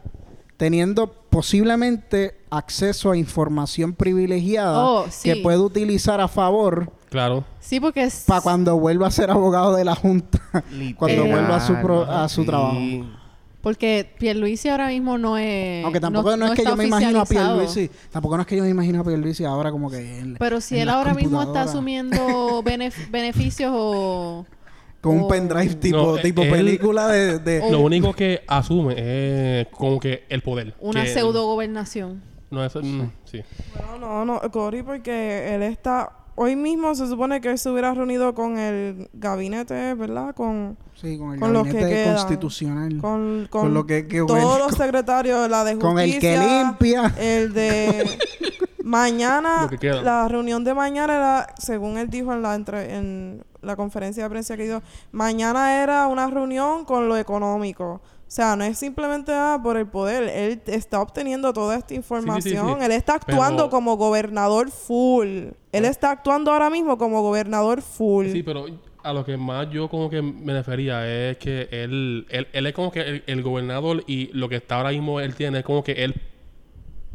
[0.63, 5.29] teniendo posiblemente acceso a información privilegiada Oh, sí.
[5.33, 7.43] que puede utilizar a favor Claro.
[7.59, 8.23] Sí, porque es...
[8.29, 10.39] para cuando vuelva a ser abogado de la Junta,
[10.97, 12.47] cuando vuelva a su, pro- a su sí.
[12.47, 12.79] trabajo.
[13.61, 15.85] Porque Pierluisi ahora mismo no es...
[15.85, 17.25] Aunque tampoco no, es que yo me imagino a.
[17.27, 20.61] Pierluisi, tampoco no es que yo me imagino a Pierluisi ahora como que él, Pero
[20.61, 22.19] si en él ahora mismo está asumiendo
[22.65, 24.47] benef- beneficios o...
[25.03, 28.95] con un pendrive tipo, No, tipo él- película de, de- Lo único que asume
[29.61, 30.75] es como que el poder.
[30.81, 32.23] Una pseudo gobernación.
[32.51, 32.75] No es...
[32.75, 33.43] mm, sí.
[33.81, 36.13] No, no, no, Cory, porque él está...
[36.35, 40.35] Hoy mismo se supone que él se hubiera reunido con el gabinete, ¿verdad?
[40.35, 42.15] Con, sí, con el con los que quedan.
[42.15, 42.99] constitucional.
[42.99, 46.39] con, con, Con lo que- que- todos los secretarios, la de justicia, con el que
[46.39, 47.15] limpia.
[47.19, 48.19] el de
[48.83, 50.03] mañana, Lo que queda.
[50.03, 54.31] la reunión de mañana era, según él dijo en la entre, en la conferencia de
[54.31, 58.01] prensa que dio, mañana era una reunión con lo económico.
[58.27, 60.23] O sea, no es simplemente ah, por el poder.
[60.25, 62.79] Él está obteniendo toda esta información.
[62.79, 62.85] sí.
[62.87, 65.49] Él está actuando Pero- como gobernador full.
[65.71, 68.29] Él está actuando ahora mismo como gobernador full.
[68.33, 68.65] Sí, pero
[69.05, 72.73] a lo que más yo como que me refería es que él, él, él es
[72.73, 75.83] como que el, el gobernador y lo que está ahora mismo él tiene es como
[75.85, 76.15] que él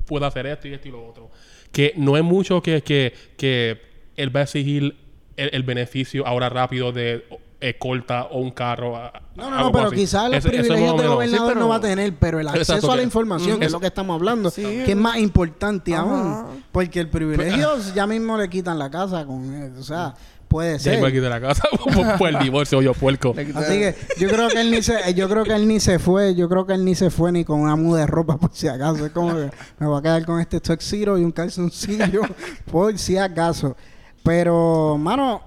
[0.06, 1.30] puede hacer esto y esto y lo otro.
[1.72, 3.82] Que no es mucho que, que, que
[4.16, 4.96] él va a exigir
[5.36, 7.26] el, el beneficio ahora rápido de
[7.60, 8.96] escolta o un carro.
[8.96, 9.96] a- No, no, no, pero así.
[9.96, 12.92] quizás los es privilegios de gobernador Sí, no va a tener, pero el acceso Exacto,
[12.92, 14.62] a la información, mm, que es eso- lo que estamos hablando, Sí.
[14.86, 16.04] que es más importante Ajá.
[16.04, 16.64] aún.
[16.72, 19.80] Porque el privilegio ya mismo le quitan la casa con eso.
[19.80, 20.14] O sea,
[20.48, 21.00] puede Ya ser.
[21.00, 21.64] iba aquí de la casa
[22.18, 23.34] por, el divorcio, yo puerco.
[23.56, 26.36] Así que yo creo que él ni se, yo creo que él ni se fue,
[26.36, 28.68] yo creo que él ni se fue ni con una muda de ropa por si
[28.68, 29.06] acaso.
[29.06, 29.50] Es como que
[29.80, 32.22] me voy a quedar con este tuxedo y un calzoncillo
[32.72, 33.76] por si acaso.
[34.24, 35.42] Pero, mano,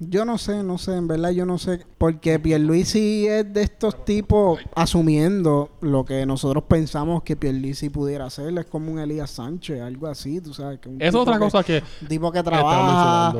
[0.00, 1.80] yo no sé, no sé, en verdad yo no sé.
[1.98, 8.56] Porque Pierluisi es de estos tipos asumiendo lo que nosotros pensamos que Pierluisi pudiera hacer.
[8.58, 10.78] Es como un Elías Sánchez, algo así, tú sabes.
[10.80, 13.34] Que un Es otra que- cosa que un tipo que trabaja.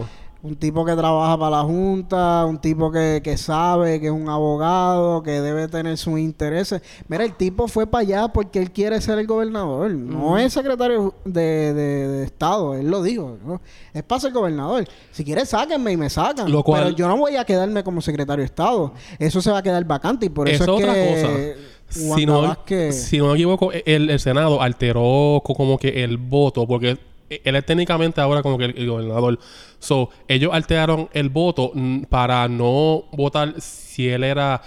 [0.44, 4.28] Un tipo que trabaja para la Junta, un tipo que, que sabe, que es un
[4.28, 6.82] abogado, que debe tener sus intereses.
[7.06, 9.92] Mira, el tipo fue para allá porque él quiere ser el gobernador.
[9.92, 13.38] No es secretario de, de- de Estado, él lo dijo.
[13.46, 13.60] ¿no?
[13.94, 14.84] Es para ser gobernador.
[15.12, 16.50] Si quiere, sáquenme y me sacan.
[16.50, 18.92] Lo cual- Pero yo no voy a quedarme como secretario de Estado.
[19.20, 21.62] Eso se va a quedar vacante y por eso Es es, otra que cosa.
[21.88, 22.56] Si no,
[22.92, 26.98] si no me equivoco, el, el Senado alteró co- como que el voto, porque
[27.44, 29.38] él es técnicamente ahora como que el, el gobernador.
[29.78, 34.60] So, ellos alteraron el voto mm, para no votar si él era.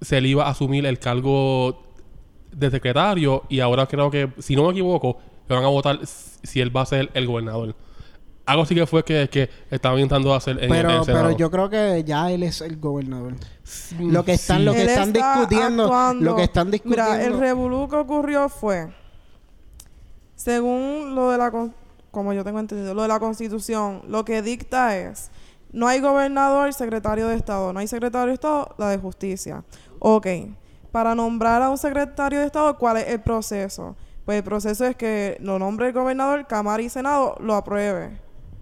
[0.00, 1.82] Se le iba a asumir el cargo
[2.52, 5.18] de secretario y ahora creo que, si no me equivoco,
[5.48, 7.74] le van a votar si él va a ser el gobernador.
[8.46, 11.26] Algo así que fue que, que estaban intentando hacer en, pero, el Senado.
[11.26, 13.34] pero yo creo que ya él es el gobernador.
[14.00, 14.64] Lo que están, sí.
[14.64, 17.12] lo que Él están está discutiendo, actuando- lo que están discutiendo.
[17.12, 18.88] Mira, el revolú que ocurrió fue,
[20.38, 21.50] según lo de la,
[22.12, 25.32] como yo tengo entendido, lo de la constitución, lo que dicta es,
[25.72, 29.64] no hay gobernador, secretario de Estado, no hay secretario de Estado, la de justicia.
[29.98, 30.28] Ok,
[30.92, 33.96] para nombrar a un secretario de Estado, ¿cuál es el proceso?
[34.24, 38.20] Pues el proceso es que lo nombre el gobernador, Cámara y Senado lo apruebe.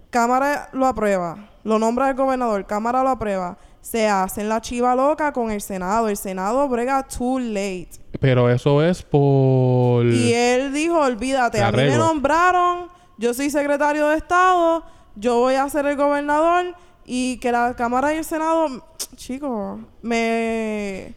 [0.09, 3.59] Cámara lo aprueba, lo nombra el gobernador, Cámara lo aprueba.
[3.87, 6.09] Se hace en la chiva loca con el Senado.
[6.09, 7.91] El Senado brega too late.
[8.19, 10.05] Pero eso es por...
[10.07, 14.83] Y él dijo, olvídate, a mí me nombraron, yo soy secretario de Estado,
[15.15, 18.85] yo voy a ser el gobernador y que la Cámara y el Senado,
[19.15, 21.15] chicos, me,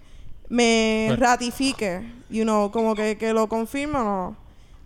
[0.47, 3.49] me Pues- ratifique, you know, como que, que lo
[3.91, 4.35] no.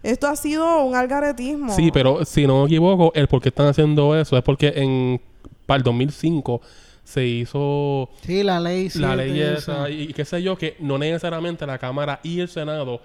[0.04, 1.76] Esto ha sido un algaretismo.
[1.76, 5.20] Sí, pero si no me equivoco, el por qué están haciendo eso es porque en
[5.66, 6.62] para el 2005
[7.04, 8.86] se hizo Sí, la ley.
[8.86, 9.90] la siete, ley esa.
[9.90, 13.02] y, y qué sé yo, que no necesariamente la Cámara y el Senado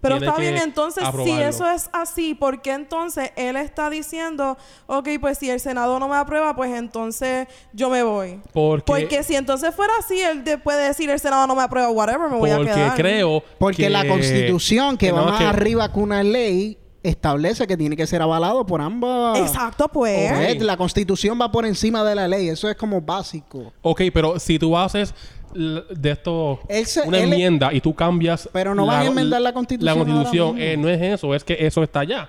[0.00, 3.88] Pero tiene está que bien, entonces, si eso es así, ¿por qué entonces él está
[3.88, 4.56] diciendo,
[4.86, 8.40] ok, pues si el Senado no me aprueba, pues entonces yo me voy?
[8.52, 11.88] Porque, Porque si entonces fuera así, él de- puede decir el Senado no me aprueba,
[11.90, 12.96] whatever, me voy a porque quedar.
[12.96, 17.66] creo Porque que- la constitución que, que va más que- arriba que una ley establece
[17.66, 19.38] que tiene que ser avalado por ambas.
[19.38, 20.62] Exacto, pues.
[20.62, 22.48] La constitución va por encima de la ley.
[22.48, 23.72] Eso es como básico.
[23.82, 25.14] Ok, pero si tú haces
[25.54, 28.48] de esto Él se- una él- enmienda y tú cambias...
[28.52, 30.72] Pero no van a enmendar la Constitución La constitución ahora mismo.
[30.72, 32.28] eh, no es eso, es que eso está allá.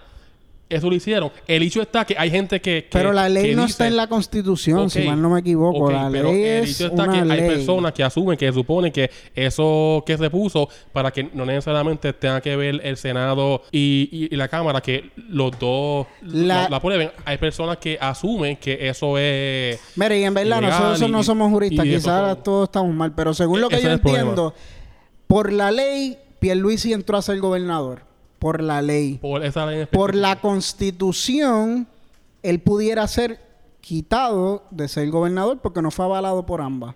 [0.69, 1.29] Eso lo hicieron.
[1.45, 2.85] El hecho está que hay gente que...
[2.85, 5.41] que- Pero la ley que no dice- está en la constitución, si mal no me
[5.41, 5.91] equivoco.
[5.91, 7.49] la pero ley el es hecho está una que hay ley.
[7.49, 12.41] personas que asumen, que supone que eso que se puso para que no necesariamente tenga
[12.41, 17.11] que ver el Senado y, y- y la Cámara, que los dos La- aprueben.
[17.25, 19.79] Hay personas que asumen que eso es...
[19.95, 22.35] Mire, y en verdad nosotros y- no somos juristas, quizás todo.
[22.37, 24.21] todos estamos mal, pero según lo que Ese yo es problema.
[24.29, 24.55] entiendo,
[25.27, 28.11] por la ley, Pierluisi entró a ser gobernador.
[28.43, 29.19] Por la ley.
[29.21, 31.87] Por esa ley en Por la constitución,
[32.41, 33.39] él pudiera ser
[33.79, 36.93] quitado de ser gobernador porque no fue avalado por ambas.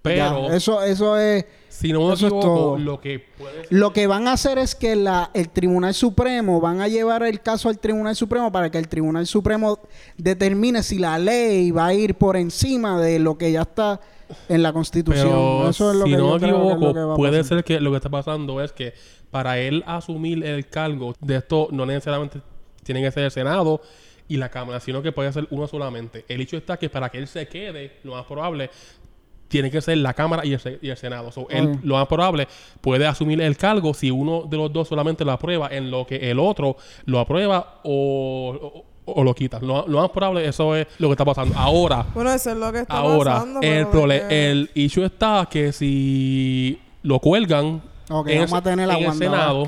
[0.00, 0.48] Pero...
[0.48, 1.44] Ya, eso, eso es...
[1.68, 2.78] Si no me Eso es equivoco, todo.
[2.78, 6.80] lo que puede Lo que van a hacer es que la, el Tribunal Supremo van
[6.80, 9.78] a llevar el caso al Tribunal Supremo para que el Tribunal Supremo
[10.16, 14.00] determine si la ley va a ir por encima de lo que ya está
[14.48, 15.26] en la Constitución.
[15.28, 17.00] Pero Eso es lo si que no yo me creo que es lo equivoco, que
[17.00, 17.56] va a puede pasar.
[17.56, 18.94] ser que lo que está pasando es que
[19.30, 22.40] para él asumir el cargo de esto no necesariamente
[22.82, 23.80] tiene que ser el Senado
[24.30, 26.24] y la Cámara, sino que puede ser uno solamente.
[26.28, 28.68] El hecho está que para que él se quede, lo más probable,
[29.48, 31.32] tiene que ser la Cámara y el, Se- y el Senado.
[31.32, 31.78] So, él, Ok.
[31.82, 32.46] lo más probable,
[32.80, 36.30] puede asumir el cargo si uno de los dos solamente lo aprueba, en lo que
[36.30, 36.76] el otro
[37.06, 39.58] lo aprueba o, o- o lo quita.
[39.60, 41.56] Lo, lo más probable, eso es lo que está pasando.
[41.56, 43.60] Ahora, Bueno, eso es lo que está Ahora, pasando.
[43.62, 48.90] el, que- el issue está que si lo cuelgan Ok, en, vamos el, a tener
[48.90, 49.66] en el Senado,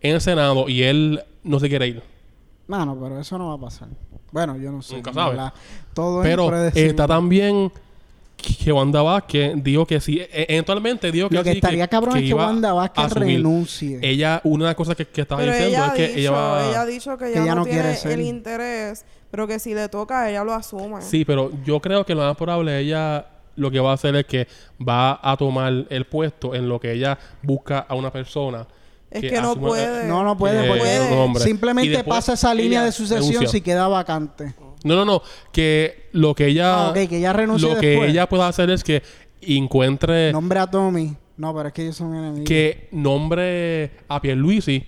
[0.00, 2.02] en el Senado y él no se quiere ir.
[2.66, 3.88] Mano, pero eso no va a pasar.
[4.30, 4.94] Bueno, yo no sé.
[4.94, 5.38] Nunca sabe.
[5.92, 7.70] Todo Pero está también
[8.42, 12.16] que Wanda Vázquez dijo que sí, e- eventualmente dijo que Lo que sí, estaría cabrón
[12.18, 13.98] es que Wanda Vázquez renuncie.
[14.02, 16.68] Ella, una de las cosas que, que estaba Pero diciendo es que dicho, ella va...
[16.68, 18.12] ella ha dicho que, que ella ella no, no quiere tiene ser.
[18.12, 21.00] el interés, pero que si le toca, ella lo asume.
[21.02, 24.24] Sí, pero yo creo que lo más probable ella lo que va a hacer es
[24.26, 24.48] que
[24.86, 28.66] va a tomar el puesto en lo que ella busca a una persona.
[29.10, 30.08] Es que no asuma- puede.
[30.08, 30.66] No, no puede,
[31.34, 34.54] que simplemente después pasa esa línea de sucesión si queda vacante.
[34.84, 35.22] No, no, no.
[35.52, 36.86] Que lo que ella...
[36.86, 38.10] Ah, ok, que ella renuncie Lo que después.
[38.10, 39.02] ella pueda hacer es que
[39.40, 40.32] encuentre...
[40.32, 41.16] Nombre a Tommy.
[41.36, 42.44] No, pero es que ellos son enemigos.
[42.48, 44.84] Que nombre a Pierluisi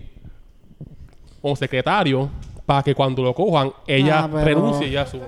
[1.40, 2.30] como secretario
[2.66, 5.18] para que cuando lo cojan ella Ah, pero- renuncie y ya su...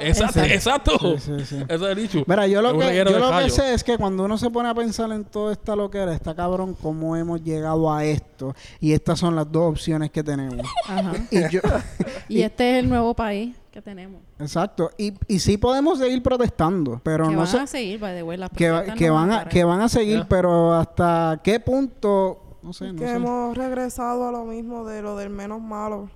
[0.00, 0.52] Exacto, Sí.
[0.52, 0.98] exacto.
[1.18, 1.56] Sí, sí, sí.
[1.68, 2.24] Eso es el dicho.
[2.26, 3.50] Mira, yo Es lo un que, reguero yo de lo que callo.
[3.54, 6.74] sé es que cuando uno se pone a pensar en toda esta loquera, está cabrón
[6.80, 8.52] cómo hemos llegado a esto.
[8.80, 10.66] Y estas son las dos opciones que tenemos.
[10.88, 11.12] Ajá.
[11.30, 11.60] y yo,
[12.28, 14.20] Y este es el nuevo país que tenemos.
[14.38, 14.90] exacto.
[14.98, 18.22] Y, y sí podemos seguir protestando, pero que no van sé a seguir, by the
[18.22, 21.58] way, las que, protestas que no van a que van a seguir, pero hasta qué
[21.58, 23.14] punto, no sé, no que sé.
[23.16, 26.08] hemos regresado a lo mismo de lo del menos malo.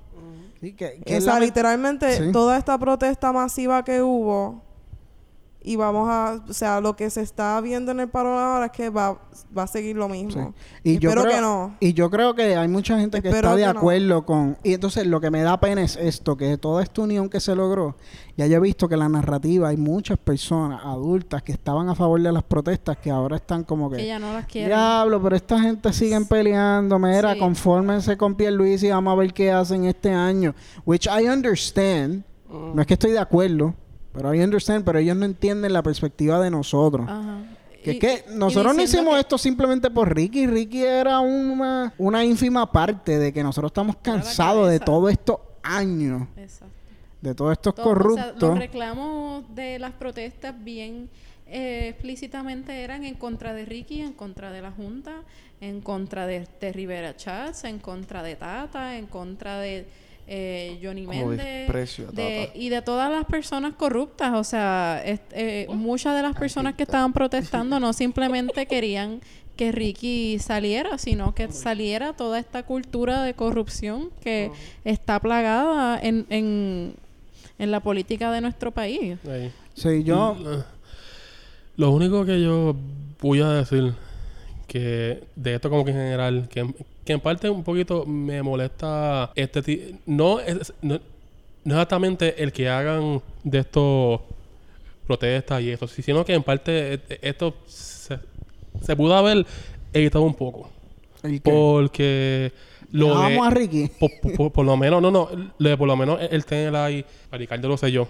[0.61, 2.33] Sí, que- o que sea, la- literalmente Sí.
[2.33, 4.63] toda esta protesta masiva que hubo
[5.67, 8.73] y vamos a, o sea, lo que se está viendo en el paro ahora es
[8.73, 9.19] que va,
[9.57, 10.55] va a seguir lo mismo.
[10.85, 11.77] Y yo Espero creo, que no.
[11.81, 13.79] Y yo creo que hay mucha gente que Espero está de que no.
[13.81, 14.57] acuerdo con...
[14.63, 17.55] Y entonces lo que me da pena es esto, que toda esta unión que se
[17.57, 17.97] logró,
[18.37, 22.23] ya yo he visto que la narrativa, hay muchas personas adultas que estaban a favor
[22.23, 23.97] de las protestas que ahora están como que...
[23.97, 24.71] Que ya no las quieren.
[24.71, 26.99] Diablo, pero esta gente siguen peleando.
[26.99, 27.41] Mira, Sí.
[27.41, 30.55] confórmense con Pierluisi y vamos a ver qué hacen este año.
[30.85, 32.23] Which I understand.
[32.49, 33.75] No es que estoy de acuerdo,
[34.17, 34.85] pero I understand.
[34.85, 37.07] Pero ellos no entienden la perspectiva de nosotros.
[37.09, 37.39] Ajá.
[37.85, 40.49] Que es nosotros no hicimos que- esto simplemente por Ricky.
[40.49, 46.27] Ricky era una, una ínfima parte de que nosotros estamos cansados de todos estos años,
[46.37, 46.75] Exacto.
[47.21, 48.49] de todos estos Todo, o sea, corruptos.
[48.51, 51.09] los reclamos de las protestas bien
[51.47, 55.23] eh, explícitamente eran en contra de Ricky, en contra de la Junta,
[55.61, 59.87] en contra de, de Rivera Chats, en contra de Tata, en contra de
[60.29, 61.67] eh, Johnny Méndez
[62.13, 64.35] de- y de todas las personas corruptas.
[64.35, 69.21] O sea, es- eh, muchas de las personas que estaban protestando no simplemente querían
[69.57, 74.51] que Ricky saliera, sino que saliera toda esta cultura de corrupción que
[74.85, 76.95] está plagada en, en,
[77.59, 79.17] en la política de nuestro país.
[79.27, 79.51] Ahí.
[79.75, 80.37] Sí, yo...
[80.39, 80.65] L-
[81.79, 82.75] Lo único que yo
[83.21, 83.95] voy a decir
[84.67, 86.67] que de esto como que en general, que,
[87.07, 91.01] que en parte un poquito me molesta este ti- no es no,
[91.65, 94.23] no exactamente el que hagan de esto
[95.07, 98.19] protestas y eso, sino que en parte eh, esto se,
[98.83, 99.47] se pudo haber
[99.93, 100.69] evitado un poco.
[101.43, 102.53] Porque
[102.93, 103.15] lo de...
[103.15, 103.89] Vamos a Ricky.
[104.01, 105.29] Por, por- por lo menos, no, no.
[105.59, 107.05] Lo de por lo menos el tener ahí...
[107.31, 108.07] A Ricardo lo sé yo.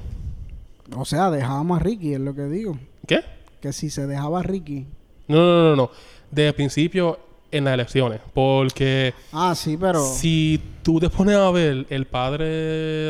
[0.97, 2.79] O sea, dejábamos a Ricky, es lo que digo.
[3.07, 3.21] ¿Qué?
[3.61, 4.87] Que si se dejaba a Ricky.
[5.29, 5.91] No, no, no, no.
[6.31, 7.19] Desde el principio
[7.51, 8.21] en las elecciones.
[8.35, 10.05] Porque Ah, sí, pero.
[10.05, 12.45] si tú te pones a ver, el padre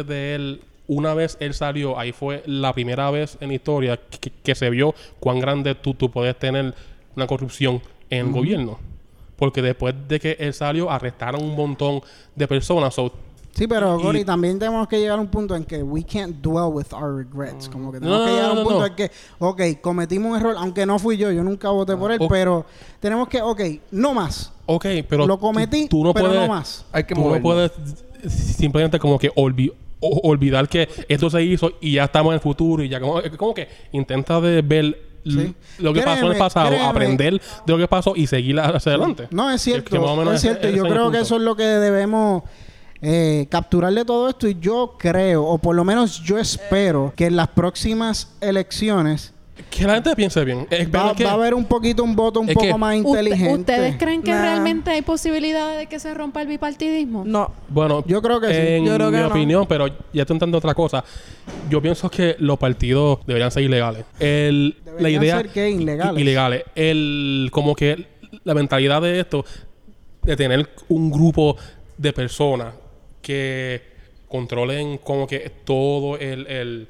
[0.05, 4.31] de él, una vez él salió, ahí fue la primera vez en la historia que,
[4.43, 6.75] que se vio cuán grande tú, tú puedes tener
[7.17, 7.81] una corrupción
[8.11, 8.79] en el gobierno.
[9.37, 12.01] Porque después de que él salió, arrestaron un montón
[12.35, 12.95] de personas.
[12.95, 13.13] So,
[13.57, 16.71] Sí, pero Gori, también tenemos que llegar a un punto en que we can't dwell
[16.75, 17.69] with our regrets.
[17.71, 18.87] Como que tenemos no, que llegar a un no, punto no.
[18.87, 22.19] en que, ok, cometimos un error, aunque no fui yo, yo nunca voté por él,
[22.21, 22.31] Ok.
[22.31, 22.67] pero
[23.01, 23.61] tenemos que, ok,
[23.93, 24.53] no más.
[24.67, 26.85] ok, pero Lo cometí, tú, tú no pero puedes, no más.
[26.93, 27.73] Hay que tú no puedes
[28.29, 32.41] simplemente como que olvi- o- olvidar que esto se hizo y ya estamos en el
[32.41, 35.55] futuro y ya como, como que intenta de ver Sí.
[35.79, 36.85] lo que pasó en el pasado, créeme.
[36.87, 37.33] aprender
[37.67, 39.27] de lo que pasó y seguir hacia adelante.
[39.33, 39.91] No, es cierto.
[39.91, 39.97] que
[40.35, 40.69] es cierto.
[40.69, 42.45] yo es el creo que eso es lo que debemos
[43.09, 44.49] eh, capturar de todo esto.
[44.49, 49.33] Y yo creo, o por lo menos yo espero, que en las próximas elecciones
[49.71, 50.67] Que la gente piense bien.
[50.71, 53.73] Es va, que- a haber un poquito, un voto un poco que- más Usted- inteligente.
[53.73, 54.43] ¿Ustedes creen que Nah.
[54.43, 57.25] realmente hay posibilidades de que se rompa el bipartidismo?
[57.25, 57.51] No.
[57.69, 58.55] Bueno, Yo creo que sí.
[58.55, 59.29] en Yo creo que mi no.
[59.29, 61.05] opinión, pero ya estoy entrando otra cosa.
[61.71, 64.05] Yo pienso que los partidos deberían ser ilegales.
[64.19, 65.71] El, la ¿Deberían idea ser qué?
[65.71, 66.21] Ilegales.
[66.21, 66.63] ilegales.
[66.75, 68.07] El como que
[68.45, 69.45] la mentalidad de esto
[70.23, 71.57] de tener un grupo
[71.97, 72.75] de personas
[73.27, 73.83] que
[74.29, 76.89] controlen como que todo el, el,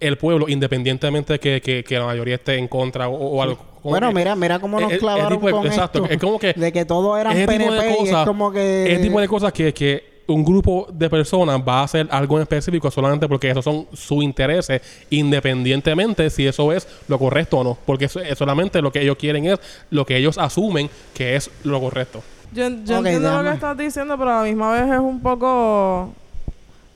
[0.00, 3.58] el pueblo, independientemente de que, que, que la mayoría esté en contra o, o algo.
[3.82, 6.12] Bueno, que- mira, mira cómo nos el- clavaron de- con exacto, esto.
[6.14, 8.92] es como que de que todos eran ese tipo de PNP y es como que...
[8.92, 12.42] ese tipo de cosas que, que un grupo de personas va a hacer algo en
[12.42, 17.78] específico solamente porque esos son sus intereses, independientemente si eso es lo correcto o no.
[17.86, 19.58] Porque eso es solamente lo que ellos quieren es
[19.90, 22.22] lo que ellos asumen que es lo correcto.
[22.52, 26.12] Yo, yo entiendo lo que estás diciendo, pero a la misma vez es un poco.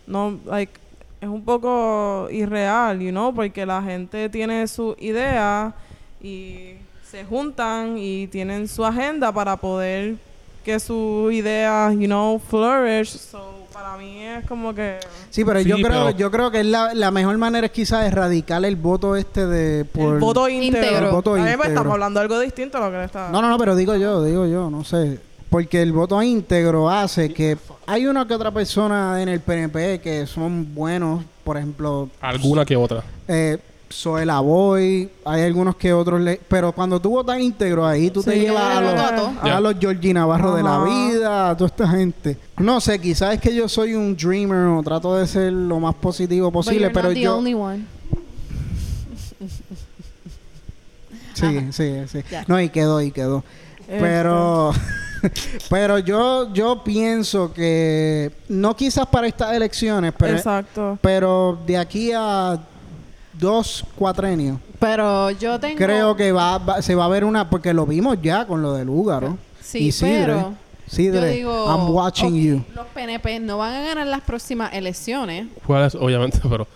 [0.06, 0.72] No, like.
[1.20, 5.74] Es un poco irreal, you know, porque la gente tiene su idea
[6.22, 6.76] y
[7.10, 10.14] se juntan y tienen su agenda para poder
[10.64, 13.18] que su idea, you know, flourish.
[13.18, 14.98] So, para mí es como que.
[15.28, 18.06] Sí, pero yo creo pero- yo creo que es la, la mejor manera es quizás
[18.06, 19.84] erradicar el voto este de...
[19.84, 20.14] Por...
[20.14, 21.08] el voto íntegro.
[21.08, 21.68] El voto A mí, pues, íntegro.
[21.68, 23.28] estamos hablando de algo distinto a lo que le está.
[23.28, 25.20] No, no, no, pero digo yo, digo yo, no sé.
[25.50, 30.26] Porque el voto íntegro hace que hay una que otra persona en el PNP que
[30.26, 33.02] son buenos, por ejemplo, Alguna que otra.
[33.26, 33.58] eh,
[33.92, 38.38] Zoe Lavoy, hay algunos que otros, le- pero cuando tú votas íntegro ahí, tú te
[38.38, 39.30] llevas a los, a todos.
[39.42, 39.60] a Ya.
[39.60, 42.36] los Georgie Navarro de la vida, a toda esta gente.
[42.58, 45.96] No sé, quizás es que yo soy un dreamer o trato de ser lo más
[45.96, 47.36] positivo But posible, you're pero not the yo...
[47.36, 47.84] only one.
[51.34, 52.20] Sí, sí, sí.
[52.46, 53.42] No, y quedó, y quedó.
[53.80, 53.98] Este.
[53.98, 54.72] Pero,
[55.70, 60.98] pero yo, yo pienso que no quizás para estas elecciones, pero, Exacto.
[61.00, 62.58] pero de aquí a
[63.32, 65.76] dos cuatrenios, Pero yo tengo...
[65.76, 68.74] creo que va, va- se va a ver una, porque lo vimos ya con lo
[68.74, 69.36] del húgaro.
[69.62, 70.54] Sí, Isidre, pero...
[70.86, 71.66] Sidre, yo digo...
[71.66, 72.64] I'm watching you.
[72.74, 75.46] Los PNP no van a ganar las próximas elecciones.
[75.66, 76.66] Obviamente, pero...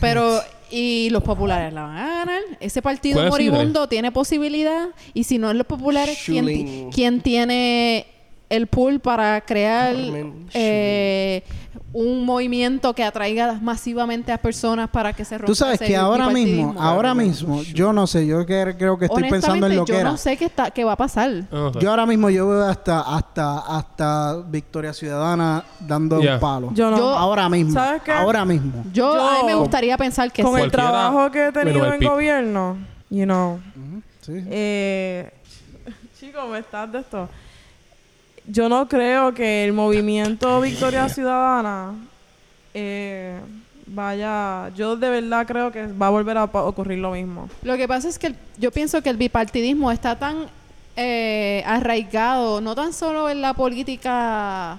[0.00, 0.40] pero...
[0.70, 2.42] Y los populares la van a ganar.
[2.60, 4.88] Ese partido moribundo tiene posibilidad.
[5.14, 8.06] Y si no es los populares, ¿quién, quién tiene
[8.50, 9.94] el pool para crear
[10.54, 11.42] eh,
[11.92, 15.96] un movimiento que atraiga masivamente a personas para que se rompa Tú sabes ese que
[15.96, 19.84] ahora mismo, ahora mismo, yo no sé, yo que- creo que estoy pensando en lo
[19.84, 20.10] que yo era.
[20.10, 21.30] no sé qué, está, qué va a pasar.
[21.80, 26.34] Yo ahora mismo yo veo hasta hasta hasta Victoria Ciudadana dando Ya.
[26.34, 26.70] un palo.
[26.74, 26.96] Yo no.
[26.96, 27.72] Yo- ahora mismo.
[27.72, 28.12] ¿Sabes qué?
[28.12, 28.84] Ahora mismo.
[28.92, 30.62] Yo, a mí me Yo- gustaría pensar que con sí.
[30.62, 32.76] el trabajo que he tenido en gobierno,
[33.10, 33.58] you know,
[34.20, 34.32] Sí.
[34.48, 35.28] eh,
[36.20, 37.28] chico, me estás de esto.
[38.46, 41.94] Yo no creo que el movimiento Victoria Ciudadana
[42.74, 43.38] eh,
[43.86, 44.70] vaya.
[44.76, 47.48] Yo de verdad creo que va a volver a ocurrir lo mismo.
[47.62, 50.46] Lo que pasa es que el- yo pienso que el bipartidismo está tan
[50.96, 54.78] eh, arraigado, no tan solo en la política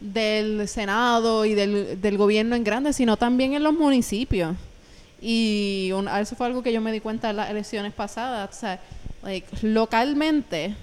[0.00, 4.54] del Senado y del, del gobierno en grande, sino también en los municipios.
[5.20, 8.48] Y un- eso fue algo que yo me di cuenta en las elecciones pasadas.
[8.50, 8.80] O sea,
[9.24, 10.74] like, localmente,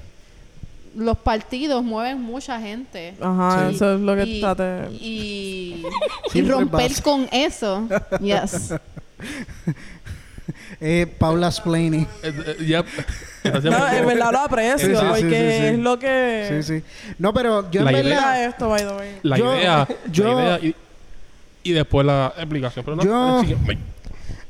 [0.96, 3.16] los partidos mueven mucha gente.
[3.22, 4.88] Ajá, Y- eso es lo que y, traté.
[4.92, 5.84] y,
[6.34, 7.04] y romper pasa.
[7.04, 7.88] con eso.
[8.22, 8.74] Yes.
[10.82, 12.02] Eh, Paula Splaney.
[12.24, 12.86] Eh, eh, yep.
[13.64, 15.66] No, en verdad lo aprecio, Sí, sí, porque sí, sí.
[15.74, 16.62] es lo que...
[16.62, 16.84] Sí, sí.
[17.18, 18.46] No, pero yo La en idea- verdad...
[18.46, 19.10] Esto, by the way.
[19.24, 20.76] La Yo- idea, yo- la idea y,
[21.64, 22.84] y después la explicación.
[22.86, 23.58] Pero no, Yo-.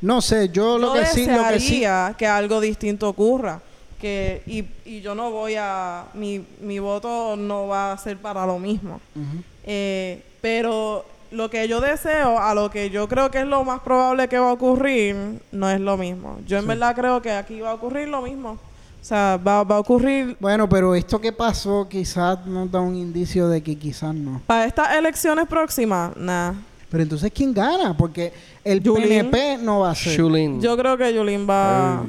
[0.01, 1.25] No sé, yo lo Yo que sí...
[1.27, 3.61] Lo que sí desearía que algo distinto ocurra.
[3.99, 8.45] Que y, y yo no voy a mi, mi voto no va a ser para
[8.45, 8.99] lo mismo
[9.67, 13.79] Eh, pero lo que yo deseo a lo que yo creo que es lo más
[13.79, 17.59] probable que va a ocurrir no es lo mismo yo en verdad creo que aquí
[17.61, 21.31] va a ocurrir lo mismo o sea va, va a ocurrir Bueno, pero esto que
[21.31, 24.41] pasó quizás nos da un indicio de que quizás no.
[24.45, 26.53] para estas elecciones próximas nah
[26.89, 27.97] Pero entonces, ¿quién gana?
[27.97, 28.31] Porque
[28.63, 29.07] el Yulín.
[29.09, 30.15] PNP no va a ser.
[30.61, 32.03] Yo creo que Yulín va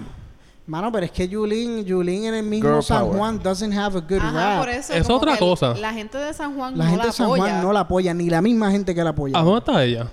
[0.66, 3.16] Mano, pero es que Yulín, Yulín en el mismo Girl San power.
[3.18, 4.58] Juan doesn't have a good Ajá, rap.
[4.58, 4.92] por eso.
[4.92, 5.74] Es como otra que cosa.
[5.74, 7.42] La gente de San Juan La no gente la de San apoya.
[7.44, 9.38] Juan no la apoya, ni la misma gente que la apoya.
[9.38, 10.06] ¿A dónde está ella?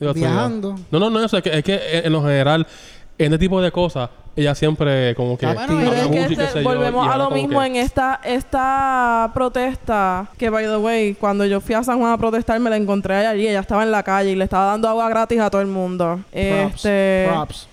[0.00, 0.76] Viajando.
[0.90, 2.66] No, no, no, eso es que, es que en lo general,
[3.18, 5.44] en este tipo de cosas, ella siempre como que...
[5.46, 7.12] Ah, bueno, habla Pero es que mucho y qué este- sé yo, volvemos y a
[7.12, 11.60] habla lo como mismo que- en esta esta protesta que by the way cuando yo
[11.60, 14.30] fui a San Juan a protestar me la encontré allí ella estaba en la calle
[14.30, 17.68] y le estaba dando agua gratis a todo el mundo Props, este props.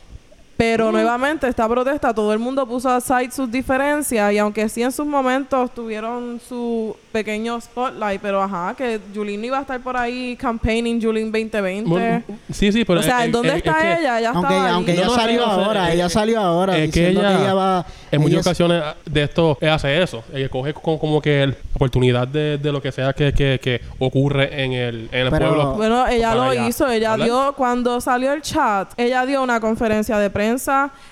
[0.59, 4.91] Pero nuevamente esta protesta todo el mundo puso aside sus diferencias y aunque sí en
[4.91, 10.35] sus momentos tuvieron su pequeño spotlight pero ajá que Julín iba a estar por ahí
[10.35, 12.99] campaigning Julín 2020 Bueno, sí, sí, pero...
[12.99, 14.19] o sea ¿en dónde es- está ella?
[14.19, 17.07] ella Aunque, estaba aunque ella No, salió no ahora, eh, ella salió ahora es que
[17.07, 17.85] ella, que ella va...
[18.11, 21.51] en muchas ocasiones ah, de esto ella hace eso ella coge como, como que el-
[21.51, 25.29] la oportunidad de, de lo que sea que, que, que ocurre en el, en el
[25.29, 26.89] Pero- pueblo Bueno, ella para lo ella hizo.
[26.89, 27.25] Ella hablar.
[27.29, 30.48] dio, cuando salió el chat, ella dio una conferencia de prensa.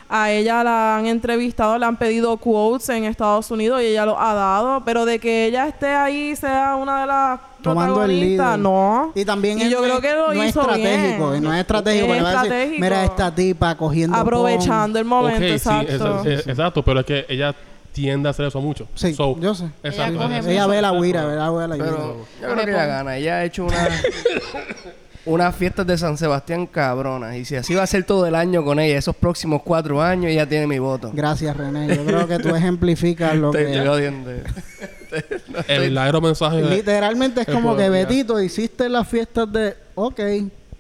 [0.10, 4.20] A ella la han entrevistado, le han pedido quotes en Estados Unidos y ella lo
[4.20, 4.84] ha dado.
[4.86, 8.60] Pero de que ella esté ahí, sea una de las tomando el protagonistas, líder.
[8.60, 9.12] no.
[9.16, 11.44] Y también Y él yo no creo es- que lo no es hizo estratégico, bien.
[11.44, 12.82] y no es estratégico, Es a decir, estratégico.
[12.82, 16.24] mira esta tipa cogiendo Aprovechando el momento, Ok, sí, exacto.
[16.30, 17.54] es- exacto pero es que ella
[17.92, 19.66] tiende a hacer eso mucho Sí, So, yo sé.
[19.84, 21.76] exacto Ella ve la guira, ve la.
[21.78, 23.18] Pero yo creo que ella gana.
[23.18, 23.76] Ella ha hecho una,
[25.28, 27.36] unas fiestas de San Sebastián cabronas.
[27.36, 30.32] Y si así va a ser todo el año con ella, esos próximos cuatro años,
[30.32, 31.12] ella tiene mi voto.
[31.14, 31.96] Gracias, René.
[31.96, 33.72] Yo creo que tú ejemplificas lo Estoy, que...
[33.74, 34.32] estoy jodiendo.
[35.68, 37.90] el verdadero mensaje Literalmente es como que.
[37.90, 39.76] Betito, hiciste las fiestas de...
[39.96, 40.20] Ok,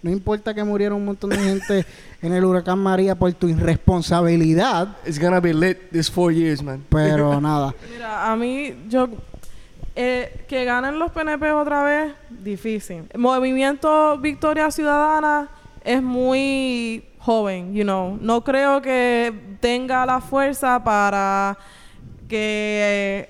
[0.01, 1.85] no importa que murieron un montón de gente
[2.21, 6.83] en el huracán María por tu irresponsabilidad, It's gonna be lit this four years, man.
[6.89, 7.73] pero nada.
[7.91, 9.09] Mira, a mí, yo.
[9.99, 13.05] Eh, que ganen los PNP otra vez, difícil.
[13.09, 15.49] El movimiento Victoria Ciudadana
[15.83, 18.15] es muy joven, you know.
[18.21, 21.57] No creo que tenga la fuerza para
[22.27, 22.37] que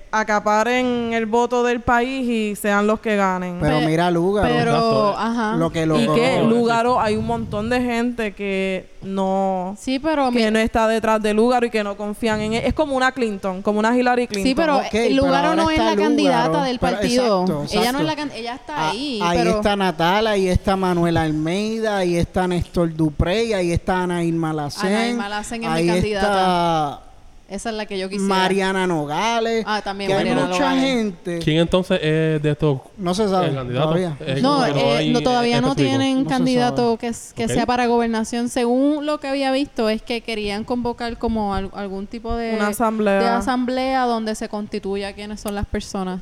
[0.10, 3.58] acaparen el voto del país y sean los que ganen.
[3.60, 5.54] Pero Pe- mira Lugaro, Pero, ajá.
[5.56, 6.14] lo que y logró.
[6.14, 10.30] que Lugaro hay un montón de gente que no Sí, pero...
[10.32, 12.62] que mi- no está detrás de Lugaro y que no confían en él.
[12.66, 14.48] Es como una Clinton, como una Hillary Clinton.
[14.48, 17.42] Sí, pero Ok, pero Lugaro ahora no es la Lugaro, candidata del pero- partido.
[17.42, 20.48] exacto, Ella no es la can- ella está Ah, ahí, ahí pero está Natal, ahí
[20.48, 24.92] está Manuel Almeida, ahí está Néstor Duprey, ahí está Ana Irma Lacén.
[24.92, 26.26] Ana Irma es mi ahí candidata.
[26.26, 27.07] está
[27.48, 28.28] esa es la que yo quisiera.
[28.34, 29.64] Mariana Nogales.
[29.66, 30.84] Ah, también que Mariana hay mucha Nogales.
[30.84, 31.38] gente.
[31.40, 34.16] quién entonces es de estos No se sabe el candidato todavía.
[34.20, 35.98] Eh, No, eh, hay no, todavía no específico.
[35.98, 37.50] tienen No candidato que, que Ok.
[37.50, 38.48] sea para gobernación.
[38.48, 42.68] Según lo que había visto, es que querían convocar como al- algún tipo de, Una
[42.68, 43.18] asamblea.
[43.20, 46.20] de asamblea donde se constituya quiénes son las personas.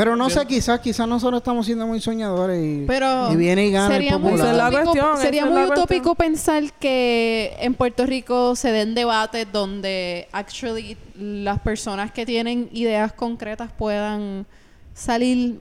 [0.00, 3.70] Pero no sé, quizás, quizás nosotros estamos siendo muy soñadores y, Pero y viene y
[3.70, 5.84] gana sería el muy Esa es la cuestión, sería muy la cuestión.
[5.84, 12.70] utópico pensar que en Puerto Rico se den debates donde actually las personas que tienen
[12.72, 14.46] ideas concretas puedan
[14.94, 15.60] salir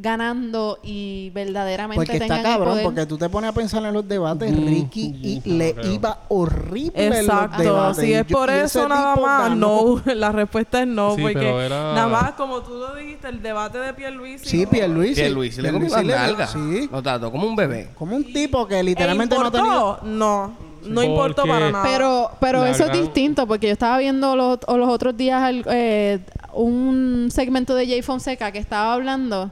[0.00, 2.84] ganando y verdaderamente Porque está tengan el cabrón, poder.
[2.84, 5.92] porque tú te pones a pensar en los debates, Ricky y le creo.
[5.92, 7.62] iba horrible en los Exacto.
[7.62, 8.04] debates.
[8.04, 9.56] Si es yo- por y ese eso nada más, ganó.
[10.04, 10.14] no.
[10.14, 11.14] La respuesta es no.
[11.16, 14.46] Sí, porque era- nada más, como tú lo dijiste, el debate de Pierluisi.
[14.48, 15.14] Sí, Pierluisi.
[15.20, 16.50] Pierluisi le comió nalgas.
[16.52, 16.88] Sí.
[16.90, 17.90] Lo trató como un bebé.
[17.98, 19.70] Como un tipo que ¿E literalmente no tenía...
[20.02, 20.54] No,
[20.86, 21.84] no importó para nada.
[21.84, 25.14] Pero, pero La eso gran- es distinto, porque yo estaba viendo los, o los otros
[25.16, 26.20] días al- eh,
[26.54, 29.50] un segmento de Jay Fonseca que estaba hablando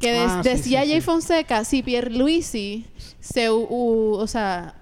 [0.00, 1.06] que des- Ah, sí, decía sí, Jay sí.
[1.06, 2.84] Fonseca si Pierluisi
[3.20, 4.74] se u- u- o sea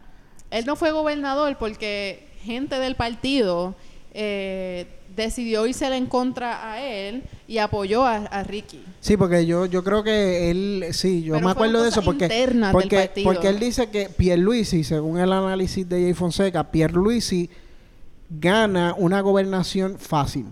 [0.51, 3.75] él no fue gobernador porque gente del partido
[4.15, 8.83] eh, decidió irse en contra a él y apoyó a, a Ricky.
[9.01, 12.29] Sí, porque yo, yo creo que él, sí, yo Pero me acuerdo de eso porque,
[12.73, 17.49] porque, porque él dice que Pierluisi, según el análisis de Jay Fonseca, Pierluisi
[18.31, 20.47] gana una gobernación fácil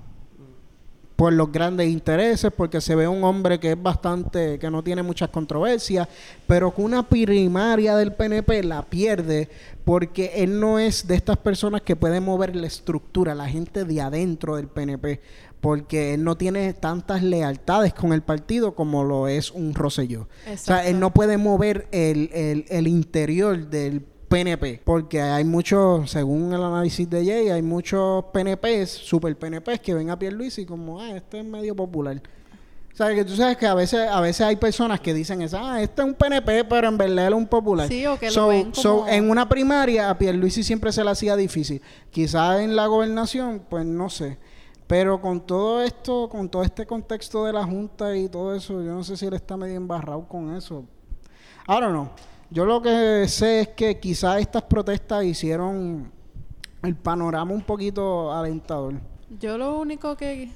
[1.24, 5.02] por los grandes intereses, porque se ve un hombre que es bastante, que no tiene
[5.02, 6.06] muchas controversias,
[6.46, 9.48] pero que una primaria del PNP la pierde
[9.84, 14.02] porque él no es de estas personas que pueden mover la estructura, la gente de
[14.02, 15.22] adentro del PNP,
[15.62, 20.24] porque él no tiene tantas lealtades con el partido como lo es un Rosselló.
[20.24, 20.90] O sea, Exacto.
[20.90, 24.04] él no puede mover el, el, el interior del
[24.34, 24.80] PNP.
[24.84, 30.10] Porque hay muchos, según el análisis de Jay, hay muchos PNPs, super PNPs, que ven
[30.10, 32.20] a Pierluisi como, ah, este es medio popular.
[32.92, 35.58] O sea, que tú sabes que a veces, a veces hay personas que dicen eso,
[35.60, 37.88] ah, este es un PNP, pero en verdad él es un popular.
[37.88, 41.02] Sí, o que lo So- ven so, como- en una primaria a Pierluisi siempre se
[41.02, 41.82] le hacía difícil.
[42.10, 44.38] Quizás en la gobernación, pues no sé.
[44.86, 48.92] Pero con todo esto, con todo este contexto de la Junta y todo eso, yo
[48.92, 50.84] no sé si él está medio embarrado con eso.
[51.66, 52.10] Ahora no.
[52.50, 56.10] Yo lo que sé es que quizás estas protestas hicieron
[56.82, 58.94] el panorama un poquito alentador.
[59.40, 60.50] Yo lo único que,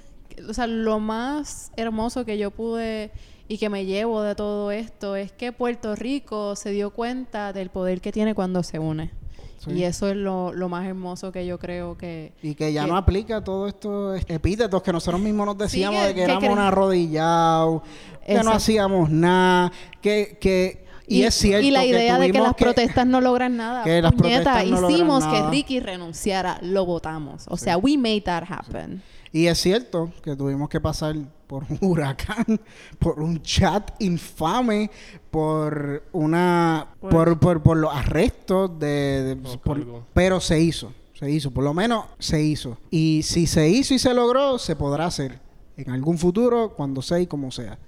[0.48, 3.10] o sea, lo más hermoso que yo pude
[3.48, 7.70] y que me llevo de todo esto es que Puerto Rico se dio cuenta del
[7.70, 9.10] poder que tiene cuando se une.
[9.58, 9.72] Sí.
[9.72, 12.32] Y eso es lo, lo más hermoso que yo creo que...
[12.42, 16.06] Y que ya que- no aplica todos estos epítetos que nosotros mismos nos decíamos que-
[16.08, 17.82] de que, que éramos cre- un arrodillado,
[18.24, 22.40] que no hacíamos nada, que, que y, es cierto y la que idea de que
[22.40, 23.82] las protestas no logran nada.
[23.84, 25.44] que las Puñeta, protestas no logran hicimos nada.
[25.44, 27.44] que Ricky renunciara, lo votamos.
[27.48, 29.02] O sea, we made that happen.
[29.32, 31.14] Y es cierto que tuvimos que pasar
[31.46, 32.60] por un huracán,
[32.98, 34.90] por un chat infame,
[35.30, 41.50] por una Pues- por, por, por los arrestos de, por- pero se hizo, se hizo,
[41.50, 42.78] por lo menos se hizo.
[42.90, 45.38] Y si se hizo y se logró, se podrá hacer
[45.76, 47.78] en algún futuro, cuando sea y como sea.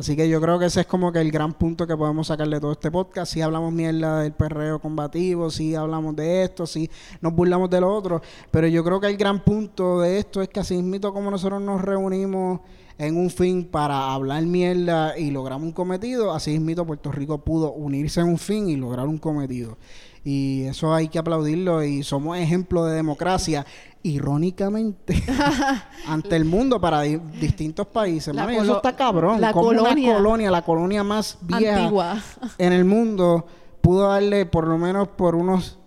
[0.00, 2.48] Así que yo creo que ese es como que el gran punto que podemos sacar
[2.48, 3.34] de todo este podcast.
[3.34, 6.88] Si hablamos mierda del perreo combativo, si hablamos de esto, si
[7.20, 8.22] nos burlamos de lo otro.
[8.50, 11.60] Pero yo creo que el gran punto de esto es que así mismo como nosotros
[11.60, 12.60] nos reunimos
[12.96, 17.70] en un fin para hablar mierda y logramos un cometido, así mismo Puerto Rico pudo
[17.72, 19.76] unirse en un fin y lograr un cometido.
[20.24, 23.66] Y eso hay que aplaudirlo y somos ejemplo de democracia,
[24.02, 25.22] irónicamente,
[26.06, 28.34] ante el mundo para di- distintos países.
[28.36, 29.40] Eso está cabrón.
[29.40, 30.08] la Como colonia.
[30.10, 32.18] una colonia, la colonia más vieja Antigua.
[32.58, 33.46] en el mundo,
[33.80, 35.78] pudo darle por lo menos por unos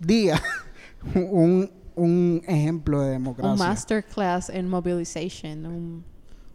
[0.00, 0.40] días
[1.14, 3.52] un, un ejemplo de democracia.
[3.52, 5.66] Un masterclass en mobilization.
[5.66, 6.04] un-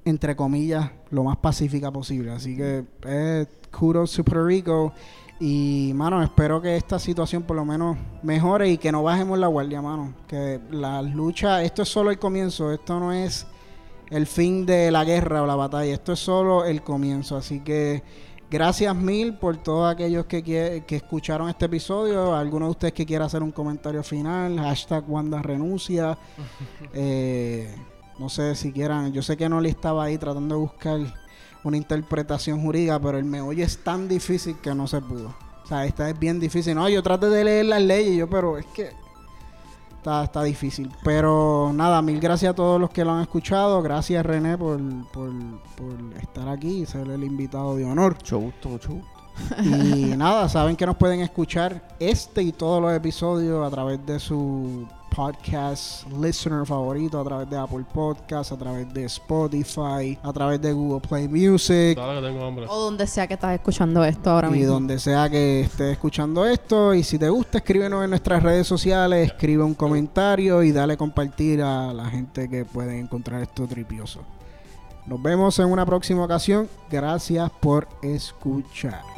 [0.05, 2.31] entre comillas, lo más pacífica posible.
[2.31, 4.93] Así que, eh, kudos Puerto Rico.
[5.39, 9.47] Y, mano, espero que esta situación por lo menos mejore y que no bajemos la
[9.47, 10.13] guardia, mano.
[10.27, 13.45] Que la lucha, esto es solo el comienzo, esto no es
[14.09, 17.35] el fin de la guerra o la batalla, esto es solo el comienzo.
[17.35, 18.03] Así que,
[18.49, 20.43] gracias mil por todos aquellos que,
[20.85, 22.35] que escucharon este episodio.
[22.35, 26.17] Alguno de ustedes que quiera hacer un comentario final, hashtag Wanda renuncia.
[26.95, 27.73] Eh,
[28.19, 30.99] no sé si quieran, yo sé que no le estaba ahí tratando de buscar
[31.63, 35.33] una interpretación jurídica, pero el meollo es tan difícil que no se pudo.
[35.63, 36.75] O sea, esta es bien difícil.
[36.75, 38.91] No, yo traté de leer las leyes, yo, pero es que
[39.95, 40.91] está, está difícil.
[41.03, 43.81] Pero nada, mil gracias a todos los que lo han escuchado.
[43.81, 44.79] Gracias René por,
[45.11, 45.31] por,
[45.77, 48.15] por estar aquí y ser el invitado de honor.
[48.15, 49.13] Mucho gusto, mucho gusto.
[49.63, 54.19] Y nada, saben que nos pueden escuchar este y todos los episodios a través de
[54.19, 54.85] su
[55.15, 60.73] podcast listener favorito, a través de Apple Podcasts, a través de Spotify, a través de
[60.73, 62.65] Google Play Music Dale que tengo hambre.
[62.67, 64.73] O donde sea que estás escuchando esto ahora y mismo.
[64.73, 66.93] donde sea que estés escuchando esto.
[66.93, 71.61] Y si te gusta, escríbenos en nuestras redes sociales, escribe un comentario y dale compartir
[71.61, 74.21] a la gente que puede encontrar esto tripioso.
[75.05, 76.67] Nos vemos en una próxima ocasión.
[76.89, 79.12] Gracias por escuchar.